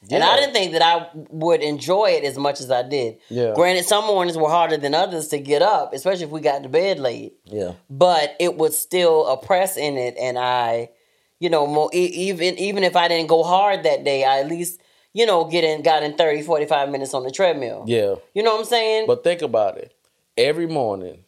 yeah. 0.09 0.17
And 0.17 0.25
I 0.25 0.37
didn't 0.37 0.53
think 0.53 0.73
that 0.73 0.83
I 0.83 1.09
would 1.31 1.63
enjoy 1.63 2.11
it 2.11 2.25
as 2.25 2.39
much 2.39 2.61
as 2.61 2.71
I 2.71 2.83
did. 2.83 3.19
Yeah. 3.29 3.53
Granted, 3.55 3.87
some 3.87 4.07
mornings 4.07 4.37
were 4.37 4.49
harder 4.49 4.77
than 4.77 4.95
others 4.95 5.29
to 5.29 5.39
get 5.39 5.63
up, 5.63 5.93
especially 5.93 6.25
if 6.25 6.31
we 6.31 6.41
got 6.41 6.63
to 6.63 6.69
bed 6.69 6.99
late. 6.99 7.35
Yeah. 7.45 7.73
But 7.91 8.37
it 8.39 8.57
was 8.57 8.79
still 8.79 9.27
a 9.27 9.37
press 9.37 9.77
in 9.77 9.97
it, 9.97 10.17
and 10.19 10.39
I, 10.39 10.91
you 11.41 11.51
know, 11.51 11.67
more, 11.67 11.91
even 11.93 12.57
even 12.59 12.85
if 12.85 12.95
I 12.95 13.09
didn't 13.09 13.29
go 13.29 13.43
hard 13.43 13.83
that 13.83 14.05
day, 14.05 14.25
I 14.25 14.41
at 14.41 14.49
least 14.49 14.81
you 15.17 15.25
know 15.25 15.45
get 15.45 15.65
in 15.65 15.81
got 15.81 16.03
in 16.03 16.15
30, 16.15 16.43
45 16.43 16.91
minutes 16.91 17.15
on 17.15 17.23
the 17.25 17.31
treadmill. 17.31 17.85
Yeah. 17.87 18.17
You 18.35 18.43
know 18.43 18.53
what 18.53 18.61
I'm 18.61 18.67
saying? 18.67 19.07
But 19.07 19.25
think 19.25 19.41
about 19.41 19.79
it. 19.79 19.95
Every 20.37 20.67
morning 20.67 21.25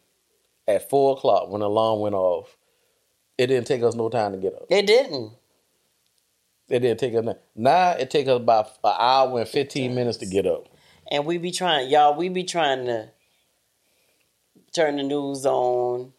at 0.67 0.87
four 0.91 1.17
o'clock 1.17 1.49
when 1.49 1.61
the 1.61 1.65
alarm 1.65 1.99
went 1.99 2.13
off, 2.13 2.55
it 3.39 3.47
didn't 3.47 3.65
take 3.65 3.81
us 3.81 3.95
no 3.95 4.07
time 4.07 4.33
to 4.33 4.37
get 4.37 4.53
up. 4.53 4.67
It 4.69 4.85
didn't. 4.85 5.31
It 6.69 6.81
didn't 6.81 6.99
take 6.99 7.15
us 7.15 7.35
now. 7.55 7.91
It 7.93 8.11
take 8.11 8.27
us 8.27 8.37
about 8.37 8.67
an 8.83 8.93
hour 8.95 9.39
and 9.39 9.49
fifteen 9.49 9.95
minutes 9.95 10.19
to 10.19 10.27
get 10.27 10.45
up. 10.45 10.67
And 11.11 11.25
we 11.25 11.39
be 11.39 11.49
trying, 11.49 11.89
y'all. 11.89 12.15
We 12.15 12.29
be 12.29 12.43
trying 12.43 12.85
to 12.85 13.09
turn 14.71 14.97
the 14.97 15.03
news 15.03 15.47
on 15.47 16.13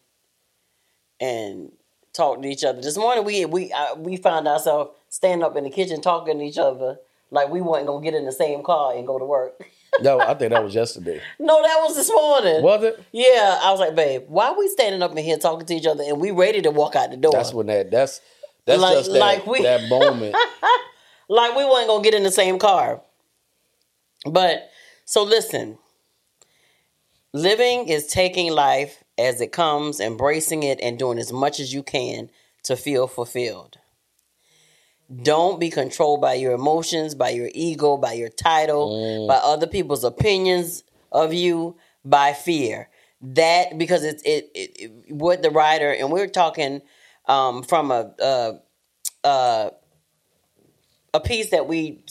and 1.21 1.71
talk 2.11 2.41
to 2.41 2.49
each 2.49 2.65
other. 2.65 2.81
This 2.81 2.97
morning 2.97 3.23
we 3.23 3.45
we 3.45 3.71
uh, 3.71 3.95
we 3.95 4.17
found 4.17 4.49
ourselves 4.49 4.91
standing 5.07 5.45
up 5.45 5.55
in 5.55 5.63
the 5.63 5.69
kitchen 5.69 6.01
talking 6.01 6.37
to 6.39 6.43
each 6.43 6.57
other 6.57 6.97
like 7.31 7.49
we 7.49 7.61
weren't 7.61 7.87
gonna 7.87 8.03
get 8.03 8.13
in 8.13 8.25
the 8.25 8.31
same 8.31 8.61
car 8.61 8.93
and 8.95 9.07
go 9.07 9.17
to 9.17 9.25
work. 9.25 9.53
no, 10.01 10.19
I 10.19 10.33
think 10.35 10.51
that 10.51 10.63
was 10.63 10.75
yesterday. 10.75 11.21
no, 11.39 11.61
that 11.61 11.79
was 11.81 11.95
this 11.95 12.11
morning. 12.11 12.61
Was 12.61 12.83
it? 12.83 13.03
Yeah, 13.11 13.59
I 13.61 13.71
was 13.71 13.79
like, 13.79 13.95
babe, 13.95 14.23
why 14.27 14.47
are 14.47 14.57
we 14.57 14.67
standing 14.67 15.01
up 15.01 15.11
in 15.11 15.17
here 15.23 15.37
talking 15.37 15.65
to 15.65 15.73
each 15.73 15.87
other 15.87 16.03
and 16.03 16.19
we 16.19 16.31
ready 16.31 16.61
to 16.61 16.71
walk 16.71 16.95
out 16.95 17.09
the 17.09 17.17
door? 17.17 17.31
That's 17.31 17.53
when 17.53 17.67
that 17.67 17.89
that's 17.89 18.21
that's 18.65 18.81
like, 18.81 18.97
just 18.97 19.11
that, 19.13 19.19
like 19.19 19.47
we, 19.47 19.63
that 19.63 19.89
moment. 19.89 20.35
like 21.29 21.55
we 21.55 21.65
weren't 21.65 21.87
gonna 21.87 22.03
get 22.03 22.13
in 22.13 22.23
the 22.23 22.31
same 22.31 22.59
car. 22.59 23.01
But 24.25 24.69
so 25.05 25.23
listen. 25.23 25.77
Living 27.33 27.87
is 27.87 28.07
taking 28.07 28.51
life 28.51 29.05
as 29.17 29.39
it 29.39 29.53
comes, 29.53 30.01
embracing 30.01 30.63
it, 30.63 30.81
and 30.81 30.99
doing 30.99 31.17
as 31.17 31.31
much 31.31 31.61
as 31.61 31.73
you 31.73 31.81
can 31.81 32.29
to 32.63 32.75
feel 32.75 33.07
fulfilled. 33.07 33.77
Don't 35.23 35.59
be 35.59 35.69
controlled 35.69 36.21
by 36.21 36.35
your 36.35 36.53
emotions, 36.53 37.15
by 37.15 37.29
your 37.29 37.49
ego, 37.53 37.97
by 37.97 38.13
your 38.13 38.29
title, 38.29 38.91
mm. 38.91 39.27
by 39.27 39.35
other 39.35 39.67
people's 39.67 40.03
opinions 40.03 40.83
of 41.11 41.33
you, 41.33 41.75
by 42.05 42.33
fear. 42.33 42.89
That 43.21 43.77
because 43.77 44.03
it's 44.03 44.23
it, 44.23 44.49
it, 44.55 44.71
it 44.79 45.13
what 45.13 45.41
the 45.41 45.51
writer 45.51 45.91
and 45.91 46.11
we're 46.11 46.27
talking 46.27 46.81
um, 47.25 47.61
from 47.63 47.91
a, 47.91 48.13
a, 51.13 51.19
piece 51.23 51.51
that 51.51 51.67
we 51.67 52.03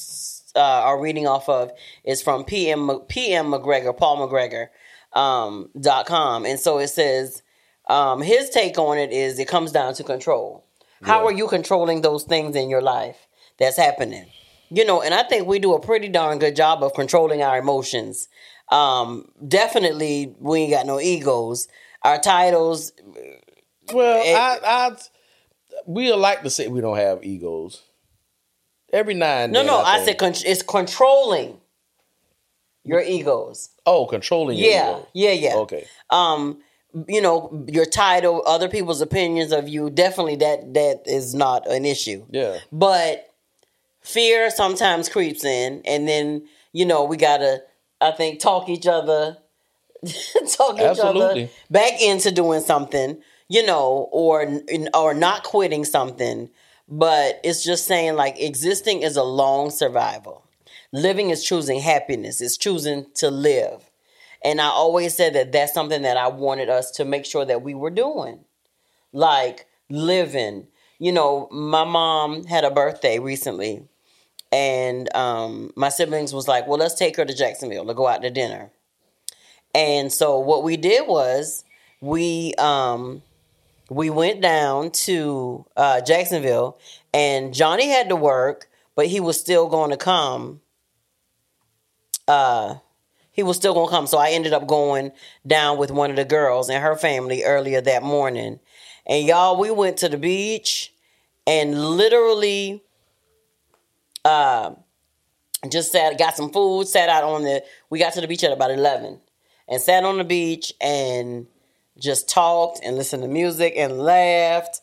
uh, 0.54 0.60
are 0.60 1.00
reading 1.00 1.26
off 1.26 1.48
of 1.48 1.72
is 2.04 2.22
from 2.22 2.44
PM 2.44 3.00
PM 3.08 3.46
McGregor 3.46 3.96
Paul 3.96 4.28
McGregor 4.28 4.68
um, 5.12 5.70
dot 5.80 6.06
com, 6.06 6.44
and 6.44 6.60
so 6.60 6.78
it 6.78 6.88
says 6.88 7.42
um, 7.88 8.22
his 8.22 8.50
take 8.50 8.78
on 8.78 8.98
it 8.98 9.10
is 9.10 9.38
it 9.38 9.48
comes 9.48 9.72
down 9.72 9.94
to 9.94 10.04
control. 10.04 10.64
How 11.02 11.24
are 11.26 11.32
you 11.32 11.48
controlling 11.48 12.02
those 12.02 12.24
things 12.24 12.56
in 12.56 12.68
your 12.68 12.82
life 12.82 13.16
that's 13.58 13.76
happening? 13.76 14.26
You 14.70 14.84
know, 14.84 15.02
and 15.02 15.14
I 15.14 15.22
think 15.24 15.46
we 15.46 15.58
do 15.58 15.74
a 15.74 15.80
pretty 15.80 16.08
darn 16.08 16.38
good 16.38 16.54
job 16.54 16.82
of 16.82 16.94
controlling 16.94 17.42
our 17.42 17.58
emotions. 17.58 18.28
Um, 18.70 19.28
definitely, 19.46 20.34
we 20.38 20.60
ain't 20.60 20.72
got 20.72 20.86
no 20.86 21.00
egos. 21.00 21.66
Our 22.02 22.20
titles, 22.20 22.92
well, 23.92 24.22
it, 24.24 24.34
I, 24.34 24.58
I 24.62 24.96
we 25.86 26.12
like 26.12 26.42
to 26.42 26.50
say 26.50 26.68
we 26.68 26.80
don't 26.80 26.96
have 26.96 27.24
egos. 27.24 27.82
Every 28.92 29.14
nine. 29.14 29.52
no, 29.52 29.60
then. 29.60 29.66
No, 29.66 29.78
no, 29.78 29.82
I, 29.82 29.96
I 29.96 30.04
said 30.04 30.18
con- 30.18 30.34
it's 30.44 30.62
controlling 30.62 31.58
your 32.84 33.00
egos. 33.00 33.70
Oh, 33.86 34.06
controlling 34.06 34.58
yeah, 34.58 34.90
ego. 34.90 35.08
Yeah, 35.14 35.32
yeah. 35.32 35.54
Okay. 35.56 35.86
Um, 36.10 36.60
you 37.08 37.20
know, 37.20 37.64
your 37.68 37.84
title, 37.84 38.42
other 38.46 38.68
people's 38.68 39.00
opinions 39.00 39.52
of 39.52 39.68
you, 39.68 39.90
definitely 39.90 40.36
that 40.36 40.74
that 40.74 41.02
is 41.06 41.34
not 41.34 41.66
an 41.68 41.84
issue. 41.84 42.24
Yeah. 42.30 42.58
But 42.72 43.32
fear 44.00 44.50
sometimes 44.50 45.08
creeps 45.08 45.44
in 45.44 45.82
and 45.84 46.08
then, 46.08 46.46
you 46.72 46.84
know, 46.84 47.04
we 47.04 47.16
gotta 47.16 47.62
I 48.00 48.12
think 48.12 48.40
talk 48.40 48.68
each 48.68 48.86
other 48.86 49.36
talk 50.56 50.78
Absolutely. 50.78 50.90
each 50.90 50.98
other 50.98 51.48
back 51.70 52.00
into 52.00 52.30
doing 52.30 52.60
something 52.60 53.20
you 53.50 53.66
know, 53.66 54.08
or 54.12 54.60
or 54.94 55.12
not 55.12 55.42
quitting 55.42 55.84
something, 55.84 56.48
but 56.88 57.40
it's 57.42 57.64
just 57.64 57.84
saying 57.84 58.14
like 58.14 58.40
existing 58.40 59.02
is 59.02 59.16
a 59.16 59.24
long 59.24 59.70
survival. 59.70 60.46
Living 60.92 61.30
is 61.30 61.42
choosing 61.42 61.80
happiness. 61.80 62.40
It's 62.40 62.56
choosing 62.56 63.06
to 63.14 63.28
live. 63.28 63.89
And 64.44 64.60
I 64.60 64.66
always 64.66 65.14
said 65.16 65.34
that 65.34 65.52
that's 65.52 65.74
something 65.74 66.02
that 66.02 66.16
I 66.16 66.28
wanted 66.28 66.68
us 66.70 66.90
to 66.92 67.04
make 67.04 67.26
sure 67.26 67.44
that 67.44 67.62
we 67.62 67.74
were 67.74 67.90
doing. 67.90 68.44
like 69.12 69.66
living. 69.90 70.68
You 70.98 71.12
know, 71.12 71.48
my 71.50 71.84
mom 71.84 72.44
had 72.44 72.64
a 72.64 72.70
birthday 72.70 73.18
recently, 73.18 73.84
and 74.52 75.14
um, 75.16 75.72
my 75.76 75.88
siblings 75.90 76.34
was 76.34 76.48
like, 76.48 76.66
"Well, 76.66 76.78
let's 76.78 76.94
take 76.94 77.16
her 77.16 77.24
to 77.24 77.34
Jacksonville 77.34 77.86
to 77.86 77.94
go 77.94 78.06
out 78.08 78.22
to 78.22 78.30
dinner." 78.30 78.70
And 79.74 80.12
so 80.12 80.38
what 80.38 80.62
we 80.64 80.76
did 80.76 81.06
was 81.06 81.64
we 82.00 82.54
um, 82.58 83.22
we 83.90 84.10
went 84.10 84.40
down 84.40 84.90
to 84.92 85.66
uh, 85.76 86.00
Jacksonville, 86.02 86.78
and 87.14 87.54
Johnny 87.54 87.88
had 87.88 88.08
to 88.10 88.16
work, 88.16 88.68
but 88.96 89.06
he 89.06 89.20
was 89.20 89.38
still 89.40 89.68
going 89.68 89.90
to 89.90 89.96
come. 89.96 90.60
Uh, 92.28 92.76
he 93.32 93.42
was 93.42 93.56
still 93.56 93.74
to 93.74 93.90
come, 93.90 94.06
so 94.06 94.18
I 94.18 94.30
ended 94.30 94.52
up 94.52 94.66
going 94.66 95.12
down 95.46 95.78
with 95.78 95.90
one 95.90 96.10
of 96.10 96.16
the 96.16 96.24
girls 96.24 96.68
and 96.68 96.82
her 96.82 96.96
family 96.96 97.44
earlier 97.44 97.80
that 97.80 98.02
morning. 98.02 98.60
And 99.06 99.26
y'all, 99.26 99.58
we 99.58 99.70
went 99.70 99.98
to 99.98 100.08
the 100.08 100.18
beach 100.18 100.92
and 101.46 101.96
literally 101.96 102.84
uh, 104.24 104.72
just 105.68 105.92
sat, 105.92 106.18
got 106.18 106.36
some 106.36 106.50
food, 106.50 106.86
sat 106.86 107.08
out 107.08 107.24
on 107.24 107.42
the. 107.42 107.62
We 107.88 107.98
got 107.98 108.12
to 108.14 108.20
the 108.20 108.28
beach 108.28 108.44
at 108.44 108.52
about 108.52 108.70
eleven, 108.70 109.20
and 109.68 109.80
sat 109.80 110.04
on 110.04 110.18
the 110.18 110.24
beach 110.24 110.72
and 110.80 111.46
just 111.98 112.28
talked 112.28 112.80
and 112.84 112.96
listened 112.96 113.22
to 113.22 113.28
music 113.28 113.74
and 113.76 113.98
laughed. 113.98 114.80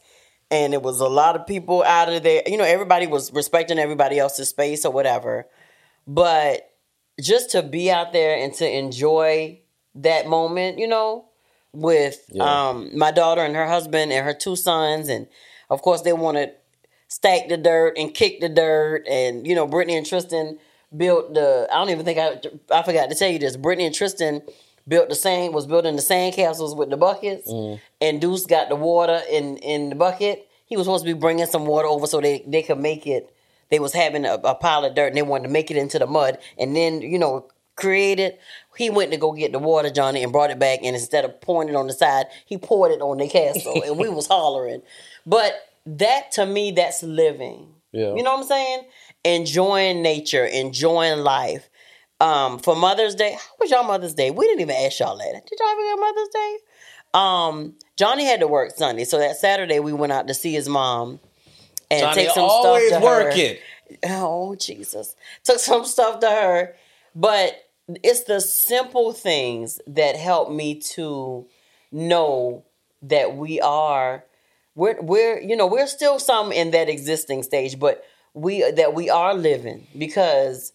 And 0.50 0.74
it 0.74 0.82
was 0.82 1.02
a 1.02 1.10
lot 1.10 1.36
of 1.36 1.46
people 1.46 1.84
out 1.84 2.12
of 2.12 2.24
there. 2.24 2.42
You 2.48 2.58
know, 2.58 2.64
everybody 2.64 3.06
was 3.06 3.34
respecting 3.34 3.80
everybody 3.80 4.18
else's 4.18 4.50
space 4.50 4.86
or 4.86 4.92
whatever. 4.94 5.46
But 6.08 6.72
just 7.22 7.52
to 7.52 7.64
be 7.64 7.90
out 7.92 8.14
there 8.14 8.38
and 8.38 8.54
to 8.56 8.70
enjoy 8.70 9.60
that 9.96 10.28
moment, 10.28 10.78
you 10.78 10.88
know, 10.88 11.26
with 11.74 12.26
Yeah. 12.32 12.70
um, 12.70 12.98
my 12.98 13.12
daughter 13.12 13.42
and 13.42 13.56
her 13.56 13.68
husband 13.68 14.12
and 14.12 14.26
her 14.26 14.34
two 14.34 14.56
sons. 14.56 15.10
And 15.10 15.28
of 15.70 15.82
course, 15.82 16.02
they 16.02 16.14
want 16.14 16.38
to 16.38 16.52
stack 17.08 17.50
the 17.50 17.58
dirt 17.58 17.98
and 17.98 18.14
kick 18.14 18.40
the 18.40 18.50
dirt. 18.50 19.08
And, 19.08 19.48
you 19.48 19.56
know, 19.56 19.66
Brittany 19.68 19.98
and 19.98 20.06
Tristan 20.06 20.60
built 20.96 21.34
the, 21.34 21.68
I 21.72 21.76
don't 21.76 21.90
even 21.90 22.06
think 22.06 22.20
I, 22.20 22.40
I 22.76 22.84
forgot 22.84 23.10
to 23.10 23.16
tell 23.16 23.30
you 23.30 23.40
this. 23.40 23.58
Brittany 23.58 23.86
and 23.88 23.96
Tristan 23.96 24.42
built 24.88 25.10
the 25.10 25.16
sand, 25.16 25.54
was 25.54 25.66
building 25.66 25.96
the 25.96 26.02
sand 26.02 26.36
castles 26.36 26.74
with 26.76 26.90
the 26.90 26.98
buckets. 26.98 27.52
And 28.00 28.22
Deuce 28.22 28.46
got 28.46 28.70
the 28.70 28.76
water 28.76 29.22
in, 29.30 29.58
in 29.58 29.90
the 29.90 29.96
bucket. 29.96 30.48
He 30.66 30.78
was 30.78 30.86
supposed 30.86 31.06
to 31.06 31.14
be 31.14 31.20
bringing 31.20 31.46
some 31.46 31.66
water 31.66 31.88
over 31.88 32.08
so 32.08 32.22
they, 32.22 32.44
they 32.48 32.62
could 32.62 32.80
make 32.80 33.06
it. 33.08 33.34
They 33.70 33.80
was 33.80 33.94
having 33.94 34.26
a, 34.26 34.36
a 34.36 34.56
pile 34.56 34.86
of 34.86 34.96
dirt 34.96 35.08
and 35.08 35.18
they 35.18 35.22
wanted 35.22 35.44
to 35.44 35.50
make 35.50 35.72
it 35.72 35.78
into 35.78 36.00
the 36.00 36.08
mud 36.08 36.38
and 36.58 36.76
then, 36.76 37.02
you 37.02 37.20
know, 37.20 37.48
create 37.76 38.20
it. 38.20 38.40
He 38.76 38.90
went 38.90 39.12
to 39.12 39.18
go 39.18 39.32
get 39.32 39.52
the 39.52 39.60
water, 39.60 39.90
Johnny, 39.90 40.24
and 40.24 40.32
brought 40.32 40.52
it 40.52 40.60
back. 40.60 40.80
And 40.84 40.96
instead 40.96 41.26
of 41.26 41.40
pouring 41.42 41.70
it 41.70 41.76
on 41.76 41.88
the 41.88 41.94
side, 41.94 42.26
he 42.46 42.58
poured 42.58 42.92
it 42.92 43.02
on 43.02 43.18
the 43.18 43.28
castle. 43.28 43.82
and 43.84 43.98
we 43.98 44.10
was 44.10 44.28
hollering. 44.28 44.82
But 45.26 45.54
that 45.86 46.32
to 46.34 46.46
me, 46.46 46.72
that's 46.72 47.04
living. 47.04 47.68
Yeah. 47.92 48.14
You 48.16 48.24
know 48.24 48.34
what 48.34 48.42
I'm 48.42 48.48
saying? 48.48 48.84
Enjoying 49.24 50.02
nature, 50.02 50.46
enjoying 50.46 51.20
life. 51.20 51.70
Um, 52.20 52.58
for 52.60 52.76
Mother's 52.76 53.16
Day, 53.16 53.34
how 53.34 53.54
was 53.60 53.70
y'all 53.70 53.84
Mother's 53.84 54.16
Day? 54.16 54.32
We 54.32 54.46
didn't 54.46 54.62
even 54.62 54.76
ask 54.76 55.00
y'all 55.00 55.18
that. 55.18 55.46
Did 55.46 55.60
y'all 55.60 55.68
have 55.68 55.78
a 55.78 56.02
Mother's 56.02 56.30
Day? 56.30 56.58
Um, 57.14 57.76
Johnny 57.96 58.26
had 58.26 58.40
to 58.40 58.48
work 58.48 58.72
Sunday, 58.76 59.06
so 59.06 59.20
that 59.20 59.38
Saturday 59.38 59.80
we 59.80 59.94
went 59.94 60.12
out 60.12 60.28
to 60.28 60.34
see 60.34 60.52
his 60.52 60.68
mom 60.68 61.20
and 61.89 62.02
Johnny 62.02 62.23
take 62.23 62.32
some 62.32 62.43
always 62.43 62.88
stuff 62.88 63.02
to 63.02 63.08
her. 63.08 63.58
Oh 64.04 64.56
Jesus! 64.56 65.15
Took 65.43 65.60
some 65.60 65.86
stuff 65.86 66.19
to 66.19 66.30
her, 66.30 66.76
but 67.15 67.63
it's 68.04 68.23
the 68.26 68.41
simple 68.41 69.13
things 69.13 69.80
that 69.88 70.15
help 70.17 70.52
me 70.52 70.76
to 70.76 71.45
know 71.91 72.63
that 73.02 73.36
we 73.38 73.62
are 73.62 74.23
we're 74.76 75.02
we're 75.02 75.39
you 75.39 75.56
know 75.56 75.67
we're 75.67 75.88
still 75.88 76.19
some 76.19 76.52
in 76.52 76.71
that 76.71 76.89
existing 76.89 77.43
stage, 77.43 77.80
but 77.80 78.04
we 78.34 78.69
that 78.71 78.93
we 78.93 79.10
are 79.10 79.34
living 79.34 79.88
because 79.97 80.73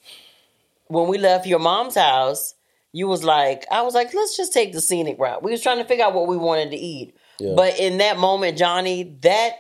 when 0.89 1.09
we 1.09 1.19
left 1.19 1.47
your 1.47 1.59
mom's 1.59 1.95
house, 1.95 2.55
you 2.93 3.07
was 3.09 3.25
like, 3.25 3.65
I 3.71 3.83
was 3.83 3.95
like, 3.95 4.13
let's 4.13 4.37
just 4.37 4.53
take 4.53 4.73
the 4.73 4.81
scenic 4.81 5.19
route. 5.19 5.43
We 5.43 5.51
was 5.53 5.63
trying 5.63 5.79
to 5.79 5.85
figure 5.85 6.05
out 6.05 6.13
what 6.15 6.27
we 6.27 6.37
wanted 6.37 6.71
to 6.71 6.77
eat, 6.77 7.15
Yeah. 7.39 7.55
but 7.57 7.79
in 7.79 7.99
that 7.99 8.19
moment, 8.19 8.59
Johnny, 8.59 9.17
that 9.23 9.53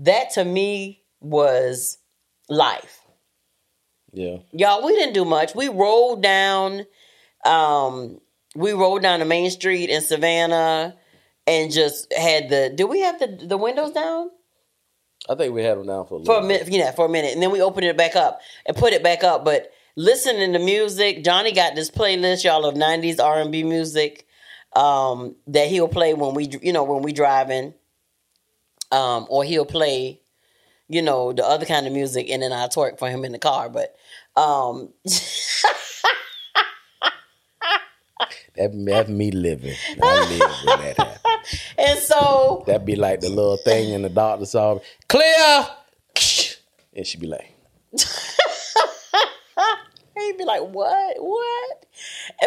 that 0.00 0.30
to 0.30 0.44
me 0.44 1.02
was 1.20 1.98
life. 2.48 3.00
Yeah. 4.12 4.38
y'all 4.52 4.84
we 4.84 4.94
didn't 4.96 5.14
do 5.14 5.24
much. 5.24 5.54
We 5.54 5.68
rolled 5.68 6.22
down 6.22 6.84
um 7.44 8.20
we 8.56 8.72
rolled 8.72 9.02
down 9.02 9.20
the 9.20 9.24
main 9.24 9.50
street 9.50 9.88
in 9.88 10.02
savannah 10.02 10.96
and 11.46 11.70
just 11.70 12.12
had 12.12 12.48
the 12.48 12.72
did 12.74 12.84
we 12.84 13.00
have 13.00 13.18
the 13.20 13.38
the 13.46 13.56
windows 13.56 13.92
down? 13.92 14.30
I 15.28 15.34
think 15.36 15.54
we 15.54 15.62
had 15.62 15.78
them 15.78 15.86
down 15.86 16.06
for 16.06 16.20
a 16.20 16.24
for 16.24 16.32
a 16.32 16.34
little 16.42 16.48
minute 16.48 16.68
yeah 16.68 16.90
for 16.90 17.06
a 17.06 17.08
minute. 17.08 17.34
And 17.34 17.42
then 17.42 17.52
we 17.52 17.62
opened 17.62 17.86
it 17.86 17.96
back 17.96 18.16
up 18.16 18.40
and 18.66 18.76
put 18.76 18.92
it 18.92 19.02
back 19.04 19.22
up. 19.22 19.44
But 19.44 19.70
listening 19.96 20.52
to 20.52 20.58
music 20.58 21.24
johnny 21.24 21.52
got 21.52 21.74
this 21.74 21.90
playlist 21.90 22.44
y'all 22.44 22.64
of 22.64 22.76
90s 22.76 23.18
r&b 23.18 23.64
music 23.64 24.24
um 24.74 25.34
that 25.48 25.66
he'll 25.66 25.88
play 25.88 26.14
when 26.14 26.32
we 26.32 26.48
you 26.62 26.72
know 26.72 26.84
when 26.84 27.02
we 27.02 27.12
driving 27.12 27.74
um 28.92 29.26
or 29.28 29.44
he'll 29.44 29.64
play 29.64 30.20
you 30.88 31.02
know 31.02 31.32
the 31.32 31.44
other 31.44 31.66
kind 31.66 31.86
of 31.86 31.92
music 31.92 32.28
and 32.30 32.42
then 32.42 32.52
i 32.52 32.66
twerk 32.66 32.98
for 32.98 33.08
him 33.08 33.24
in 33.24 33.32
the 33.32 33.38
car 33.38 33.68
but 33.68 33.94
um 34.36 34.92
That, 38.56 38.72
that's 38.84 39.08
me 39.08 39.30
living. 39.30 39.74
I 40.02 40.28
live 40.28 40.40
when 40.66 40.80
that 40.80 40.96
happens. 40.98 41.60
and 41.78 41.98
so 42.00 42.64
That'd 42.66 42.84
be 42.84 42.96
like 42.96 43.20
the 43.20 43.30
little 43.30 43.56
thing 43.56 43.94
in 43.94 44.02
the 44.02 44.10
doctor's 44.10 44.54
office. 44.54 44.86
Clear! 45.08 45.66
And 46.92 47.06
she'd 47.06 47.20
be 47.20 47.28
like, 47.28 47.54
he'd 50.20 50.38
be 50.38 50.44
like, 50.44 50.62
"What? 50.62 51.16
What?" 51.18 51.86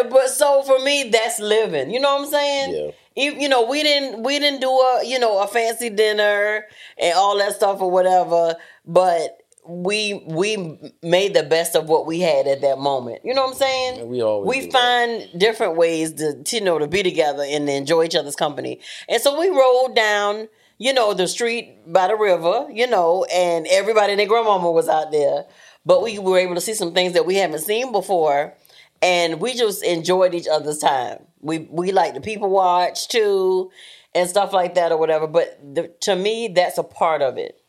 But 0.09 0.29
so 0.29 0.63
for 0.63 0.79
me, 0.79 1.09
that's 1.09 1.39
living. 1.39 1.91
You 1.91 1.99
know 1.99 2.15
what 2.15 2.25
I'm 2.25 2.31
saying? 2.31 2.75
Yeah. 2.75 2.91
You, 3.15 3.39
you 3.41 3.49
know, 3.49 3.65
we 3.67 3.83
didn't 3.83 4.23
we 4.23 4.39
didn't 4.39 4.62
do 4.62 4.69
a 4.69 5.03
you 5.05 5.19
know 5.19 5.41
a 5.41 5.47
fancy 5.47 5.89
dinner 5.89 6.65
and 6.97 7.13
all 7.15 7.38
that 7.38 7.53
stuff 7.53 7.81
or 7.81 7.91
whatever, 7.91 8.55
but 8.86 9.43
we 9.65 10.23
we 10.25 10.77
made 11.01 11.33
the 11.33 11.43
best 11.43 11.75
of 11.75 11.88
what 11.88 12.05
we 12.05 12.19
had 12.19 12.47
at 12.47 12.62
that 12.62 12.79
moment. 12.79 13.21
You 13.23 13.33
know 13.33 13.43
what 13.43 13.51
I'm 13.51 13.57
saying? 13.57 13.99
And 14.01 14.09
we 14.09 14.21
always 14.21 14.47
we 14.47 14.65
do 14.65 14.71
that. 14.71 14.73
find 14.73 15.39
different 15.39 15.77
ways 15.77 16.13
to, 16.13 16.43
to 16.43 16.55
you 16.55 16.63
know 16.63 16.79
to 16.79 16.88
be 16.88 17.03
together 17.03 17.43
and 17.47 17.67
to 17.67 17.73
enjoy 17.73 18.03
each 18.05 18.15
other's 18.15 18.36
company. 18.36 18.79
And 19.07 19.21
so 19.21 19.39
we 19.39 19.49
rolled 19.49 19.95
down, 19.95 20.49
you 20.77 20.93
know, 20.93 21.13
the 21.13 21.27
street 21.27 21.91
by 21.91 22.07
the 22.07 22.15
river, 22.15 22.67
you 22.71 22.88
know, 22.88 23.25
and 23.33 23.67
everybody 23.67 24.13
and 24.13 24.19
their 24.19 24.27
grandmama 24.27 24.71
was 24.71 24.89
out 24.89 25.12
there. 25.12 25.45
But 25.86 26.02
we 26.02 26.17
were 26.19 26.38
able 26.38 26.56
to 26.56 26.62
see 26.62 26.74
some 26.74 26.93
things 26.93 27.13
that 27.13 27.26
we 27.26 27.36
haven't 27.36 27.60
seen 27.60 27.91
before, 27.91 28.54
and 29.02 29.41
we 29.41 29.54
just 29.54 29.84
enjoyed 29.84 30.34
each 30.34 30.48
other's 30.48 30.80
time. 30.80 31.26
We 31.41 31.67
we 31.69 31.91
like 31.91 32.13
the 32.13 32.22
people 32.22 32.50
watch 32.50 33.08
too, 33.10 33.69
and 34.15 34.30
stuff 34.30 34.54
like 34.54 34.76
that 34.76 34.91
or 34.91 34.98
whatever. 34.98 35.28
But 35.28 35.60
the, 35.76 35.89
to 36.02 36.15
me, 36.15 36.48
that's 36.48 36.78
a 36.78 36.84
part 36.84 37.22
of 37.22 37.38
it, 37.38 37.62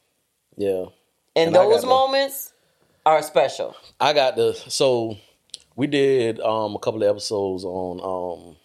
yeah. 0.57 0.87
and, 1.35 1.49
And 1.49 1.55
those 1.55 1.81
the- 1.83 1.89
moments 1.89 2.53
are 3.05 3.21
special. 3.23 3.75
I 4.01 4.13
got 4.13 4.37
the 4.37 4.55
so 4.55 5.17
we 5.75 5.89
did 5.89 6.39
um 6.41 6.77
a 6.77 6.79
couple 6.79 7.03
of 7.03 7.09
episodes 7.09 7.65
on 7.65 8.01
um 8.01 8.57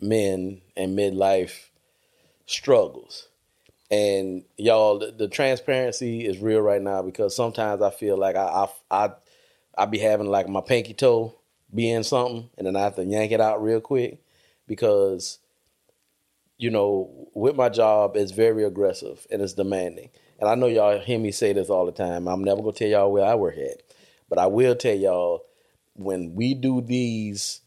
men 0.00 0.60
and 0.76 0.98
midlife 0.98 1.68
struggles. 2.46 3.28
And 3.94 4.44
y'all 4.56 4.98
the, 4.98 5.12
the 5.12 5.28
transparency 5.28 6.26
is 6.26 6.38
real 6.40 6.60
right 6.60 6.82
now 6.82 7.02
because 7.02 7.36
sometimes 7.36 7.80
I 7.80 7.90
feel 7.90 8.16
like 8.16 8.34
I 8.34 8.66
I 8.90 9.04
I 9.04 9.10
I 9.78 9.86
be 9.86 9.98
having 9.98 10.26
like 10.26 10.48
my 10.48 10.60
pinky 10.60 10.94
toe 10.94 11.38
being 11.72 12.02
something 12.02 12.50
and 12.58 12.66
then 12.66 12.74
I 12.74 12.80
have 12.80 12.96
to 12.96 13.04
yank 13.04 13.30
it 13.30 13.40
out 13.40 13.62
real 13.62 13.80
quick 13.80 14.20
because 14.66 15.38
you 16.56 16.70
know, 16.70 17.28
with 17.34 17.56
my 17.56 17.68
job, 17.68 18.16
it's 18.16 18.30
very 18.30 18.64
aggressive 18.64 19.26
and 19.30 19.42
it's 19.42 19.54
demanding. 19.54 20.08
And 20.38 20.48
I 20.48 20.54
know 20.54 20.66
y'all 20.66 21.00
hear 21.00 21.18
me 21.18 21.32
say 21.32 21.52
this 21.52 21.68
all 21.68 21.86
the 21.86 21.92
time. 21.92 22.28
I'm 22.28 22.42
never 22.42 22.62
gonna 22.62 22.72
tell 22.72 22.88
y'all 22.88 23.12
where 23.12 23.24
I 23.24 23.34
work 23.34 23.56
at, 23.56 23.82
but 24.28 24.38
I 24.38 24.46
will 24.46 24.74
tell 24.74 24.94
y'all 24.94 25.44
when 25.94 26.34
we 26.34 26.54
do 26.54 26.80
these, 26.80 27.60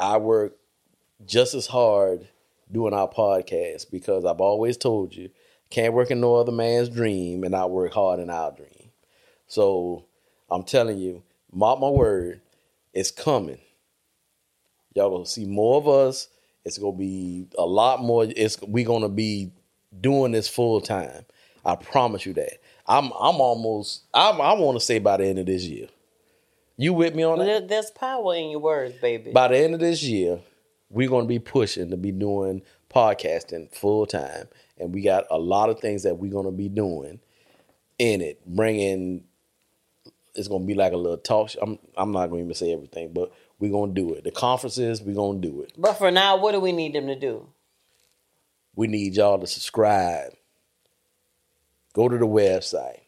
I 0.00 0.16
work 0.16 0.56
just 1.24 1.54
as 1.54 1.66
hard 1.66 2.28
doing 2.70 2.94
our 2.94 3.08
podcast 3.08 3.90
because 3.90 4.24
I've 4.24 4.40
always 4.40 4.76
told 4.76 5.14
you 5.14 5.30
can't 5.70 5.94
work 5.94 6.10
in 6.10 6.20
no 6.20 6.36
other 6.36 6.52
man's 6.52 6.88
dream 6.88 7.42
and 7.42 7.52
not 7.52 7.70
work 7.70 7.92
hard 7.92 8.20
in 8.20 8.30
our 8.30 8.52
dream. 8.52 8.90
So 9.46 10.04
I'm 10.50 10.62
telling 10.62 10.98
you, 10.98 11.22
mark 11.52 11.80
my 11.80 11.88
word, 11.88 12.40
it's 12.92 13.10
coming. 13.10 13.58
Y'all 14.94 15.10
gonna 15.10 15.26
see 15.26 15.46
more 15.46 15.76
of 15.78 15.88
us. 15.88 16.28
It's 16.64 16.78
gonna 16.78 16.96
be 16.96 17.48
a 17.58 17.66
lot 17.66 18.02
more. 18.02 18.26
It's 18.36 18.60
we 18.62 18.84
gonna 18.84 19.08
be 19.08 19.50
doing 20.00 20.32
this 20.32 20.48
full 20.48 20.80
time. 20.80 21.24
I 21.64 21.76
promise 21.76 22.26
you 22.26 22.32
that. 22.34 22.60
I'm 22.86 23.06
I'm 23.06 23.40
almost. 23.40 24.04
I'm, 24.12 24.40
I 24.40 24.52
want 24.52 24.78
to 24.78 24.84
say 24.84 24.98
by 24.98 25.16
the 25.16 25.26
end 25.26 25.38
of 25.38 25.46
this 25.46 25.64
year. 25.64 25.88
You 26.76 26.92
with 26.92 27.14
me 27.14 27.22
on 27.22 27.38
that? 27.38 27.68
There's 27.68 27.90
power 27.90 28.34
in 28.34 28.50
your 28.50 28.60
words, 28.60 28.94
baby. 29.00 29.30
By 29.32 29.48
the 29.48 29.58
end 29.58 29.74
of 29.74 29.80
this 29.80 30.02
year, 30.02 30.40
we're 30.90 31.08
gonna 31.08 31.26
be 31.26 31.38
pushing 31.38 31.90
to 31.90 31.96
be 31.96 32.12
doing 32.12 32.62
podcasting 32.94 33.74
full 33.74 34.06
time, 34.06 34.46
and 34.78 34.94
we 34.94 35.02
got 35.02 35.24
a 35.30 35.38
lot 35.38 35.70
of 35.70 35.80
things 35.80 36.04
that 36.04 36.18
we're 36.18 36.32
gonna 36.32 36.52
be 36.52 36.68
doing 36.68 37.20
in 37.98 38.20
it. 38.20 38.44
Bringing 38.46 39.24
it's 40.34 40.48
gonna 40.48 40.64
be 40.64 40.74
like 40.74 40.92
a 40.92 40.96
little 40.96 41.18
talk. 41.18 41.50
Show. 41.50 41.60
I'm 41.60 41.78
I'm 41.96 42.12
not 42.12 42.28
gonna 42.28 42.42
even 42.42 42.54
say 42.54 42.72
everything, 42.72 43.12
but 43.12 43.32
we're 43.58 43.72
gonna 43.72 43.92
do 43.92 44.14
it. 44.14 44.24
The 44.24 44.30
conferences, 44.30 45.02
we're 45.02 45.14
gonna 45.14 45.40
do 45.40 45.60
it. 45.62 45.72
But 45.76 45.94
for 45.94 46.10
now, 46.10 46.36
what 46.36 46.52
do 46.52 46.60
we 46.60 46.72
need 46.72 46.94
them 46.94 47.06
to 47.06 47.18
do? 47.18 47.48
We 48.76 48.88
need 48.88 49.14
y'all 49.14 49.38
to 49.38 49.46
subscribe. 49.46 50.32
Go 51.92 52.08
to 52.08 52.18
the 52.18 52.26
website. 52.26 53.02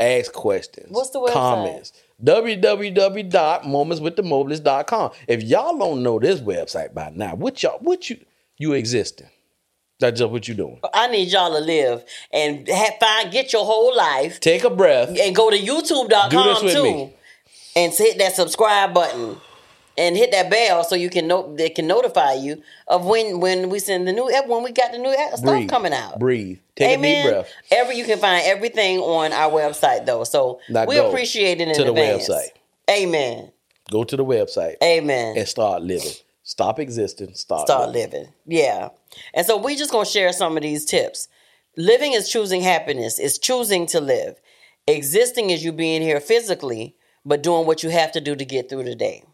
Ask 0.00 0.32
questions. 0.32 0.88
What's 0.90 1.10
the 1.10 1.20
website? 1.20 1.32
Comments. 1.32 1.92
www.momentswiththemobleys.com. 2.22 5.10
If 5.28 5.44
y'all 5.44 5.78
don't 5.78 6.02
know 6.02 6.18
this 6.18 6.40
website 6.40 6.92
by 6.94 7.12
now, 7.14 7.36
what 7.36 7.62
y'all 7.62 7.78
what 7.78 8.10
you 8.10 8.18
you 8.58 8.72
existing? 8.74 9.28
That's 10.00 10.20
just 10.20 10.30
what 10.30 10.46
you're 10.46 10.56
doing. 10.56 10.78
I 10.94 11.08
need 11.08 11.28
y'all 11.28 11.50
to 11.52 11.58
live 11.58 12.04
and 12.32 12.68
have, 12.68 12.94
find 13.00 13.32
get 13.32 13.52
your 13.52 13.64
whole 13.64 13.96
life 13.96 14.38
Take 14.40 14.62
a 14.64 14.70
breath. 14.70 15.08
and 15.20 15.34
go 15.34 15.50
to 15.50 15.56
Do 15.58 15.64
this 15.80 15.90
youtube.com 15.90 16.64
with 16.64 16.72
too 16.74 16.82
me. 16.84 17.14
and 17.74 17.92
hit 17.92 18.18
that 18.18 18.36
subscribe 18.36 18.94
button 18.94 19.38
and 19.96 20.16
hit 20.16 20.30
that 20.30 20.48
bell 20.50 20.84
so 20.84 20.94
you 20.94 21.10
can 21.10 21.26
know 21.26 21.52
they 21.56 21.68
can 21.68 21.88
notify 21.88 22.34
you 22.34 22.62
of 22.86 23.04
when 23.06 23.40
when 23.40 23.70
we 23.70 23.80
send 23.80 24.06
the 24.06 24.12
new 24.12 24.30
when 24.46 24.62
we 24.62 24.70
got 24.70 24.92
the 24.92 24.98
new 24.98 25.12
stuff 25.34 25.42
Breathe. 25.42 25.68
coming 25.68 25.92
out. 25.92 26.20
Breathe. 26.20 26.58
Take 26.76 26.96
a 27.00 27.02
deep 27.02 27.24
breath. 27.26 27.50
Every 27.72 27.96
you 27.96 28.04
can 28.04 28.18
find 28.20 28.44
everything 28.46 29.00
on 29.00 29.32
our 29.32 29.50
website 29.50 30.06
though, 30.06 30.22
so 30.22 30.60
Now 30.68 30.84
we 30.84 30.98
appreciate 30.98 31.60
it 31.60 31.66
in 31.66 31.74
to 31.74 31.82
the 31.82 31.90
advance. 31.90 32.28
website. 32.28 32.50
Amen. 32.88 33.50
Go 33.90 34.04
to 34.04 34.16
the 34.16 34.24
website 34.24 34.76
Amen. 34.80 35.36
and 35.36 35.48
start 35.48 35.82
living. 35.82 36.12
Stop 36.48 36.78
existing. 36.78 37.34
Start, 37.34 37.68
start 37.68 37.90
living. 37.90 38.20
living. 38.20 38.32
Yeah. 38.46 38.88
And 39.34 39.44
so 39.46 39.58
we 39.58 39.76
just 39.76 39.92
gonna 39.92 40.06
share 40.06 40.32
some 40.32 40.56
of 40.56 40.62
these 40.62 40.86
tips. 40.86 41.28
Living 41.76 42.14
is 42.14 42.30
choosing 42.30 42.62
happiness, 42.62 43.18
it's 43.18 43.36
choosing 43.36 43.84
to 43.88 44.00
live. 44.00 44.40
Existing 44.86 45.50
is 45.50 45.62
you 45.62 45.72
being 45.72 46.00
here 46.00 46.20
physically, 46.20 46.96
but 47.22 47.42
doing 47.42 47.66
what 47.66 47.82
you 47.82 47.90
have 47.90 48.12
to 48.12 48.22
do 48.22 48.34
to 48.34 48.46
get 48.46 48.70
through 48.70 48.84
the 48.84 48.94
day. 48.94 49.24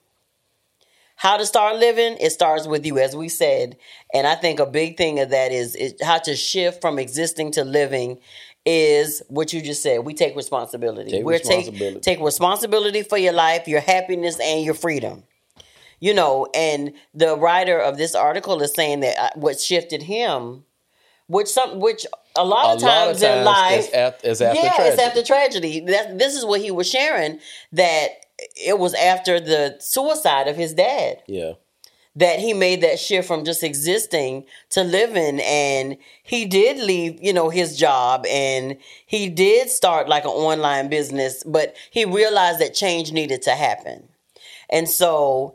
How 1.14 1.36
to 1.36 1.46
start 1.46 1.76
living, 1.76 2.16
it 2.18 2.30
starts 2.30 2.66
with 2.66 2.84
you, 2.84 2.98
as 2.98 3.14
we 3.14 3.28
said. 3.28 3.76
And 4.12 4.26
I 4.26 4.34
think 4.34 4.58
a 4.58 4.66
big 4.66 4.96
thing 4.96 5.20
of 5.20 5.30
that 5.30 5.52
is, 5.52 5.76
is 5.76 5.94
how 6.02 6.18
to 6.18 6.34
shift 6.34 6.80
from 6.80 6.98
existing 6.98 7.52
to 7.52 7.64
living 7.64 8.18
is 8.66 9.22
what 9.28 9.52
you 9.52 9.62
just 9.62 9.84
said. 9.84 10.00
We 10.04 10.14
take 10.14 10.34
responsibility. 10.34 11.12
Take 11.12 11.24
We're 11.24 11.38
take- 11.38 11.58
responsibility. 11.58 12.00
take 12.00 12.18
responsibility 12.18 13.02
for 13.04 13.18
your 13.18 13.34
life, 13.34 13.68
your 13.68 13.82
happiness, 13.82 14.40
and 14.40 14.64
your 14.64 14.74
freedom 14.74 15.22
you 16.00 16.12
know 16.14 16.46
and 16.54 16.92
the 17.14 17.36
writer 17.36 17.78
of 17.78 17.96
this 17.96 18.14
article 18.14 18.60
is 18.62 18.72
saying 18.74 19.00
that 19.00 19.18
uh, 19.18 19.30
what 19.36 19.60
shifted 19.60 20.02
him 20.02 20.64
which 21.26 21.48
some 21.48 21.80
which 21.80 22.06
a 22.36 22.44
lot 22.44 22.66
A 22.72 22.76
of 22.76 22.82
lot 22.82 23.08
of 23.08 23.18
times, 23.18 23.22
in 23.22 23.28
times 23.28 23.46
life 23.46 23.84
it's 23.86 23.94
af- 23.94 24.20
it's 24.24 24.40
after 24.40 24.60
yeah 24.60 24.66
it's 24.86 24.96
tragedy. 24.96 25.02
after 25.02 25.22
tragedy 25.22 25.80
that, 25.80 26.18
this 26.18 26.34
is 26.34 26.44
what 26.44 26.60
he 26.60 26.70
was 26.70 26.88
sharing 26.90 27.38
that 27.72 28.08
it 28.56 28.78
was 28.78 28.94
after 28.94 29.38
the 29.40 29.76
suicide 29.80 30.48
of 30.48 30.56
his 30.56 30.74
dad 30.74 31.22
Yeah. 31.28 31.52
that 32.16 32.40
he 32.40 32.52
made 32.52 32.80
that 32.82 32.98
shift 32.98 33.26
from 33.28 33.44
just 33.44 33.62
existing 33.62 34.44
to 34.70 34.82
living 34.84 35.40
and 35.40 35.96
he 36.24 36.44
did 36.44 36.76
leave 36.78 37.22
you 37.22 37.32
know 37.32 37.48
his 37.48 37.76
job 37.78 38.26
and 38.26 38.76
he 39.06 39.28
did 39.28 39.70
start 39.70 40.08
like 40.08 40.24
an 40.24 40.30
online 40.30 40.88
business 40.88 41.42
but 41.44 41.74
he 41.90 42.04
realized 42.04 42.58
that 42.60 42.74
change 42.74 43.12
needed 43.12 43.40
to 43.42 43.52
happen 43.52 44.08
and 44.68 44.88
so 44.88 45.54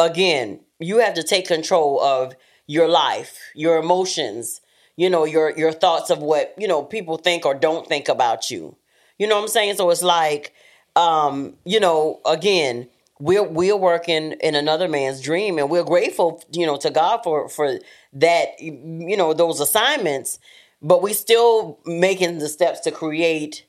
again 0.00 0.60
you 0.80 0.98
have 0.98 1.14
to 1.14 1.22
take 1.22 1.46
control 1.46 2.00
of 2.00 2.34
your 2.66 2.88
life 2.88 3.38
your 3.54 3.78
emotions 3.78 4.60
you 4.96 5.08
know 5.08 5.24
your 5.24 5.56
your 5.56 5.72
thoughts 5.72 6.10
of 6.10 6.18
what 6.18 6.54
you 6.58 6.68
know 6.68 6.82
people 6.82 7.16
think 7.16 7.46
or 7.46 7.54
don't 7.54 7.86
think 7.86 8.06
about 8.08 8.50
you. 8.50 8.76
You 9.18 9.26
know 9.26 9.36
what 9.36 9.42
i'm 9.42 9.48
saying? 9.48 9.76
So 9.76 9.88
it's 9.88 10.02
like 10.02 10.52
um 10.94 11.54
you 11.64 11.80
know 11.80 12.20
again 12.26 12.86
we're 13.18 13.42
we're 13.42 13.76
working 13.76 14.32
in 14.32 14.54
another 14.54 14.88
man's 14.88 15.22
dream 15.22 15.58
and 15.58 15.70
we're 15.70 15.84
grateful 15.84 16.42
you 16.52 16.66
know 16.66 16.76
to 16.76 16.90
god 16.90 17.20
for 17.22 17.48
for 17.48 17.78
that 18.12 18.60
you 18.60 19.16
know 19.16 19.32
those 19.32 19.60
assignments 19.60 20.38
but 20.82 21.00
we 21.02 21.14
still 21.14 21.78
making 21.86 22.38
the 22.38 22.48
steps 22.48 22.80
to 22.80 22.90
create 22.90 23.66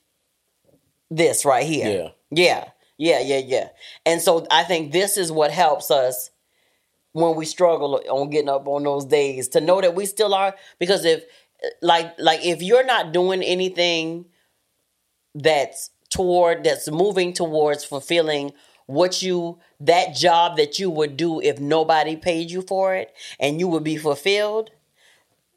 this 1.09 1.43
right 1.43 1.65
here. 1.65 2.13
Yeah. 2.31 2.53
Yeah 2.53 2.70
yeah 3.01 3.19
yeah 3.19 3.41
yeah. 3.43 3.69
and 4.05 4.21
so 4.21 4.45
i 4.51 4.63
think 4.63 4.91
this 4.91 5.17
is 5.17 5.31
what 5.31 5.49
helps 5.51 5.89
us 5.89 6.29
when 7.13 7.35
we 7.35 7.45
struggle 7.45 7.99
on 8.09 8.29
getting 8.29 8.47
up 8.47 8.67
on 8.67 8.83
those 8.83 9.05
days 9.05 9.47
to 9.47 9.59
know 9.59 9.81
that 9.81 9.95
we 9.95 10.05
still 10.05 10.35
are 10.35 10.55
because 10.77 11.03
if 11.03 11.23
like 11.81 12.13
like 12.19 12.45
if 12.45 12.61
you're 12.61 12.85
not 12.85 13.11
doing 13.11 13.41
anything 13.41 14.25
that's 15.33 15.89
toward 16.11 16.63
that's 16.63 16.91
moving 16.91 17.33
towards 17.33 17.83
fulfilling 17.83 18.51
what 18.85 19.23
you 19.23 19.57
that 19.79 20.13
job 20.15 20.57
that 20.57 20.77
you 20.77 20.89
would 20.89 21.17
do 21.17 21.41
if 21.41 21.59
nobody 21.59 22.15
paid 22.15 22.51
you 22.51 22.61
for 22.61 22.93
it 22.93 23.11
and 23.39 23.59
you 23.59 23.67
would 23.67 23.83
be 23.83 23.97
fulfilled 23.97 24.69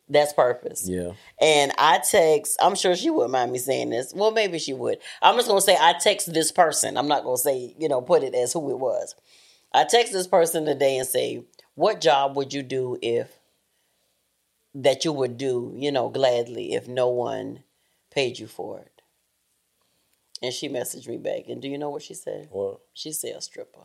that's 0.09 0.33
purpose 0.35 0.87
Yeah. 0.89 1.13
and 1.41 1.73
I 1.79 1.99
text, 1.99 2.59
I'm 2.61 2.75
sure 2.75 2.95
she 2.95 3.09
wouldn't 3.11 3.33
mind 3.33 3.53
me 3.53 3.59
saying 3.59 3.91
this. 3.91 4.13
Well, 4.15 4.31
maybe 4.33 4.59
she 4.59 4.75
would. 4.75 4.99
I'm 5.23 5.37
just 5.37 5.49
going 5.49 5.59
to 5.61 5.65
say, 5.65 5.77
I 5.81 5.95
text 5.95 6.33
this 6.35 6.53
person. 6.53 6.97
I'm 6.99 7.09
not 7.09 7.25
going 7.25 7.37
to 7.37 7.43
say, 7.43 7.75
you 7.79 7.89
know, 7.89 8.03
put 8.03 8.23
it 8.23 8.35
as 8.35 8.53
who 8.53 8.71
it 8.71 8.79
was. 8.79 9.15
I 9.73 9.85
text 9.85 10.13
this 10.13 10.27
person 10.27 10.67
today 10.67 10.99
and 10.99 11.09
say, 11.09 11.45
What 11.75 12.01
job 12.03 12.37
would 12.37 12.53
you 12.53 12.63
do 12.63 12.99
if 13.01 13.31
that 14.75 15.05
you 15.05 15.13
would 15.13 15.39
do, 15.39 15.73
you 15.77 15.91
know, 15.91 16.09
gladly 16.11 16.75
if 16.75 16.87
no 16.87 17.09
one 17.09 17.63
paid 18.11 18.39
you 18.39 18.47
for 18.47 18.81
it? 18.81 18.91
And 20.43 20.53
she 20.53 20.69
messaged 20.69 21.09
me 21.09 21.17
back. 21.17 21.45
And 21.49 21.63
do 21.63 21.69
you 21.69 21.79
know 21.79 21.89
what 21.91 22.03
she 22.03 22.13
said? 22.15 22.49
Well, 22.53 22.81
She 22.93 23.11
said, 23.13 23.37
A 23.37 23.41
stripper. 23.41 23.81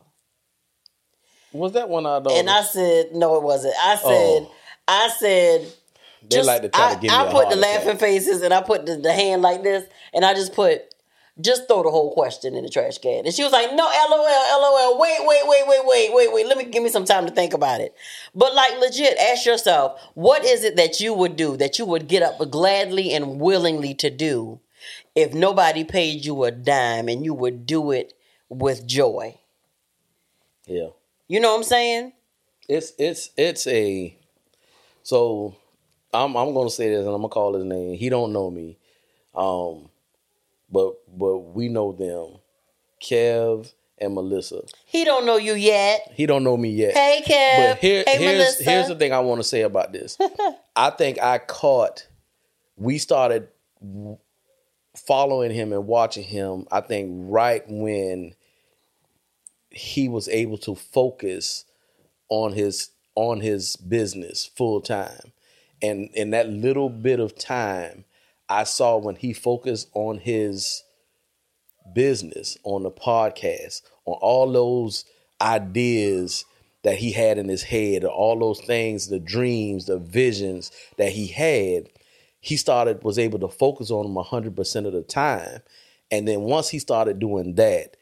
was 1.52 1.72
that 1.72 1.88
one 1.88 2.04
I 2.06 2.20
do 2.20 2.30
And 2.30 2.50
I 2.50 2.62
said, 2.62 3.12
No, 3.14 3.36
it 3.36 3.42
wasn't. 3.42 3.74
I 3.82 3.96
said, 3.96 4.42
Oh. 4.46 4.54
I 4.86 5.08
said, 5.18 5.72
They 6.28 6.42
like 6.42 6.62
to 6.62 6.68
try 6.68 6.90
I, 6.90 6.94
to 6.94 7.00
give 7.00 7.10
I 7.10 7.26
a 7.26 7.30
put 7.30 7.48
the 7.48 7.56
laughing 7.56 7.88
attack. 7.88 8.00
faces 8.00 8.42
and 8.42 8.52
I 8.52 8.62
put 8.62 8.86
the, 8.86 8.96
the 8.96 9.12
hand 9.12 9.42
like 9.42 9.62
this, 9.62 9.84
and 10.12 10.24
I 10.24 10.34
just 10.34 10.52
put, 10.54 10.82
just 11.40 11.66
throw 11.66 11.82
the 11.82 11.90
whole 11.90 12.12
question 12.12 12.54
in 12.54 12.62
the 12.62 12.68
trash 12.68 12.98
can. 12.98 13.24
And 13.24 13.34
she 13.34 13.42
was 13.42 13.52
like, 13.52 13.70
"No, 13.74 13.84
lol, 14.10 14.60
lol. 14.60 15.00
Wait, 15.00 15.18
wait, 15.20 15.42
wait, 15.46 15.66
wait, 15.66 15.86
wait, 15.86 16.10
wait, 16.14 16.32
wait. 16.32 16.46
Let 16.46 16.58
me 16.58 16.64
give 16.64 16.82
me 16.82 16.90
some 16.90 17.04
time 17.04 17.26
to 17.26 17.32
think 17.32 17.54
about 17.54 17.80
it." 17.80 17.94
But 18.34 18.54
like, 18.54 18.78
legit, 18.78 19.16
ask 19.18 19.46
yourself, 19.46 20.00
what 20.14 20.44
is 20.44 20.64
it 20.64 20.76
that 20.76 21.00
you 21.00 21.14
would 21.14 21.36
do 21.36 21.56
that 21.56 21.78
you 21.78 21.86
would 21.86 22.08
get 22.08 22.22
up 22.22 22.38
gladly 22.50 23.12
and 23.12 23.40
willingly 23.40 23.94
to 23.94 24.10
do 24.10 24.60
if 25.14 25.32
nobody 25.32 25.84
paid 25.84 26.24
you 26.24 26.44
a 26.44 26.50
dime 26.50 27.08
and 27.08 27.24
you 27.24 27.32
would 27.34 27.64
do 27.66 27.90
it 27.90 28.12
with 28.48 28.86
joy? 28.86 29.36
Yeah. 30.66 30.88
You 31.28 31.40
know 31.40 31.52
what 31.52 31.58
I'm 31.58 31.64
saying? 31.64 32.12
It's 32.68 32.92
it's 32.98 33.30
it's 33.36 33.66
a 33.66 34.16
so 35.02 35.56
I'm 36.12 36.36
I'm 36.36 36.54
gonna 36.54 36.70
say 36.70 36.88
this 36.88 37.00
and 37.00 37.08
I'm 37.08 37.20
gonna 37.20 37.28
call 37.28 37.54
his 37.54 37.64
name. 37.64 37.94
He 37.94 38.08
don't 38.08 38.32
know 38.32 38.50
me. 38.50 38.78
Um 39.34 39.88
but 40.70 40.94
but 41.16 41.38
we 41.38 41.68
know 41.68 41.92
them. 41.92 42.40
Kev 43.02 43.72
and 43.98 44.14
Melissa. 44.14 44.62
He 44.86 45.04
don't 45.04 45.26
know 45.26 45.36
you 45.36 45.54
yet. 45.54 46.10
He 46.14 46.26
don't 46.26 46.44
know 46.44 46.56
me 46.56 46.70
yet. 46.70 46.94
Hey, 46.94 47.22
Kev. 47.24 47.56
But 47.56 47.78
here, 47.78 48.04
hey, 48.06 48.18
here's 48.18 48.38
Melissa. 48.38 48.64
here's 48.64 48.88
the 48.88 48.96
thing 48.96 49.12
I 49.12 49.20
want 49.20 49.40
to 49.40 49.44
say 49.46 49.62
about 49.62 49.92
this. 49.92 50.16
I 50.76 50.90
think 50.90 51.20
I 51.20 51.38
caught. 51.38 52.06
We 52.76 52.98
started 52.98 53.48
following 54.96 55.52
him 55.52 55.72
and 55.72 55.86
watching 55.86 56.24
him. 56.24 56.66
I 56.70 56.80
think 56.80 57.10
right 57.12 57.62
when 57.68 58.34
he 59.70 60.08
was 60.08 60.28
able 60.28 60.58
to 60.58 60.74
focus 60.74 61.64
on 62.28 62.52
his 62.52 62.90
on 63.14 63.40
his 63.40 63.76
business 63.76 64.50
full 64.56 64.80
time, 64.80 65.32
and 65.82 66.10
in 66.14 66.30
that 66.30 66.48
little 66.48 66.88
bit 66.88 67.20
of 67.20 67.36
time, 67.36 68.04
I 68.48 68.64
saw 68.64 68.96
when 68.96 69.16
he 69.16 69.32
focused 69.32 69.88
on 69.94 70.18
his 70.18 70.82
business, 71.94 72.58
on 72.64 72.82
the 72.82 72.90
podcast, 72.90 73.82
on 74.04 74.18
all 74.20 74.50
those 74.50 75.04
ideas 75.40 76.44
that 76.82 76.96
he 76.96 77.12
had 77.12 77.38
in 77.38 77.48
his 77.48 77.62
head, 77.62 78.04
all 78.04 78.38
those 78.38 78.60
things, 78.60 79.08
the 79.08 79.20
dreams, 79.20 79.86
the 79.86 79.98
visions 79.98 80.70
that 80.96 81.12
he 81.12 81.26
had, 81.26 81.88
he 82.40 82.56
started 82.56 83.04
was 83.04 83.18
able 83.18 83.38
to 83.38 83.48
focus 83.48 83.90
on 83.90 84.04
them 84.04 84.22
100% 84.22 84.86
of 84.86 84.92
the 84.92 85.02
time. 85.02 85.60
And 86.10 86.26
then 86.26 86.40
once 86.42 86.70
he 86.70 86.78
started 86.78 87.18
doing 87.18 87.54
that, 87.56 87.96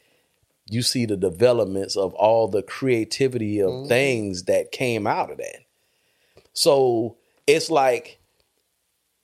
you 0.70 0.82
see 0.82 1.06
the 1.06 1.16
developments 1.16 1.96
of 1.96 2.14
all 2.14 2.46
the 2.46 2.62
creativity 2.62 3.60
of 3.60 3.70
mm-hmm. 3.70 3.88
things 3.88 4.44
that 4.44 4.70
came 4.70 5.06
out 5.06 5.30
of 5.30 5.38
that. 5.38 5.64
So 6.52 7.16
it's 7.48 7.70
like 7.70 8.20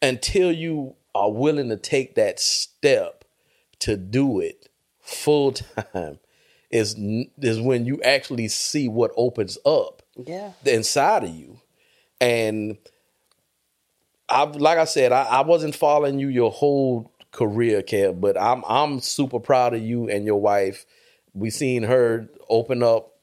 until 0.03 0.51
you 0.51 0.97
are 1.15 1.31
willing 1.31 1.69
to 1.69 1.77
take 1.77 2.17
that 2.17 2.41
step 2.41 3.25
to 3.79 3.97
do 3.97 4.41
it 4.41 4.69
full 5.01 5.53
time 5.53 6.19
is 6.71 6.97
is 7.41 7.61
when 7.61 7.87
you 7.87 8.03
actually 8.03 8.49
see 8.49 8.89
what 8.89 9.13
opens 9.17 9.59
up 9.65 10.03
yeah. 10.17 10.53
inside 10.65 11.25
of 11.25 11.31
you 11.31 11.61
And 12.21 12.79
I 14.29 14.45
like 14.45 14.79
I 14.79 14.85
said, 14.85 15.13
I, 15.13 15.25
I 15.25 15.41
wasn't 15.43 15.75
following 15.75 16.19
you 16.19 16.29
your 16.29 16.51
whole 16.51 17.13
career, 17.33 17.83
Kev, 17.83 18.21
but 18.21 18.41
I'm 18.41 18.65
I'm 18.67 19.01
super 19.01 19.41
proud 19.41 19.75
of 19.75 19.83
you 19.83 20.09
and 20.09 20.25
your 20.25 20.41
wife. 20.41 20.87
We 21.35 21.51
seen 21.51 21.83
her 21.83 22.29
open 22.49 22.83
up 22.83 23.14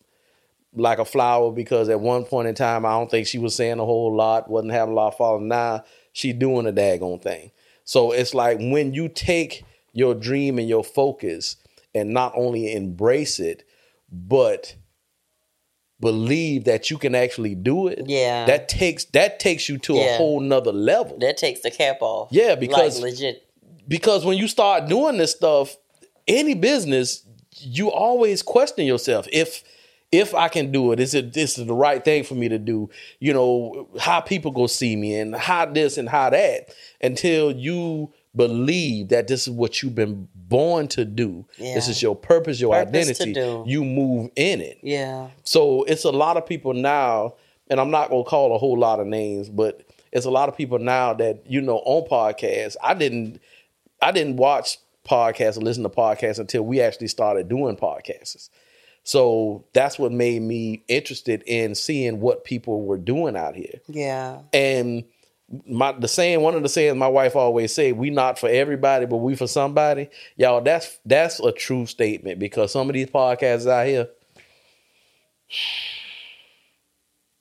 like 0.74 0.99
a 0.99 1.05
flower 1.05 1.51
because 1.51 1.89
at 1.89 1.99
one 1.99 2.24
point 2.24 2.47
in 2.47 2.55
time 2.55 2.86
I 2.86 2.91
don't 2.91 3.11
think 3.11 3.28
she 3.28 3.38
was 3.38 3.55
saying 3.55 3.80
a 3.80 3.86
whole 3.86 4.15
lot, 4.15 4.49
wasn't 4.49 4.74
having 4.74 4.93
a 4.93 4.95
lot 4.95 5.09
of 5.09 5.17
following. 5.17 5.47
Now 5.47 5.84
she 6.13 6.34
doing 6.34 6.65
a 6.67 6.72
daggone 6.72 7.22
thing. 7.22 7.51
So 7.84 8.11
it's 8.11 8.34
like 8.34 8.57
when 8.59 8.93
you 8.93 9.09
take 9.09 9.63
your 9.93 10.13
dream 10.15 10.57
and 10.59 10.69
your 10.69 10.84
focus 10.84 11.57
and 11.93 12.11
not 12.11 12.32
only 12.36 12.72
embrace 12.74 13.39
it, 13.39 13.63
but 14.11 14.76
believe 15.99 16.63
that 16.65 16.89
you 16.89 16.97
can 16.97 17.13
actually 17.15 17.53
do 17.55 17.88
it. 17.88 18.03
Yeah. 18.07 18.45
That 18.45 18.67
takes 18.69 19.05
that 19.05 19.39
takes 19.39 19.69
you 19.69 19.78
to 19.80 19.97
a 19.97 20.17
whole 20.17 20.39
nother 20.39 20.72
level. 20.72 21.17
That 21.19 21.38
takes 21.38 21.61
the 21.61 21.72
cap 21.72 21.97
off. 22.01 22.30
Yeah, 22.32 22.55
because- 22.55 23.01
like 23.01 23.11
legit. 23.13 23.45
because 23.88 24.26
when 24.26 24.38
you 24.38 24.47
start 24.47 24.88
doing 24.88 25.17
this 25.17 25.32
stuff, 25.32 25.76
any 26.28 26.53
business, 26.53 27.24
you 27.59 27.91
always 27.91 28.41
question 28.41 28.86
yourself 28.86 29.28
if 29.32 29.63
if 30.12 30.36
I 30.36 30.49
can 30.49 30.72
do 30.72 30.91
it, 30.91 30.99
is 30.99 31.14
it 31.14 31.34
this 31.34 31.57
is 31.57 31.66
the 31.66 31.74
right 31.74 32.03
thing 32.03 32.24
for 32.24 32.36
me 32.36 32.49
to 32.49 32.59
do? 32.59 32.89
You 33.20 33.34
know, 33.34 33.88
how 33.99 34.20
people 34.20 34.51
go 34.51 34.68
see 34.68 34.95
me 34.95 35.18
and 35.18 35.36
how 35.36 35.66
this 35.66 35.97
and 35.97 36.09
how 36.09 36.30
that 36.32 36.74
until 37.01 37.51
you 37.51 38.12
believe 38.36 39.09
that 39.09 39.28
this 39.28 39.47
is 39.47 39.49
what 39.49 39.82
you've 39.82 39.95
been 39.95 40.28
born 40.36 40.88
to 40.89 41.05
do. 41.05 41.45
This 41.57 41.88
is 41.88 42.01
your 42.01 42.16
purpose, 42.16 42.59
your 42.59 42.74
Purpose 42.74 43.22
identity. 43.22 43.70
You 43.70 43.84
move 43.84 44.32
in 44.36 44.62
it. 44.62 44.80
Yeah. 44.82 45.30
So 45.43 45.84
it's 45.84 46.03
a 46.03 46.12
lot 46.12 46.38
of 46.38 46.45
people 46.45 46.74
now, 46.74 47.36
and 47.70 47.80
I'm 47.80 47.91
not 47.91 48.09
gonna 48.09 48.24
call 48.24 48.55
a 48.55 48.57
whole 48.57 48.78
lot 48.78 48.99
of 48.99 49.07
names, 49.07 49.49
but 49.49 49.84
it's 50.12 50.26
a 50.26 50.32
lot 50.32 50.49
of 50.49 50.57
people 50.57 50.80
now 50.80 51.14
that 51.14 51.43
you 51.45 51.62
know 51.62 51.78
on 51.78 52.07
podcasts. 52.07 52.76
I 52.84 52.93
didn't, 52.93 53.39
I 54.01 54.12
didn't 54.12 54.38
watch 54.38 54.78
podcasts 55.07 55.57
or 55.57 55.62
listen 55.62 55.84
to 55.84 55.89
podcasts 55.89 56.39
until 56.39 56.64
we 56.64 56.82
actually 56.82 57.07
started 57.07 57.47
doing 57.49 57.76
podcasts. 57.76 58.49
So 59.03 59.65
that's 59.73 59.97
what 59.97 60.11
made 60.11 60.41
me 60.41 60.83
interested 60.87 61.43
in 61.47 61.75
seeing 61.75 62.19
what 62.19 62.43
people 62.43 62.85
were 62.85 62.97
doing 62.97 63.35
out 63.35 63.55
here. 63.55 63.81
Yeah. 63.87 64.41
And 64.53 65.05
my 65.67 65.91
the 65.91 66.07
saying, 66.07 66.41
one 66.41 66.55
of 66.55 66.63
the 66.63 66.69
sayings 66.69 66.95
my 66.95 67.07
wife 67.07 67.35
always 67.35 67.73
say, 67.73 67.91
"We 67.91 68.09
not 68.09 68.39
for 68.39 68.47
everybody, 68.47 69.05
but 69.05 69.17
we 69.17 69.35
for 69.35 69.47
somebody." 69.47 70.09
Y'all, 70.37 70.61
that's 70.61 70.99
that's 71.05 71.39
a 71.39 71.51
true 71.51 71.85
statement 71.85 72.39
because 72.39 72.71
some 72.71 72.89
of 72.89 72.93
these 72.93 73.07
podcasts 73.07 73.67
out 73.67 73.87
here. 73.87 74.07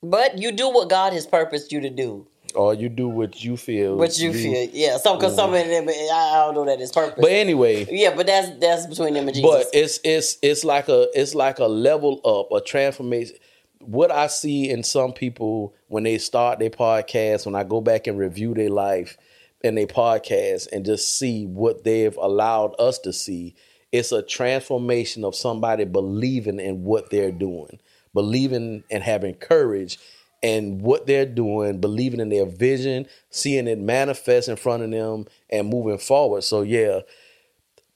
But 0.02 0.38
you 0.38 0.52
do 0.52 0.70
what 0.70 0.88
God 0.88 1.12
has 1.12 1.26
purposed 1.26 1.72
you 1.72 1.80
to 1.82 1.90
do. 1.90 2.26
Or 2.54 2.74
you 2.74 2.88
do 2.88 3.08
what 3.08 3.42
you 3.42 3.56
feel. 3.56 3.96
What 3.96 4.18
you 4.18 4.32
feel. 4.32 4.68
Yeah. 4.72 4.98
Some 4.98 5.18
because 5.18 5.34
some 5.34 5.50
mhm. 5.50 5.62
of 5.62 5.68
them 5.68 5.88
I, 5.88 6.12
I 6.12 6.46
don't 6.46 6.54
know 6.54 6.64
that 6.66 6.80
it's 6.80 6.92
purpose. 6.92 7.18
But 7.20 7.32
anyway, 7.32 7.86
yeah, 7.90 8.14
but 8.14 8.26
that's 8.26 8.50
that's 8.58 8.86
between 8.86 9.14
them 9.14 9.28
and 9.28 9.34
Jesus. 9.34 9.50
but 9.50 9.66
it's 9.72 10.00
it's 10.04 10.38
it's 10.42 10.64
like 10.64 10.88
a 10.88 11.08
it's 11.14 11.34
like 11.34 11.58
a 11.58 11.66
level 11.66 12.20
up, 12.24 12.52
a 12.52 12.64
transformation. 12.64 13.36
What 13.78 14.10
I 14.10 14.26
see 14.26 14.68
in 14.68 14.82
some 14.82 15.12
people 15.12 15.74
when 15.88 16.04
they 16.04 16.18
start 16.18 16.58
their 16.58 16.70
podcast, 16.70 17.46
when 17.46 17.54
I 17.54 17.64
go 17.64 17.80
back 17.80 18.06
and 18.06 18.18
review 18.18 18.54
their 18.54 18.70
life 18.70 19.16
and 19.64 19.76
their 19.76 19.86
podcast 19.86 20.68
and 20.72 20.84
just 20.84 21.18
see 21.18 21.46
what 21.46 21.84
they've 21.84 22.16
allowed 22.16 22.74
us 22.78 22.98
to 23.00 23.12
see, 23.12 23.54
it's 23.92 24.12
a 24.12 24.22
transformation 24.22 25.24
of 25.24 25.34
somebody 25.34 25.84
believing 25.84 26.60
in 26.60 26.84
what 26.84 27.10
they're 27.10 27.32
doing, 27.32 27.78
believing 28.14 28.84
and 28.90 29.02
having 29.02 29.34
courage 29.34 29.98
and 30.42 30.80
what 30.80 31.06
they're 31.06 31.26
doing, 31.26 31.80
believing 31.80 32.20
in 32.20 32.28
their 32.30 32.46
vision, 32.46 33.06
seeing 33.30 33.68
it 33.68 33.78
manifest 33.78 34.48
in 34.48 34.56
front 34.56 34.82
of 34.82 34.90
them, 34.90 35.26
and 35.50 35.68
moving 35.68 35.98
forward. 35.98 36.42
So 36.44 36.62
yeah, 36.62 37.00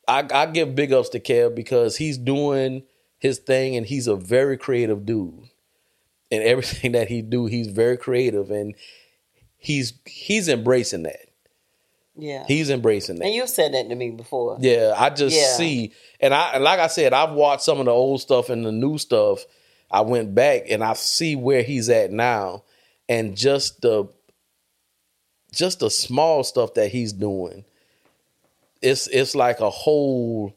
I, 0.07 0.27
I 0.33 0.47
give 0.47 0.75
big 0.75 0.93
ups 0.93 1.09
to 1.11 1.21
Kev 1.21 1.55
because 1.55 1.97
he's 1.97 2.19
doing 2.19 2.83
his 3.19 3.39
thing 3.39 3.77
and 3.77 3.87
he's 3.87 4.07
a 4.07 4.17
very 4.17 4.57
creative 4.59 5.07
dude. 5.07 5.49
And 6.31 6.43
everything 6.45 6.93
that 6.93 7.09
he 7.09 7.23
do, 7.23 7.47
he's 7.47 7.69
very 7.69 7.97
creative 7.97 8.51
and 8.51 8.75
he's 9.57 9.95
he's 10.05 10.49
embracing 10.49 11.05
that. 11.05 11.29
yeah. 12.17 12.45
He's 12.47 12.69
embracing 12.71 13.17
that. 13.21 13.25
and 13.25 13.35
you've 13.35 13.49
said 13.49 13.73
that 13.73 13.89
to 13.89 13.95
me 13.95 14.11
before. 14.11 14.59
Yeah, 14.61 14.93
I 14.97 15.09
just 15.11 15.35
Yeah. 15.37 15.57
see, 15.57 15.93
and 16.21 16.35
I 16.35 16.53
and 16.55 16.65
like 16.65 16.81
I 16.81 16.89
said, 16.89 17.13
I've 17.15 17.33
watched 17.33 17.63
some 17.63 17.79
of 17.79 17.87
the 17.87 17.93
old 17.93 18.21
stuff 18.21 18.51
and 18.51 18.65
the 18.67 18.73
new 18.73 18.99
stuff. 18.99 19.45
I 19.91 20.01
went 20.03 20.35
back 20.35 20.65
and 20.69 20.83
I 20.83 20.95
see 20.95 21.37
where 21.37 21.63
he's 21.63 21.89
at 21.89 22.11
now, 22.11 22.65
and 23.09 23.37
just 23.37 23.83
the 23.83 24.09
just 25.53 25.81
the 25.81 25.91
small 25.91 26.45
stuff 26.45 26.75
that 26.75 26.89
he's 26.89 27.13
doing. 27.13 27.65
It's 28.83 29.07
it's 29.09 29.35
like 29.35 29.61
a 29.61 29.71
whole. 29.71 30.55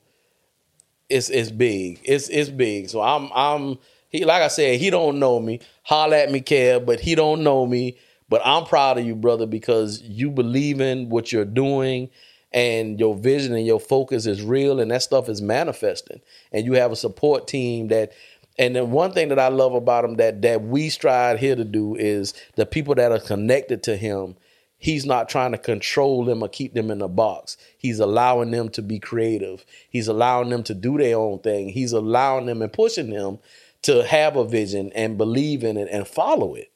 It's 1.09 1.29
it's 1.29 1.51
big. 1.51 2.01
It's 2.03 2.29
it's 2.29 2.49
big. 2.49 2.89
So 2.89 3.01
I'm 3.01 3.29
I'm 3.33 3.77
he 4.09 4.25
like 4.25 4.41
I 4.41 4.47
said 4.49 4.79
he 4.79 4.89
don't 4.89 5.19
know 5.19 5.39
me. 5.39 5.61
Holla 5.83 6.17
at 6.17 6.31
me, 6.31 6.41
Kev, 6.41 6.85
but 6.85 6.99
he 6.99 7.15
don't 7.15 7.43
know 7.43 7.65
me. 7.65 7.97
But 8.29 8.41
I'm 8.43 8.65
proud 8.65 8.97
of 8.97 9.05
you, 9.05 9.15
brother, 9.15 9.45
because 9.45 10.01
you 10.01 10.29
believe 10.29 10.81
in 10.81 11.09
what 11.09 11.31
you're 11.31 11.45
doing 11.45 12.09
and 12.51 12.99
your 12.99 13.15
vision 13.15 13.53
and 13.55 13.65
your 13.65 13.79
focus 13.79 14.25
is 14.25 14.41
real 14.41 14.79
and 14.79 14.91
that 14.91 15.01
stuff 15.01 15.29
is 15.29 15.41
manifesting. 15.41 16.19
And 16.51 16.65
you 16.65 16.73
have 16.73 16.91
a 16.91 16.95
support 16.97 17.47
team 17.47 17.87
that 17.87 18.11
and 18.57 18.75
then 18.75 18.91
one 18.91 19.11
thing 19.11 19.29
that 19.29 19.39
I 19.39 19.49
love 19.49 19.73
about 19.73 20.05
him 20.05 20.15
that 20.15 20.41
that 20.41 20.63
we 20.63 20.89
strive 20.89 21.39
here 21.39 21.55
to 21.55 21.65
do 21.65 21.95
is 21.95 22.33
the 22.55 22.65
people 22.65 22.95
that 22.95 23.11
are 23.11 23.19
connected 23.19 23.83
to 23.83 23.97
him, 23.97 24.35
he's 24.77 25.05
not 25.05 25.29
trying 25.29 25.51
to 25.51 25.57
control 25.57 26.25
them 26.25 26.41
or 26.43 26.49
keep 26.49 26.73
them 26.73 26.91
in 26.91 27.01
a 27.01 27.07
box. 27.07 27.57
He's 27.77 27.99
allowing 27.99 28.51
them 28.51 28.69
to 28.69 28.81
be 28.81 28.99
creative. 28.99 29.65
He's 29.89 30.07
allowing 30.07 30.49
them 30.49 30.63
to 30.63 30.73
do 30.73 30.97
their 30.97 31.17
own 31.17 31.39
thing. 31.39 31.69
He's 31.69 31.93
allowing 31.93 32.45
them 32.47 32.61
and 32.61 32.73
pushing 32.73 33.09
them 33.09 33.39
to 33.83 34.03
have 34.03 34.35
a 34.35 34.45
vision 34.45 34.91
and 34.95 35.17
believe 35.17 35.63
in 35.63 35.77
it 35.77 35.87
and 35.91 36.07
follow 36.07 36.55
it. 36.55 36.71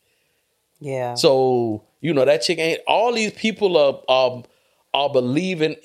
Yeah. 0.79 1.15
So 1.15 1.84
you 2.01 2.13
know 2.13 2.25
that 2.25 2.41
chick 2.41 2.59
ain't. 2.59 2.82
All 2.88 3.13
these 3.13 3.34
people 3.34 3.77
are 3.77 4.01
are 4.07 4.43
are 4.93 5.09
believing 5.09 5.75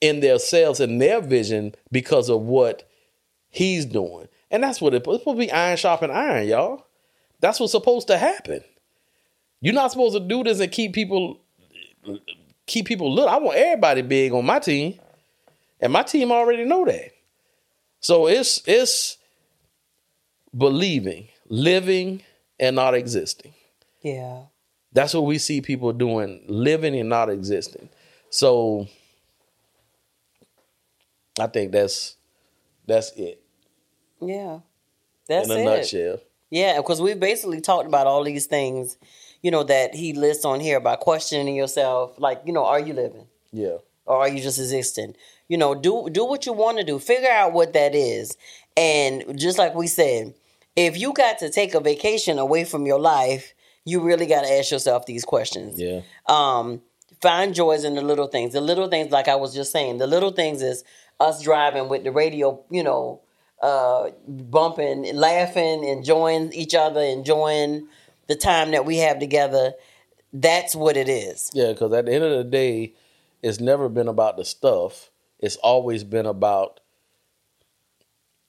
in 0.00 0.20
themselves 0.20 0.80
and 0.80 1.00
their 1.00 1.20
vision 1.20 1.74
because 1.90 2.28
of 2.28 2.40
what 2.42 2.88
he's 3.48 3.86
doing, 3.86 4.28
and 4.52 4.62
that's 4.62 4.80
what 4.80 4.92
it, 4.94 4.98
it's 4.98 5.04
supposed 5.04 5.26
to 5.26 5.34
be. 5.34 5.50
Iron 5.50 5.76
sharpen 5.78 6.10
iron, 6.10 6.46
y'all. 6.46 6.86
That's 7.40 7.58
what's 7.58 7.72
supposed 7.72 8.06
to 8.08 8.18
happen. 8.18 8.62
You're 9.60 9.74
not 9.74 9.90
supposed 9.90 10.14
to 10.14 10.20
do 10.20 10.44
this 10.44 10.60
and 10.60 10.70
keep 10.70 10.92
people 10.92 11.40
keep 12.66 12.86
people 12.86 13.12
little. 13.12 13.30
I 13.30 13.38
want 13.38 13.56
everybody 13.56 14.02
big 14.02 14.32
on 14.32 14.44
my 14.44 14.58
team, 14.58 15.00
and 15.80 15.92
my 15.92 16.02
team 16.02 16.30
already 16.30 16.64
know 16.64 16.84
that. 16.84 17.12
So 18.00 18.28
it's 18.28 18.62
it's 18.66 19.16
believing, 20.56 21.28
living, 21.48 22.22
and 22.60 22.76
not 22.76 22.94
existing. 22.94 23.54
yeah. 24.02 24.42
That's 24.94 25.14
what 25.14 25.24
we 25.24 25.38
see 25.38 25.62
people 25.62 25.90
doing, 25.94 26.44
living 26.48 26.94
and 26.94 27.08
not 27.08 27.30
existing. 27.30 27.88
So 28.28 28.88
I 31.40 31.46
think 31.46 31.72
that's 31.72 32.16
that's 32.86 33.12
it 33.12 33.41
Yeah. 34.22 34.60
That's 35.28 35.48
in 35.48 35.56
a 35.56 35.60
it. 35.60 35.64
nutshell. 35.64 36.18
Yeah, 36.50 36.76
because 36.78 37.00
we've 37.00 37.18
basically 37.18 37.60
talked 37.60 37.86
about 37.86 38.06
all 38.06 38.24
these 38.24 38.46
things, 38.46 38.98
you 39.40 39.50
know, 39.50 39.62
that 39.64 39.94
he 39.94 40.12
lists 40.12 40.44
on 40.44 40.60
here 40.60 40.76
about 40.76 41.00
questioning 41.00 41.54
yourself. 41.56 42.18
Like, 42.18 42.42
you 42.44 42.52
know, 42.52 42.64
are 42.64 42.80
you 42.80 42.92
living? 42.92 43.26
Yeah. 43.52 43.78
or 44.06 44.18
are 44.18 44.28
you 44.28 44.40
just 44.42 44.58
existing? 44.58 45.14
You 45.48 45.58
know, 45.58 45.74
do 45.74 46.08
do 46.10 46.24
what 46.24 46.46
you 46.46 46.52
want 46.52 46.78
to 46.78 46.84
do. 46.84 46.98
Figure 46.98 47.30
out 47.30 47.52
what 47.52 47.72
that 47.74 47.94
is. 47.94 48.36
And 48.76 49.38
just 49.38 49.58
like 49.58 49.74
we 49.74 49.86
said, 49.86 50.34
if 50.76 50.98
you 50.98 51.12
got 51.12 51.38
to 51.40 51.50
take 51.50 51.74
a 51.74 51.80
vacation 51.80 52.38
away 52.38 52.64
from 52.64 52.86
your 52.86 52.98
life, 52.98 53.52
you 53.84 54.00
really 54.00 54.26
got 54.26 54.42
to 54.42 54.50
ask 54.52 54.70
yourself 54.70 55.04
these 55.06 55.24
questions. 55.24 55.78
Yeah. 55.78 56.00
Um, 56.26 56.80
find 57.20 57.54
joys 57.54 57.84
in 57.84 57.94
the 57.94 58.02
little 58.02 58.28
things. 58.28 58.54
The 58.54 58.60
little 58.60 58.88
things, 58.88 59.12
like 59.12 59.28
I 59.28 59.36
was 59.36 59.54
just 59.54 59.72
saying, 59.72 59.98
the 59.98 60.06
little 60.06 60.32
things 60.32 60.62
is 60.62 60.84
us 61.20 61.42
driving 61.42 61.88
with 61.88 62.04
the 62.04 62.12
radio, 62.12 62.58
you 62.70 62.82
know, 62.82 63.20
uh, 63.62 64.10
bumping, 64.26 65.14
laughing, 65.14 65.84
enjoying 65.84 66.52
each 66.52 66.74
other, 66.74 67.00
enjoying 67.00 67.86
the 68.26 68.36
time 68.36 68.72
that 68.72 68.84
we 68.84 68.98
have 68.98 69.18
together. 69.18 69.72
That's 70.32 70.74
what 70.74 70.96
it 70.96 71.08
is. 71.08 71.50
Yeah, 71.54 71.72
because 71.72 71.92
at 71.92 72.06
the 72.06 72.12
end 72.12 72.24
of 72.24 72.36
the 72.36 72.44
day, 72.44 72.94
it's 73.42 73.60
never 73.60 73.88
been 73.88 74.08
about 74.08 74.36
the 74.36 74.44
stuff. 74.44 75.10
It's 75.38 75.56
always 75.56 76.04
been 76.04 76.26
about 76.26 76.80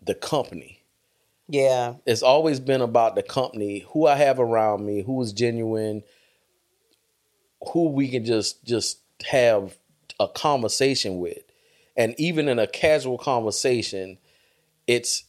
the 0.02 0.16
company. 0.16 0.84
Yeah. 1.48 1.96
It's 2.06 2.24
always 2.24 2.60
been 2.60 2.82
about 2.82 3.16
the 3.16 3.24
company, 3.24 3.86
who 3.90 4.08
I 4.08 4.16
have 4.16 4.40
around 4.40 4.86
me, 4.86 5.02
who 5.02 5.22
is 5.22 5.34
genuine, 5.34 6.04
who 7.72 7.90
we 7.90 8.08
can 8.10 8.26
just 8.26 8.64
just 8.64 9.00
have 9.26 9.78
a 10.20 10.28
conversation 10.28 11.20
with. 11.20 11.44
And 11.96 12.16
even 12.18 12.48
in 12.48 12.60
a 12.60 12.68
casual 12.68 13.18
conversation, 13.18 14.18
it's 14.88 15.26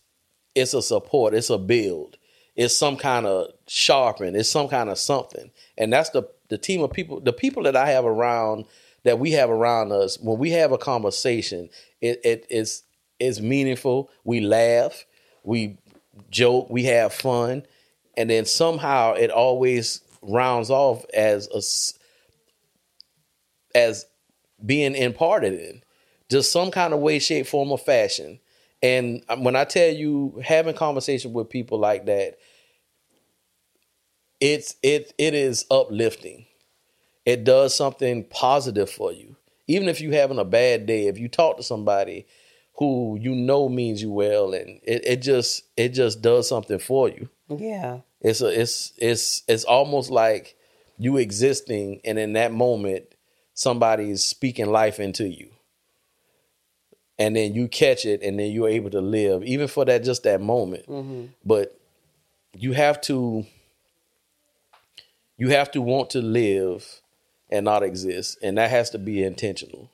it's 0.54 0.74
a 0.74 0.82
support, 0.82 1.34
it's 1.34 1.50
a 1.50 1.58
build. 1.58 2.16
it's 2.56 2.76
some 2.76 2.96
kind 2.96 3.26
of 3.26 3.48
sharpen, 3.66 4.36
it's 4.36 4.50
some 4.50 4.68
kind 4.68 4.88
of 4.90 4.98
something. 4.98 5.50
And 5.76 5.92
that's 5.92 6.10
the 6.10 6.24
the 6.48 6.58
team 6.58 6.82
of 6.82 6.92
people, 6.92 7.20
the 7.20 7.32
people 7.32 7.62
that 7.64 7.76
I 7.76 7.88
have 7.90 8.04
around 8.04 8.66
that 9.04 9.18
we 9.18 9.32
have 9.32 9.50
around 9.50 9.92
us, 9.92 10.18
when 10.18 10.38
we 10.38 10.50
have 10.50 10.72
a 10.72 10.78
conversation, 10.78 11.68
it, 12.00 12.20
it 12.24 12.46
is 12.50 12.82
it's 13.18 13.40
meaningful. 13.40 14.10
We 14.24 14.40
laugh, 14.40 15.04
we 15.42 15.78
joke, 16.30 16.68
we 16.70 16.84
have 16.84 17.12
fun, 17.12 17.64
and 18.16 18.30
then 18.30 18.44
somehow 18.44 19.14
it 19.14 19.30
always 19.30 20.00
rounds 20.22 20.70
off 20.70 21.04
as 21.12 21.48
a 21.48 21.60
as 23.78 24.06
being 24.64 24.94
imparted 24.94 25.54
in 25.54 25.82
just 26.30 26.52
some 26.52 26.70
kind 26.70 26.94
of 26.94 27.00
way, 27.00 27.18
shape, 27.18 27.46
form, 27.46 27.70
or 27.72 27.78
fashion. 27.78 28.40
And 28.84 29.24
um, 29.30 29.44
when 29.44 29.56
I 29.56 29.64
tell 29.64 29.88
you 29.88 30.42
having 30.44 30.74
conversation 30.74 31.32
with 31.32 31.48
people 31.48 31.78
like 31.78 32.04
that, 32.04 32.36
it's 34.40 34.76
it 34.82 35.14
it 35.16 35.32
is 35.32 35.64
uplifting. 35.70 36.44
It 37.24 37.44
does 37.44 37.74
something 37.74 38.24
positive 38.24 38.90
for 38.90 39.10
you. 39.10 39.36
Even 39.66 39.88
if 39.88 40.02
you're 40.02 40.12
having 40.12 40.38
a 40.38 40.44
bad 40.44 40.84
day, 40.84 41.06
if 41.06 41.18
you 41.18 41.28
talk 41.28 41.56
to 41.56 41.62
somebody 41.62 42.26
who 42.74 43.18
you 43.18 43.34
know 43.34 43.70
means 43.70 44.02
you 44.02 44.10
well 44.10 44.52
and 44.52 44.80
it, 44.82 45.06
it 45.06 45.22
just 45.22 45.64
it 45.78 45.90
just 45.90 46.20
does 46.20 46.46
something 46.46 46.78
for 46.78 47.08
you. 47.08 47.30
Yeah. 47.48 48.00
It's 48.20 48.42
a 48.42 48.60
it's 48.60 48.92
it's 48.98 49.44
it's 49.48 49.64
almost 49.64 50.10
like 50.10 50.56
you 50.98 51.16
existing 51.16 52.02
and 52.04 52.18
in 52.18 52.34
that 52.34 52.52
moment 52.52 53.06
somebody's 53.54 54.22
speaking 54.22 54.66
life 54.66 55.00
into 55.00 55.26
you. 55.26 55.53
And 57.18 57.36
then 57.36 57.54
you 57.54 57.68
catch 57.68 58.04
it 58.06 58.22
and 58.22 58.38
then 58.38 58.50
you're 58.50 58.68
able 58.68 58.90
to 58.90 59.00
live, 59.00 59.44
even 59.44 59.68
for 59.68 59.84
that 59.84 60.02
just 60.02 60.24
that 60.24 60.40
moment. 60.40 60.86
Mm-hmm. 60.88 61.26
But 61.44 61.78
you 62.56 62.72
have 62.72 63.00
to 63.02 63.46
you 65.36 65.50
have 65.50 65.70
to 65.72 65.82
want 65.82 66.10
to 66.10 66.20
live 66.20 67.00
and 67.50 67.64
not 67.64 67.82
exist. 67.82 68.38
And 68.42 68.58
that 68.58 68.70
has 68.70 68.90
to 68.90 68.98
be 68.98 69.22
intentional. 69.22 69.90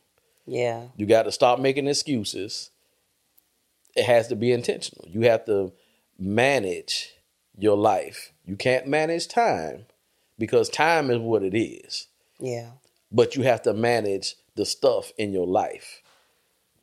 Yeah. 0.46 0.88
You 0.96 1.06
got 1.06 1.24
to 1.24 1.32
stop 1.32 1.58
making 1.58 1.86
excuses. 1.86 2.70
It 3.94 4.04
has 4.04 4.28
to 4.28 4.36
be 4.36 4.52
intentional. 4.52 5.06
You 5.08 5.22
have 5.22 5.44
to 5.46 5.72
manage 6.18 7.14
your 7.58 7.76
life. 7.76 8.32
You 8.46 8.56
can't 8.56 8.86
manage 8.86 9.28
time 9.28 9.86
because 10.38 10.68
time 10.68 11.10
is 11.10 11.18
what 11.18 11.42
it 11.42 11.56
is. 11.56 12.06
Yeah. 12.38 12.70
But 13.12 13.36
you 13.36 13.42
have 13.42 13.62
to 13.62 13.74
manage 13.74 14.36
the 14.54 14.64
stuff 14.64 15.12
in 15.18 15.32
your 15.32 15.46
life. 15.46 16.02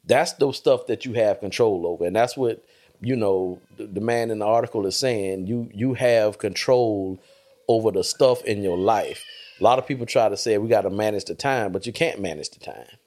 That's 0.08 0.34
the 0.34 0.52
stuff 0.52 0.88
that 0.88 1.06
you 1.06 1.14
have 1.14 1.40
control 1.40 1.86
over. 1.86 2.06
And 2.06 2.16
that's 2.16 2.36
what, 2.36 2.64
you 3.02 3.16
know, 3.16 3.60
the, 3.78 3.86
the 3.86 4.02
man 4.02 4.32
in 4.32 4.40
the 4.40 4.46
article 4.46 4.86
is 4.86 4.98
saying. 4.98 5.48
You 5.48 5.70
you 5.74 5.94
have 5.94 6.38
control 6.38 7.20
over 7.68 7.92
the 7.92 8.04
stuff 8.04 8.44
in 8.44 8.64
your 8.64 8.78
life. 8.78 9.24
A 9.60 9.64
lot 9.64 9.80
of 9.80 9.88
people 9.88 10.06
try 10.06 10.30
to 10.30 10.38
say 10.38 10.58
we 10.58 10.70
got 10.70 10.82
to 10.82 10.90
manage 10.90 11.26
the 11.26 11.36
time, 11.36 11.72
but 11.72 11.86
you 11.86 11.94
can't 11.94 12.22
manage 12.22 12.50
the 12.50 12.60
time. 12.60 12.98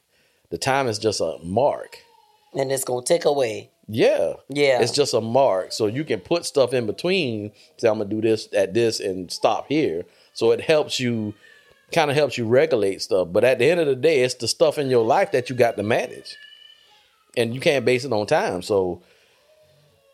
The 0.51 0.59
time 0.59 0.89
is 0.89 0.99
just 0.99 1.21
a 1.21 1.39
mark. 1.43 1.99
And 2.55 2.73
it's 2.73 2.85
gonna 2.85 3.05
take 3.05 3.25
away. 3.25 3.71
Yeah. 3.87 4.35
Yeah. 4.49 4.83
It's 4.83 4.93
just 4.93 5.15
a 5.15 5.21
mark. 5.21 5.73
So 5.73 5.87
you 5.87 6.05
can 6.05 6.21
put 6.21 6.45
stuff 6.45 6.73
in 6.73 6.87
between, 6.87 7.53
say 7.77 7.89
I'm 7.89 7.99
gonna 7.99 8.11
do 8.11 8.21
this 8.21 8.49
at 8.53 8.75
this 8.75 9.01
and 9.01 9.31
stop 9.31 9.69
here. 9.69 10.05
So 10.35 10.51
it 10.51 10.61
helps 10.61 11.01
you 11.01 11.35
kind 11.93 12.11
of 12.11 12.17
helps 12.17 12.39
you 12.39 12.47
regulate 12.47 13.03
stuff. 13.03 13.29
But 13.31 13.45
at 13.45 13.59
the 13.59 13.71
end 13.71 13.81
of 13.81 13.87
the 13.87 13.97
day, 13.97 14.21
it's 14.23 14.35
the 14.35 14.49
stuff 14.49 14.79
in 14.79 14.91
your 14.91 15.05
life 15.05 15.33
that 15.33 15.51
you 15.51 15.57
got 15.57 15.77
to 15.77 15.83
manage. 15.83 16.37
And 17.37 17.55
you 17.55 17.61
can't 17.61 17.85
base 17.85 18.05
it 18.05 18.13
on 18.13 18.27
time. 18.27 18.63
So 18.63 19.03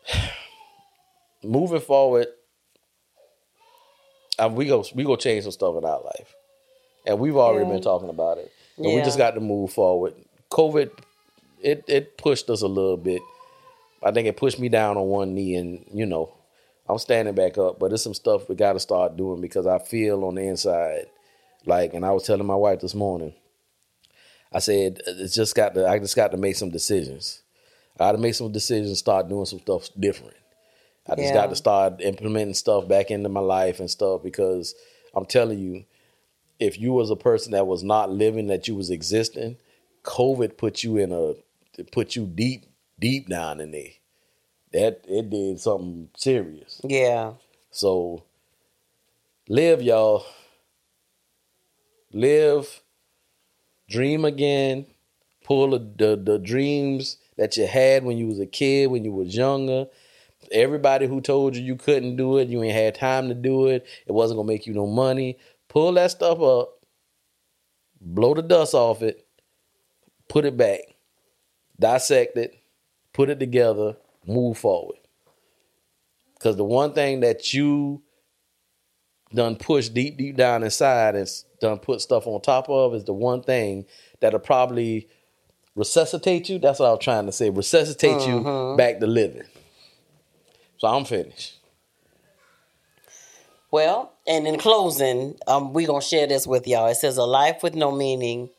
moving 1.43 1.81
forward, 1.81 2.27
um, 4.39 4.55
we 4.55 4.65
go 4.65 4.85
we 4.93 5.03
go 5.03 5.15
change 5.15 5.43
some 5.43 5.51
stuff 5.51 5.75
in 5.77 5.85
our 5.85 6.01
life. 6.01 6.35
And 7.05 7.19
we've 7.19 7.37
already 7.37 7.65
Yeah. 7.65 7.73
been 7.73 7.81
talking 7.81 8.09
about 8.09 8.37
it. 8.37 8.51
And 8.77 8.93
we 8.93 9.01
just 9.01 9.17
got 9.17 9.31
to 9.31 9.39
move 9.39 9.71
forward. 9.71 10.13
COVID 10.51 10.91
it 11.61 11.83
it 11.87 12.17
pushed 12.17 12.49
us 12.49 12.61
a 12.61 12.67
little 12.67 12.97
bit. 12.97 13.21
I 14.03 14.11
think 14.11 14.27
it 14.27 14.37
pushed 14.37 14.59
me 14.59 14.69
down 14.69 14.95
on 14.97 15.07
one 15.07 15.33
knee 15.33 15.55
and, 15.55 15.83
you 15.91 16.05
know, 16.05 16.31
I'm 16.87 16.99
standing 16.99 17.33
back 17.33 17.57
up, 17.57 17.79
but 17.79 17.89
there's 17.89 18.03
some 18.03 18.13
stuff 18.13 18.47
we 18.47 18.55
got 18.55 18.73
to 18.73 18.79
start 18.79 19.17
doing 19.17 19.41
because 19.41 19.65
I 19.65 19.79
feel 19.79 20.23
on 20.23 20.35
the 20.35 20.43
inside 20.43 21.07
like 21.65 21.93
and 21.95 22.05
I 22.05 22.11
was 22.11 22.23
telling 22.23 22.45
my 22.45 22.55
wife 22.55 22.79
this 22.81 22.93
morning. 22.93 23.33
I 24.51 24.59
said 24.59 25.01
uh, 25.07 25.11
it's 25.17 25.35
just 25.35 25.55
got 25.55 25.73
to 25.75 25.87
I 25.87 25.99
just 25.99 26.15
got 26.15 26.31
to 26.31 26.37
make 26.37 26.55
some 26.55 26.69
decisions. 26.69 27.41
I 27.95 28.05
got 28.05 28.11
to 28.13 28.17
make 28.19 28.35
some 28.35 28.51
decisions, 28.51 28.99
start 28.99 29.27
doing 29.27 29.45
some 29.45 29.59
stuff 29.59 29.89
different. 29.99 30.35
I 31.09 31.15
just 31.15 31.29
Yeah. 31.29 31.33
got 31.33 31.49
to 31.49 31.55
start 31.55 32.01
implementing 32.01 32.53
stuff 32.53 32.87
back 32.87 33.11
into 33.11 33.29
my 33.29 33.39
life 33.39 33.79
and 33.79 33.89
stuff 33.89 34.21
because 34.23 34.75
I'm 35.15 35.25
telling 35.25 35.59
you, 35.59 35.85
if 36.59 36.79
you 36.79 36.91
was 36.91 37.09
a 37.09 37.15
person 37.15 37.53
that 37.53 37.65
was 37.67 37.83
not 37.83 38.11
living, 38.11 38.47
that 38.47 38.67
you 38.67 38.75
was 38.75 38.89
existing, 38.89 39.57
COVID 40.03 40.57
put 40.57 40.83
you 40.83 40.97
in 40.97 41.11
a 41.11 41.33
it 41.79 41.91
put 41.91 42.15
you 42.15 42.25
deep, 42.25 42.65
deep 42.99 43.27
down 43.29 43.59
in 43.61 43.71
there. 43.71 43.91
That 44.73 45.05
it 45.07 45.29
did 45.29 45.59
something 45.59 46.09
serious. 46.15 46.81
Yeah. 46.83 47.33
So 47.71 48.23
live, 49.47 49.81
y'all. 49.81 50.25
Live, 52.11 52.81
dream 53.89 54.25
again, 54.25 54.85
pull 55.43 55.71
the, 55.71 55.79
the 55.79 56.15
the 56.21 56.39
dreams 56.39 57.17
that 57.37 57.57
you 57.57 57.67
had 57.67 58.03
when 58.03 58.17
you 58.17 58.27
was 58.27 58.39
a 58.39 58.45
kid, 58.45 58.87
when 58.87 59.03
you 59.03 59.11
was 59.11 59.35
younger. 59.35 59.87
Everybody 60.51 61.07
who 61.07 61.19
told 61.21 61.55
you 61.55 61.63
you 61.63 61.75
couldn't 61.75 62.15
do 62.15 62.37
it, 62.37 62.47
you 62.47 62.63
ain't 62.63 62.75
had 62.75 62.95
time 62.95 63.27
to 63.29 63.33
do 63.33 63.67
it, 63.67 63.85
it 64.05 64.11
wasn't 64.11 64.37
gonna 64.37 64.47
make 64.47 64.67
you 64.67 64.73
no 64.73 64.87
money. 64.87 65.37
Pull 65.67 65.93
that 65.93 66.11
stuff 66.11 66.39
up, 66.41 66.69
blow 67.99 68.33
the 68.33 68.41
dust 68.41 68.73
off 68.73 69.01
it, 69.01 69.27
put 70.29 70.45
it 70.45 70.55
back, 70.55 70.81
dissect 71.79 72.37
it, 72.37 72.55
put 73.13 73.29
it 73.29 73.39
together, 73.39 73.97
move 74.25 74.57
forward. 74.57 74.97
Because 76.35 76.55
the 76.55 76.63
one 76.63 76.93
thing 76.93 77.21
that 77.21 77.53
you 77.53 78.03
done 79.33 79.55
push 79.55 79.89
deep, 79.89 80.17
deep 80.17 80.35
down 80.35 80.63
inside 80.63 81.15
and 81.15 81.27
done 81.59 81.79
put 81.79 82.01
stuff 82.01 82.27
on 82.27 82.41
top 82.41 82.69
of 82.69 82.93
is 82.93 83.03
the 83.03 83.13
one 83.13 83.41
thing 83.41 83.85
that'll 84.19 84.39
probably 84.39 85.07
resuscitate 85.75 86.49
you. 86.49 86.59
That's 86.59 86.79
what 86.79 86.87
I 86.87 86.91
was 86.91 87.03
trying 87.03 87.25
to 87.25 87.31
say. 87.31 87.49
Resuscitate 87.49 88.27
you 88.27 88.75
back 88.77 88.99
to 88.99 89.07
living. 89.07 89.43
So 90.77 90.87
I'm 90.87 91.05
finished. 91.05 91.55
Well, 93.69 94.13
and 94.25 94.47
in 94.47 94.57
closing, 94.57 95.37
um, 95.45 95.73
we're 95.73 95.87
gonna 95.87 96.01
share 96.01 96.25
this 96.27 96.47
with 96.47 96.67
y'all. 96.67 96.87
It 96.87 96.95
says 96.95 97.17
a 97.17 97.23
life 97.23 97.63
with 97.63 97.75
no 97.75 97.91
meaning 97.91 98.49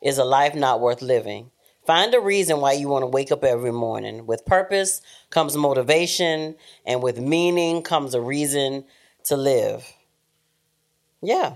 is 0.00 0.18
a 0.18 0.24
life 0.24 0.54
not 0.54 0.80
worth 0.80 1.02
living. 1.02 1.50
Find 1.86 2.14
a 2.14 2.20
reason 2.20 2.60
why 2.60 2.72
you 2.72 2.88
want 2.88 3.02
to 3.02 3.08
wake 3.08 3.32
up 3.32 3.44
every 3.44 3.72
morning. 3.72 4.26
With 4.26 4.46
purpose 4.46 5.02
comes 5.30 5.56
motivation, 5.56 6.56
and 6.86 7.02
with 7.02 7.18
meaning 7.18 7.82
comes 7.82 8.14
a 8.14 8.20
reason 8.20 8.84
to 9.24 9.36
live. 9.36 9.93
Yeah. 11.24 11.54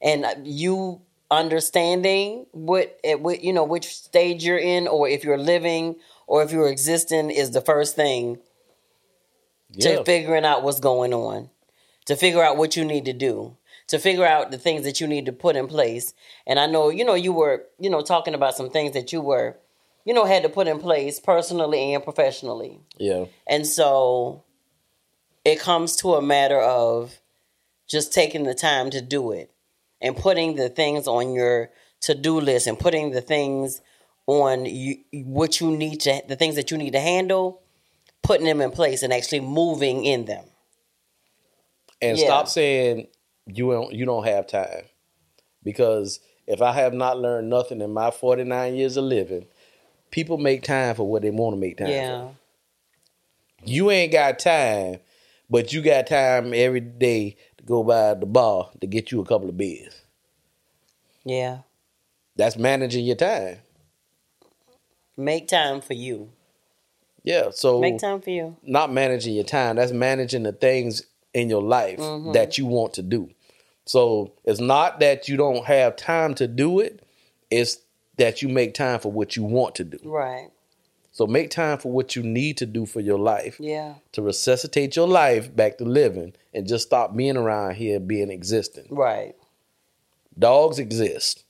And 0.00 0.24
uh, 0.24 0.34
you 0.42 1.02
understanding 1.30 2.46
what 2.52 2.98
at 3.04 3.20
what 3.20 3.42
you 3.42 3.52
know 3.52 3.64
which 3.64 3.86
stage 3.96 4.44
you're 4.44 4.58
in, 4.58 4.86
or 4.88 5.08
if 5.08 5.24
you're 5.24 5.38
living, 5.38 5.96
or 6.26 6.42
if 6.42 6.52
you're 6.52 6.68
existing, 6.68 7.30
is 7.30 7.50
the 7.52 7.60
first 7.60 7.96
thing 7.96 8.38
Yeah. 9.70 9.96
to 9.96 10.04
figuring 10.04 10.44
out 10.44 10.62
what's 10.62 10.80
going 10.80 11.14
on, 11.14 11.50
to 12.06 12.16
figure 12.16 12.42
out 12.42 12.56
what 12.56 12.76
you 12.76 12.84
need 12.84 13.04
to 13.06 13.12
do, 13.12 13.56
to 13.88 13.98
figure 13.98 14.26
out 14.26 14.50
the 14.50 14.58
things 14.58 14.82
that 14.84 15.00
you 15.00 15.06
need 15.06 15.26
to 15.26 15.32
put 15.32 15.56
in 15.56 15.66
place. 15.68 16.12
And 16.46 16.58
I 16.58 16.66
know, 16.66 16.90
you 16.90 17.04
know, 17.04 17.14
you 17.14 17.32
were, 17.32 17.64
you 17.78 17.88
know, 17.88 18.02
talking 18.02 18.34
about 18.34 18.54
some 18.56 18.68
things 18.70 18.92
that 18.92 19.12
you 19.12 19.20
were, 19.22 19.56
you 20.04 20.12
know, 20.12 20.24
had 20.26 20.42
to 20.42 20.48
put 20.50 20.68
in 20.68 20.78
place 20.80 21.18
personally 21.20 21.94
and 21.94 22.02
professionally. 22.04 22.80
Yeah. 22.98 23.26
And 23.46 23.66
so 23.66 24.42
it 25.44 25.60
comes 25.60 25.96
to 25.96 26.14
a 26.14 26.22
matter 26.22 26.60
of 26.60 27.18
just 27.92 28.12
taking 28.12 28.44
the 28.44 28.54
time 28.54 28.90
to 28.90 29.02
do 29.02 29.32
it 29.32 29.52
and 30.00 30.16
putting 30.16 30.56
the 30.56 30.70
things 30.70 31.06
on 31.06 31.34
your 31.34 31.70
to-do 32.00 32.40
list 32.40 32.66
and 32.66 32.78
putting 32.78 33.10
the 33.10 33.20
things 33.20 33.82
on 34.26 34.64
you, 34.64 34.96
what 35.12 35.60
you 35.60 35.70
need 35.70 36.00
to 36.00 36.22
the 36.26 36.36
things 36.36 36.56
that 36.56 36.70
you 36.70 36.78
need 36.78 36.92
to 36.92 37.00
handle 37.00 37.60
putting 38.22 38.46
them 38.46 38.60
in 38.60 38.70
place 38.70 39.02
and 39.02 39.12
actually 39.12 39.40
moving 39.40 40.04
in 40.04 40.24
them. 40.24 40.44
And 42.00 42.16
Yeah. 42.16 42.24
stop 42.24 42.48
saying 42.48 43.08
you 43.46 43.70
don't 43.70 43.92
you 43.92 44.04
don't 44.06 44.24
have 44.24 44.46
time. 44.46 44.84
Because 45.62 46.20
if 46.46 46.60
i 46.60 46.72
have 46.72 46.92
not 46.92 47.18
learned 47.18 47.48
nothing 47.50 47.80
in 47.80 47.92
my 47.92 48.10
49 48.10 48.74
years 48.74 48.96
of 48.96 49.04
living 49.04 49.46
people 50.10 50.38
make 50.38 50.62
time 50.62 50.94
for 50.94 51.04
what 51.04 51.22
they 51.22 51.30
want 51.30 51.54
to 51.54 51.60
make 51.60 51.78
time 51.78 51.88
yeah. 51.88 52.28
for. 52.28 52.36
You 53.64 53.90
ain't 53.90 54.12
got 54.12 54.38
time 54.38 54.98
but 55.52 55.72
you 55.72 55.82
got 55.82 56.06
time 56.06 56.52
every 56.54 56.80
day 56.80 57.36
to 57.62 57.66
go 57.66 57.82
by 57.82 58.14
the 58.14 58.26
bar 58.26 58.70
to 58.80 58.86
get 58.86 59.10
you 59.12 59.20
a 59.20 59.24
couple 59.24 59.48
of 59.48 59.56
beers 59.56 60.02
yeah 61.24 61.58
that's 62.36 62.56
managing 62.56 63.04
your 63.04 63.16
time 63.16 63.58
make 65.16 65.48
time 65.48 65.80
for 65.80 65.94
you 65.94 66.30
Yeah. 67.24 67.50
So 67.52 67.80
Make 67.80 67.98
time 67.98 68.20
for 68.20 68.30
you. 68.30 68.56
not 68.62 68.92
managing 68.92 69.34
your 69.34 69.44
time. 69.44 69.76
That's 69.76 69.92
managing 69.92 70.42
the 70.42 70.52
things 70.52 71.04
in 71.32 71.48
your 71.48 71.62
life 71.62 71.98
Mm-hmm. 72.00 72.32
that 72.32 72.58
you 72.58 72.66
want 72.66 72.94
to 72.94 73.02
do. 73.02 73.30
So 73.84 74.32
it's 74.44 74.60
not 74.60 74.98
that 75.00 75.28
you 75.28 75.36
don't 75.36 75.64
have 75.66 75.94
time 75.96 76.34
to 76.36 76.48
do 76.48 76.80
it. 76.80 77.04
It's 77.50 77.78
that 78.16 78.42
you 78.42 78.48
make 78.48 78.74
time 78.74 78.98
for 79.00 79.12
what 79.12 79.36
you 79.36 79.44
want 79.44 79.74
to 79.76 79.84
do. 79.84 79.98
Right. 80.04 80.50
So 81.14 81.26
make 81.26 81.50
time 81.50 81.76
for 81.78 81.92
what 81.92 82.16
you 82.16 82.22
need 82.22 82.56
to 82.56 82.66
do 82.66 82.86
for 82.86 83.00
your 83.00 83.18
life 83.18 83.58
Yeah. 83.60 83.94
to 84.12 84.22
resuscitate 84.22 84.96
your 84.96 85.06
life 85.06 85.54
back 85.54 85.76
to 85.78 85.84
living 85.84 86.32
and 86.54 86.66
just 86.66 86.86
stop 86.86 87.14
being 87.14 87.36
around 87.36 87.74
here 87.76 88.00
being 88.00 88.30
existing. 88.30 88.86
Right. 88.90 89.34
Dogs 90.38 90.78
exist. 90.78 91.44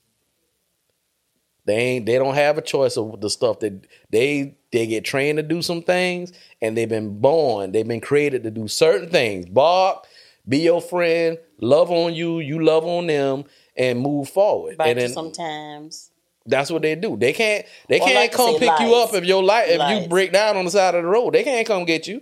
They 1.65 1.75
ain't 1.75 2.05
they 2.05 2.17
don't 2.17 2.35
have 2.35 2.57
a 2.57 2.61
choice 2.61 2.97
of 2.97 3.21
the 3.21 3.29
stuff 3.29 3.59
that 3.59 3.87
they 4.09 4.55
they 4.73 4.85
get 4.85 5.05
trained 5.05 5.37
to 5.37 5.43
do 5.43 5.61
some 5.61 5.81
things 5.81 6.33
and 6.61 6.75
they've 6.77 6.89
been 6.89 7.19
born, 7.21 7.71
they've 7.71 7.87
been 7.87 8.01
created 8.01 8.43
to 8.43 8.51
do 8.51 8.67
certain 8.67 9.09
things. 9.09 9.45
Bark, 9.45 10.05
be 10.45 10.57
your 10.59 10.81
friend, 10.81 11.37
love 11.61 11.89
on 11.89 12.13
you, 12.13 12.39
you 12.41 12.61
love 12.61 12.85
on 12.85 13.07
them, 13.07 13.45
and 13.77 14.01
move 14.01 14.27
forward. 14.29 14.77
Bite 14.77 14.89
and 14.89 14.99
then 14.99 15.09
sometimes. 15.13 16.11
That's 16.45 16.69
what 16.69 16.81
they 16.81 16.95
do. 16.95 17.15
They 17.17 17.33
can't 17.33 17.65
they 17.87 17.99
can't 17.99 18.15
like 18.15 18.31
come 18.31 18.57
pick 18.57 18.79
you 18.79 18.95
up 18.95 19.13
if 19.13 19.23
your 19.23 19.43
life 19.43 19.69
if 19.69 19.79
Lies. 19.79 20.03
you 20.03 20.09
break 20.09 20.31
down 20.33 20.57
on 20.57 20.65
the 20.65 20.71
side 20.71 20.95
of 20.95 21.03
the 21.03 21.09
road. 21.09 21.33
They 21.33 21.43
can't 21.43 21.65
come 21.65 21.85
get 21.85 22.07
you. 22.07 22.21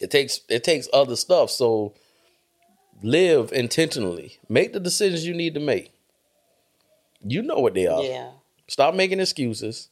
It 0.00 0.10
takes 0.10 0.40
it 0.48 0.64
takes 0.64 0.88
other 0.92 1.16
stuff. 1.16 1.50
So 1.50 1.94
live 3.02 3.52
intentionally. 3.52 4.38
Make 4.48 4.72
the 4.72 4.80
decisions 4.80 5.26
you 5.26 5.34
need 5.34 5.54
to 5.54 5.60
make. 5.60 5.92
You 7.22 7.42
know 7.42 7.58
what 7.58 7.74
they 7.74 7.86
are. 7.86 8.02
Yeah. 8.02 8.30
Stop 8.68 8.94
making 8.94 9.20
excuses. 9.20 9.88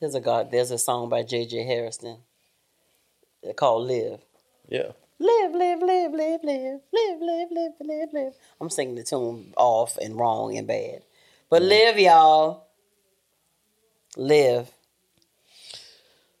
There's 0.00 0.14
a 0.14 0.20
God. 0.20 0.50
There's 0.50 0.70
a 0.70 0.78
song 0.78 1.08
by 1.08 1.22
J.J. 1.22 1.64
Harrison 1.64 2.18
called 3.56 3.86
"Live." 3.86 4.20
Yeah. 4.68 4.92
Live, 5.18 5.52
live, 5.52 5.80
live, 5.80 6.12
live, 6.12 6.40
live, 6.42 6.80
live, 6.92 7.20
live, 7.20 7.48
live, 7.50 7.72
live, 7.80 8.08
live. 8.12 8.32
I'm 8.60 8.70
singing 8.70 8.96
the 8.96 9.04
tune 9.04 9.52
off 9.56 9.96
and 9.98 10.18
wrong 10.18 10.56
and 10.56 10.66
bad, 10.66 11.02
but 11.48 11.62
mm. 11.62 11.68
live, 11.68 11.98
y'all. 11.98 12.66
Live. 14.16 14.70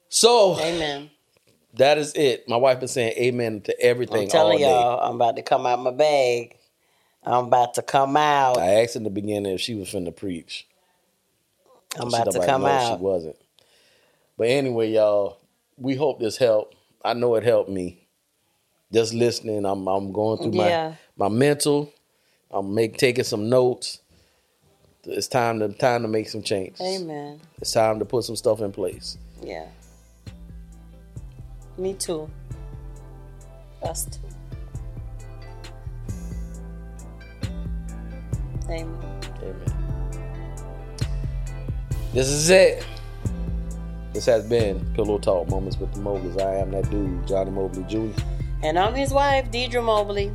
So 0.08 0.58
Amen. 0.60 1.10
that 1.74 1.96
is 1.96 2.12
it. 2.14 2.48
My 2.48 2.56
wife 2.56 2.80
been 2.80 2.88
saying 2.88 3.14
amen 3.16 3.62
to 3.62 3.80
everything 3.80 4.22
I'm 4.22 4.28
telling 4.28 4.62
all 4.64 4.70
y'all, 4.70 5.08
I'm 5.08 5.14
about 5.14 5.36
to 5.36 5.42
come 5.42 5.64
out 5.64 5.78
my 5.78 5.90
bag. 5.90 6.56
I'm 7.24 7.46
about 7.46 7.74
to 7.74 7.82
come 7.82 8.16
out. 8.16 8.58
I 8.58 8.82
asked 8.82 8.96
in 8.96 9.04
the 9.04 9.10
beginning 9.10 9.54
if 9.54 9.60
she 9.60 9.74
was 9.74 9.88
finna 9.88 10.14
preach. 10.14 10.66
I'm 11.98 12.08
about 12.08 12.32
to 12.32 12.44
come 12.44 12.64
out. 12.64 12.98
She 12.98 13.02
wasn't. 13.02 13.36
But 14.36 14.48
anyway, 14.48 14.90
y'all, 14.90 15.38
we 15.76 15.94
hope 15.94 16.18
this 16.20 16.36
helped. 16.36 16.74
I 17.04 17.14
know 17.14 17.34
it 17.36 17.44
helped 17.44 17.70
me. 17.70 18.01
Just 18.92 19.14
listening, 19.14 19.64
I'm 19.64 19.86
I'm 19.88 20.12
going 20.12 20.38
through 20.38 20.52
Yeah. 20.52 20.94
my 21.16 21.28
my 21.28 21.34
mental. 21.34 21.92
I'm 22.50 22.74
make 22.74 22.98
taking 22.98 23.24
some 23.24 23.48
notes. 23.48 24.00
It's 25.04 25.26
time 25.28 25.58
to 25.60 25.68
time 25.70 26.02
to 26.02 26.08
make 26.08 26.28
some 26.28 26.42
changes. 26.42 26.80
Amen. 26.80 27.40
It's 27.60 27.72
time 27.72 27.98
to 27.98 28.04
put 28.04 28.24
some 28.24 28.36
stuff 28.36 28.60
in 28.60 28.70
place. 28.72 29.16
Yeah. 29.42 29.66
Me 31.78 31.94
too. 31.94 32.28
Us 33.82 34.04
too. 34.04 34.20
Amen. 38.68 39.20
Amen. 39.42 39.72
This 42.12 42.28
is 42.28 42.50
it. 42.50 42.84
This 44.12 44.26
has 44.26 44.46
been 44.46 44.84
Pillow 44.94 45.18
Talk 45.18 45.48
Moments 45.48 45.78
with 45.78 45.92
the 45.94 46.00
Mobleys. 46.00 46.38
I 46.40 46.56
am 46.56 46.70
that 46.72 46.88
dude, 46.90 47.26
Johnny 47.26 47.50
Mobley 47.50 47.82
Jr. 47.84 48.12
And 48.62 48.78
I'm 48.78 48.94
his 48.94 49.12
wife, 49.12 49.50
Deidre 49.50 49.82
Mobley, 49.82 50.30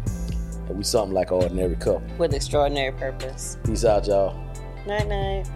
And 0.67 0.77
we 0.77 0.83
something 0.83 1.13
like 1.13 1.31
an 1.31 1.37
ordinary 1.37 1.75
couple. 1.75 2.01
with 2.17 2.33
extraordinary 2.33 2.91
purpose. 2.91 3.57
Peace 3.63 3.85
out, 3.85 4.05
y'all. 4.07 4.35
Night 4.85 5.07
night. 5.07 5.47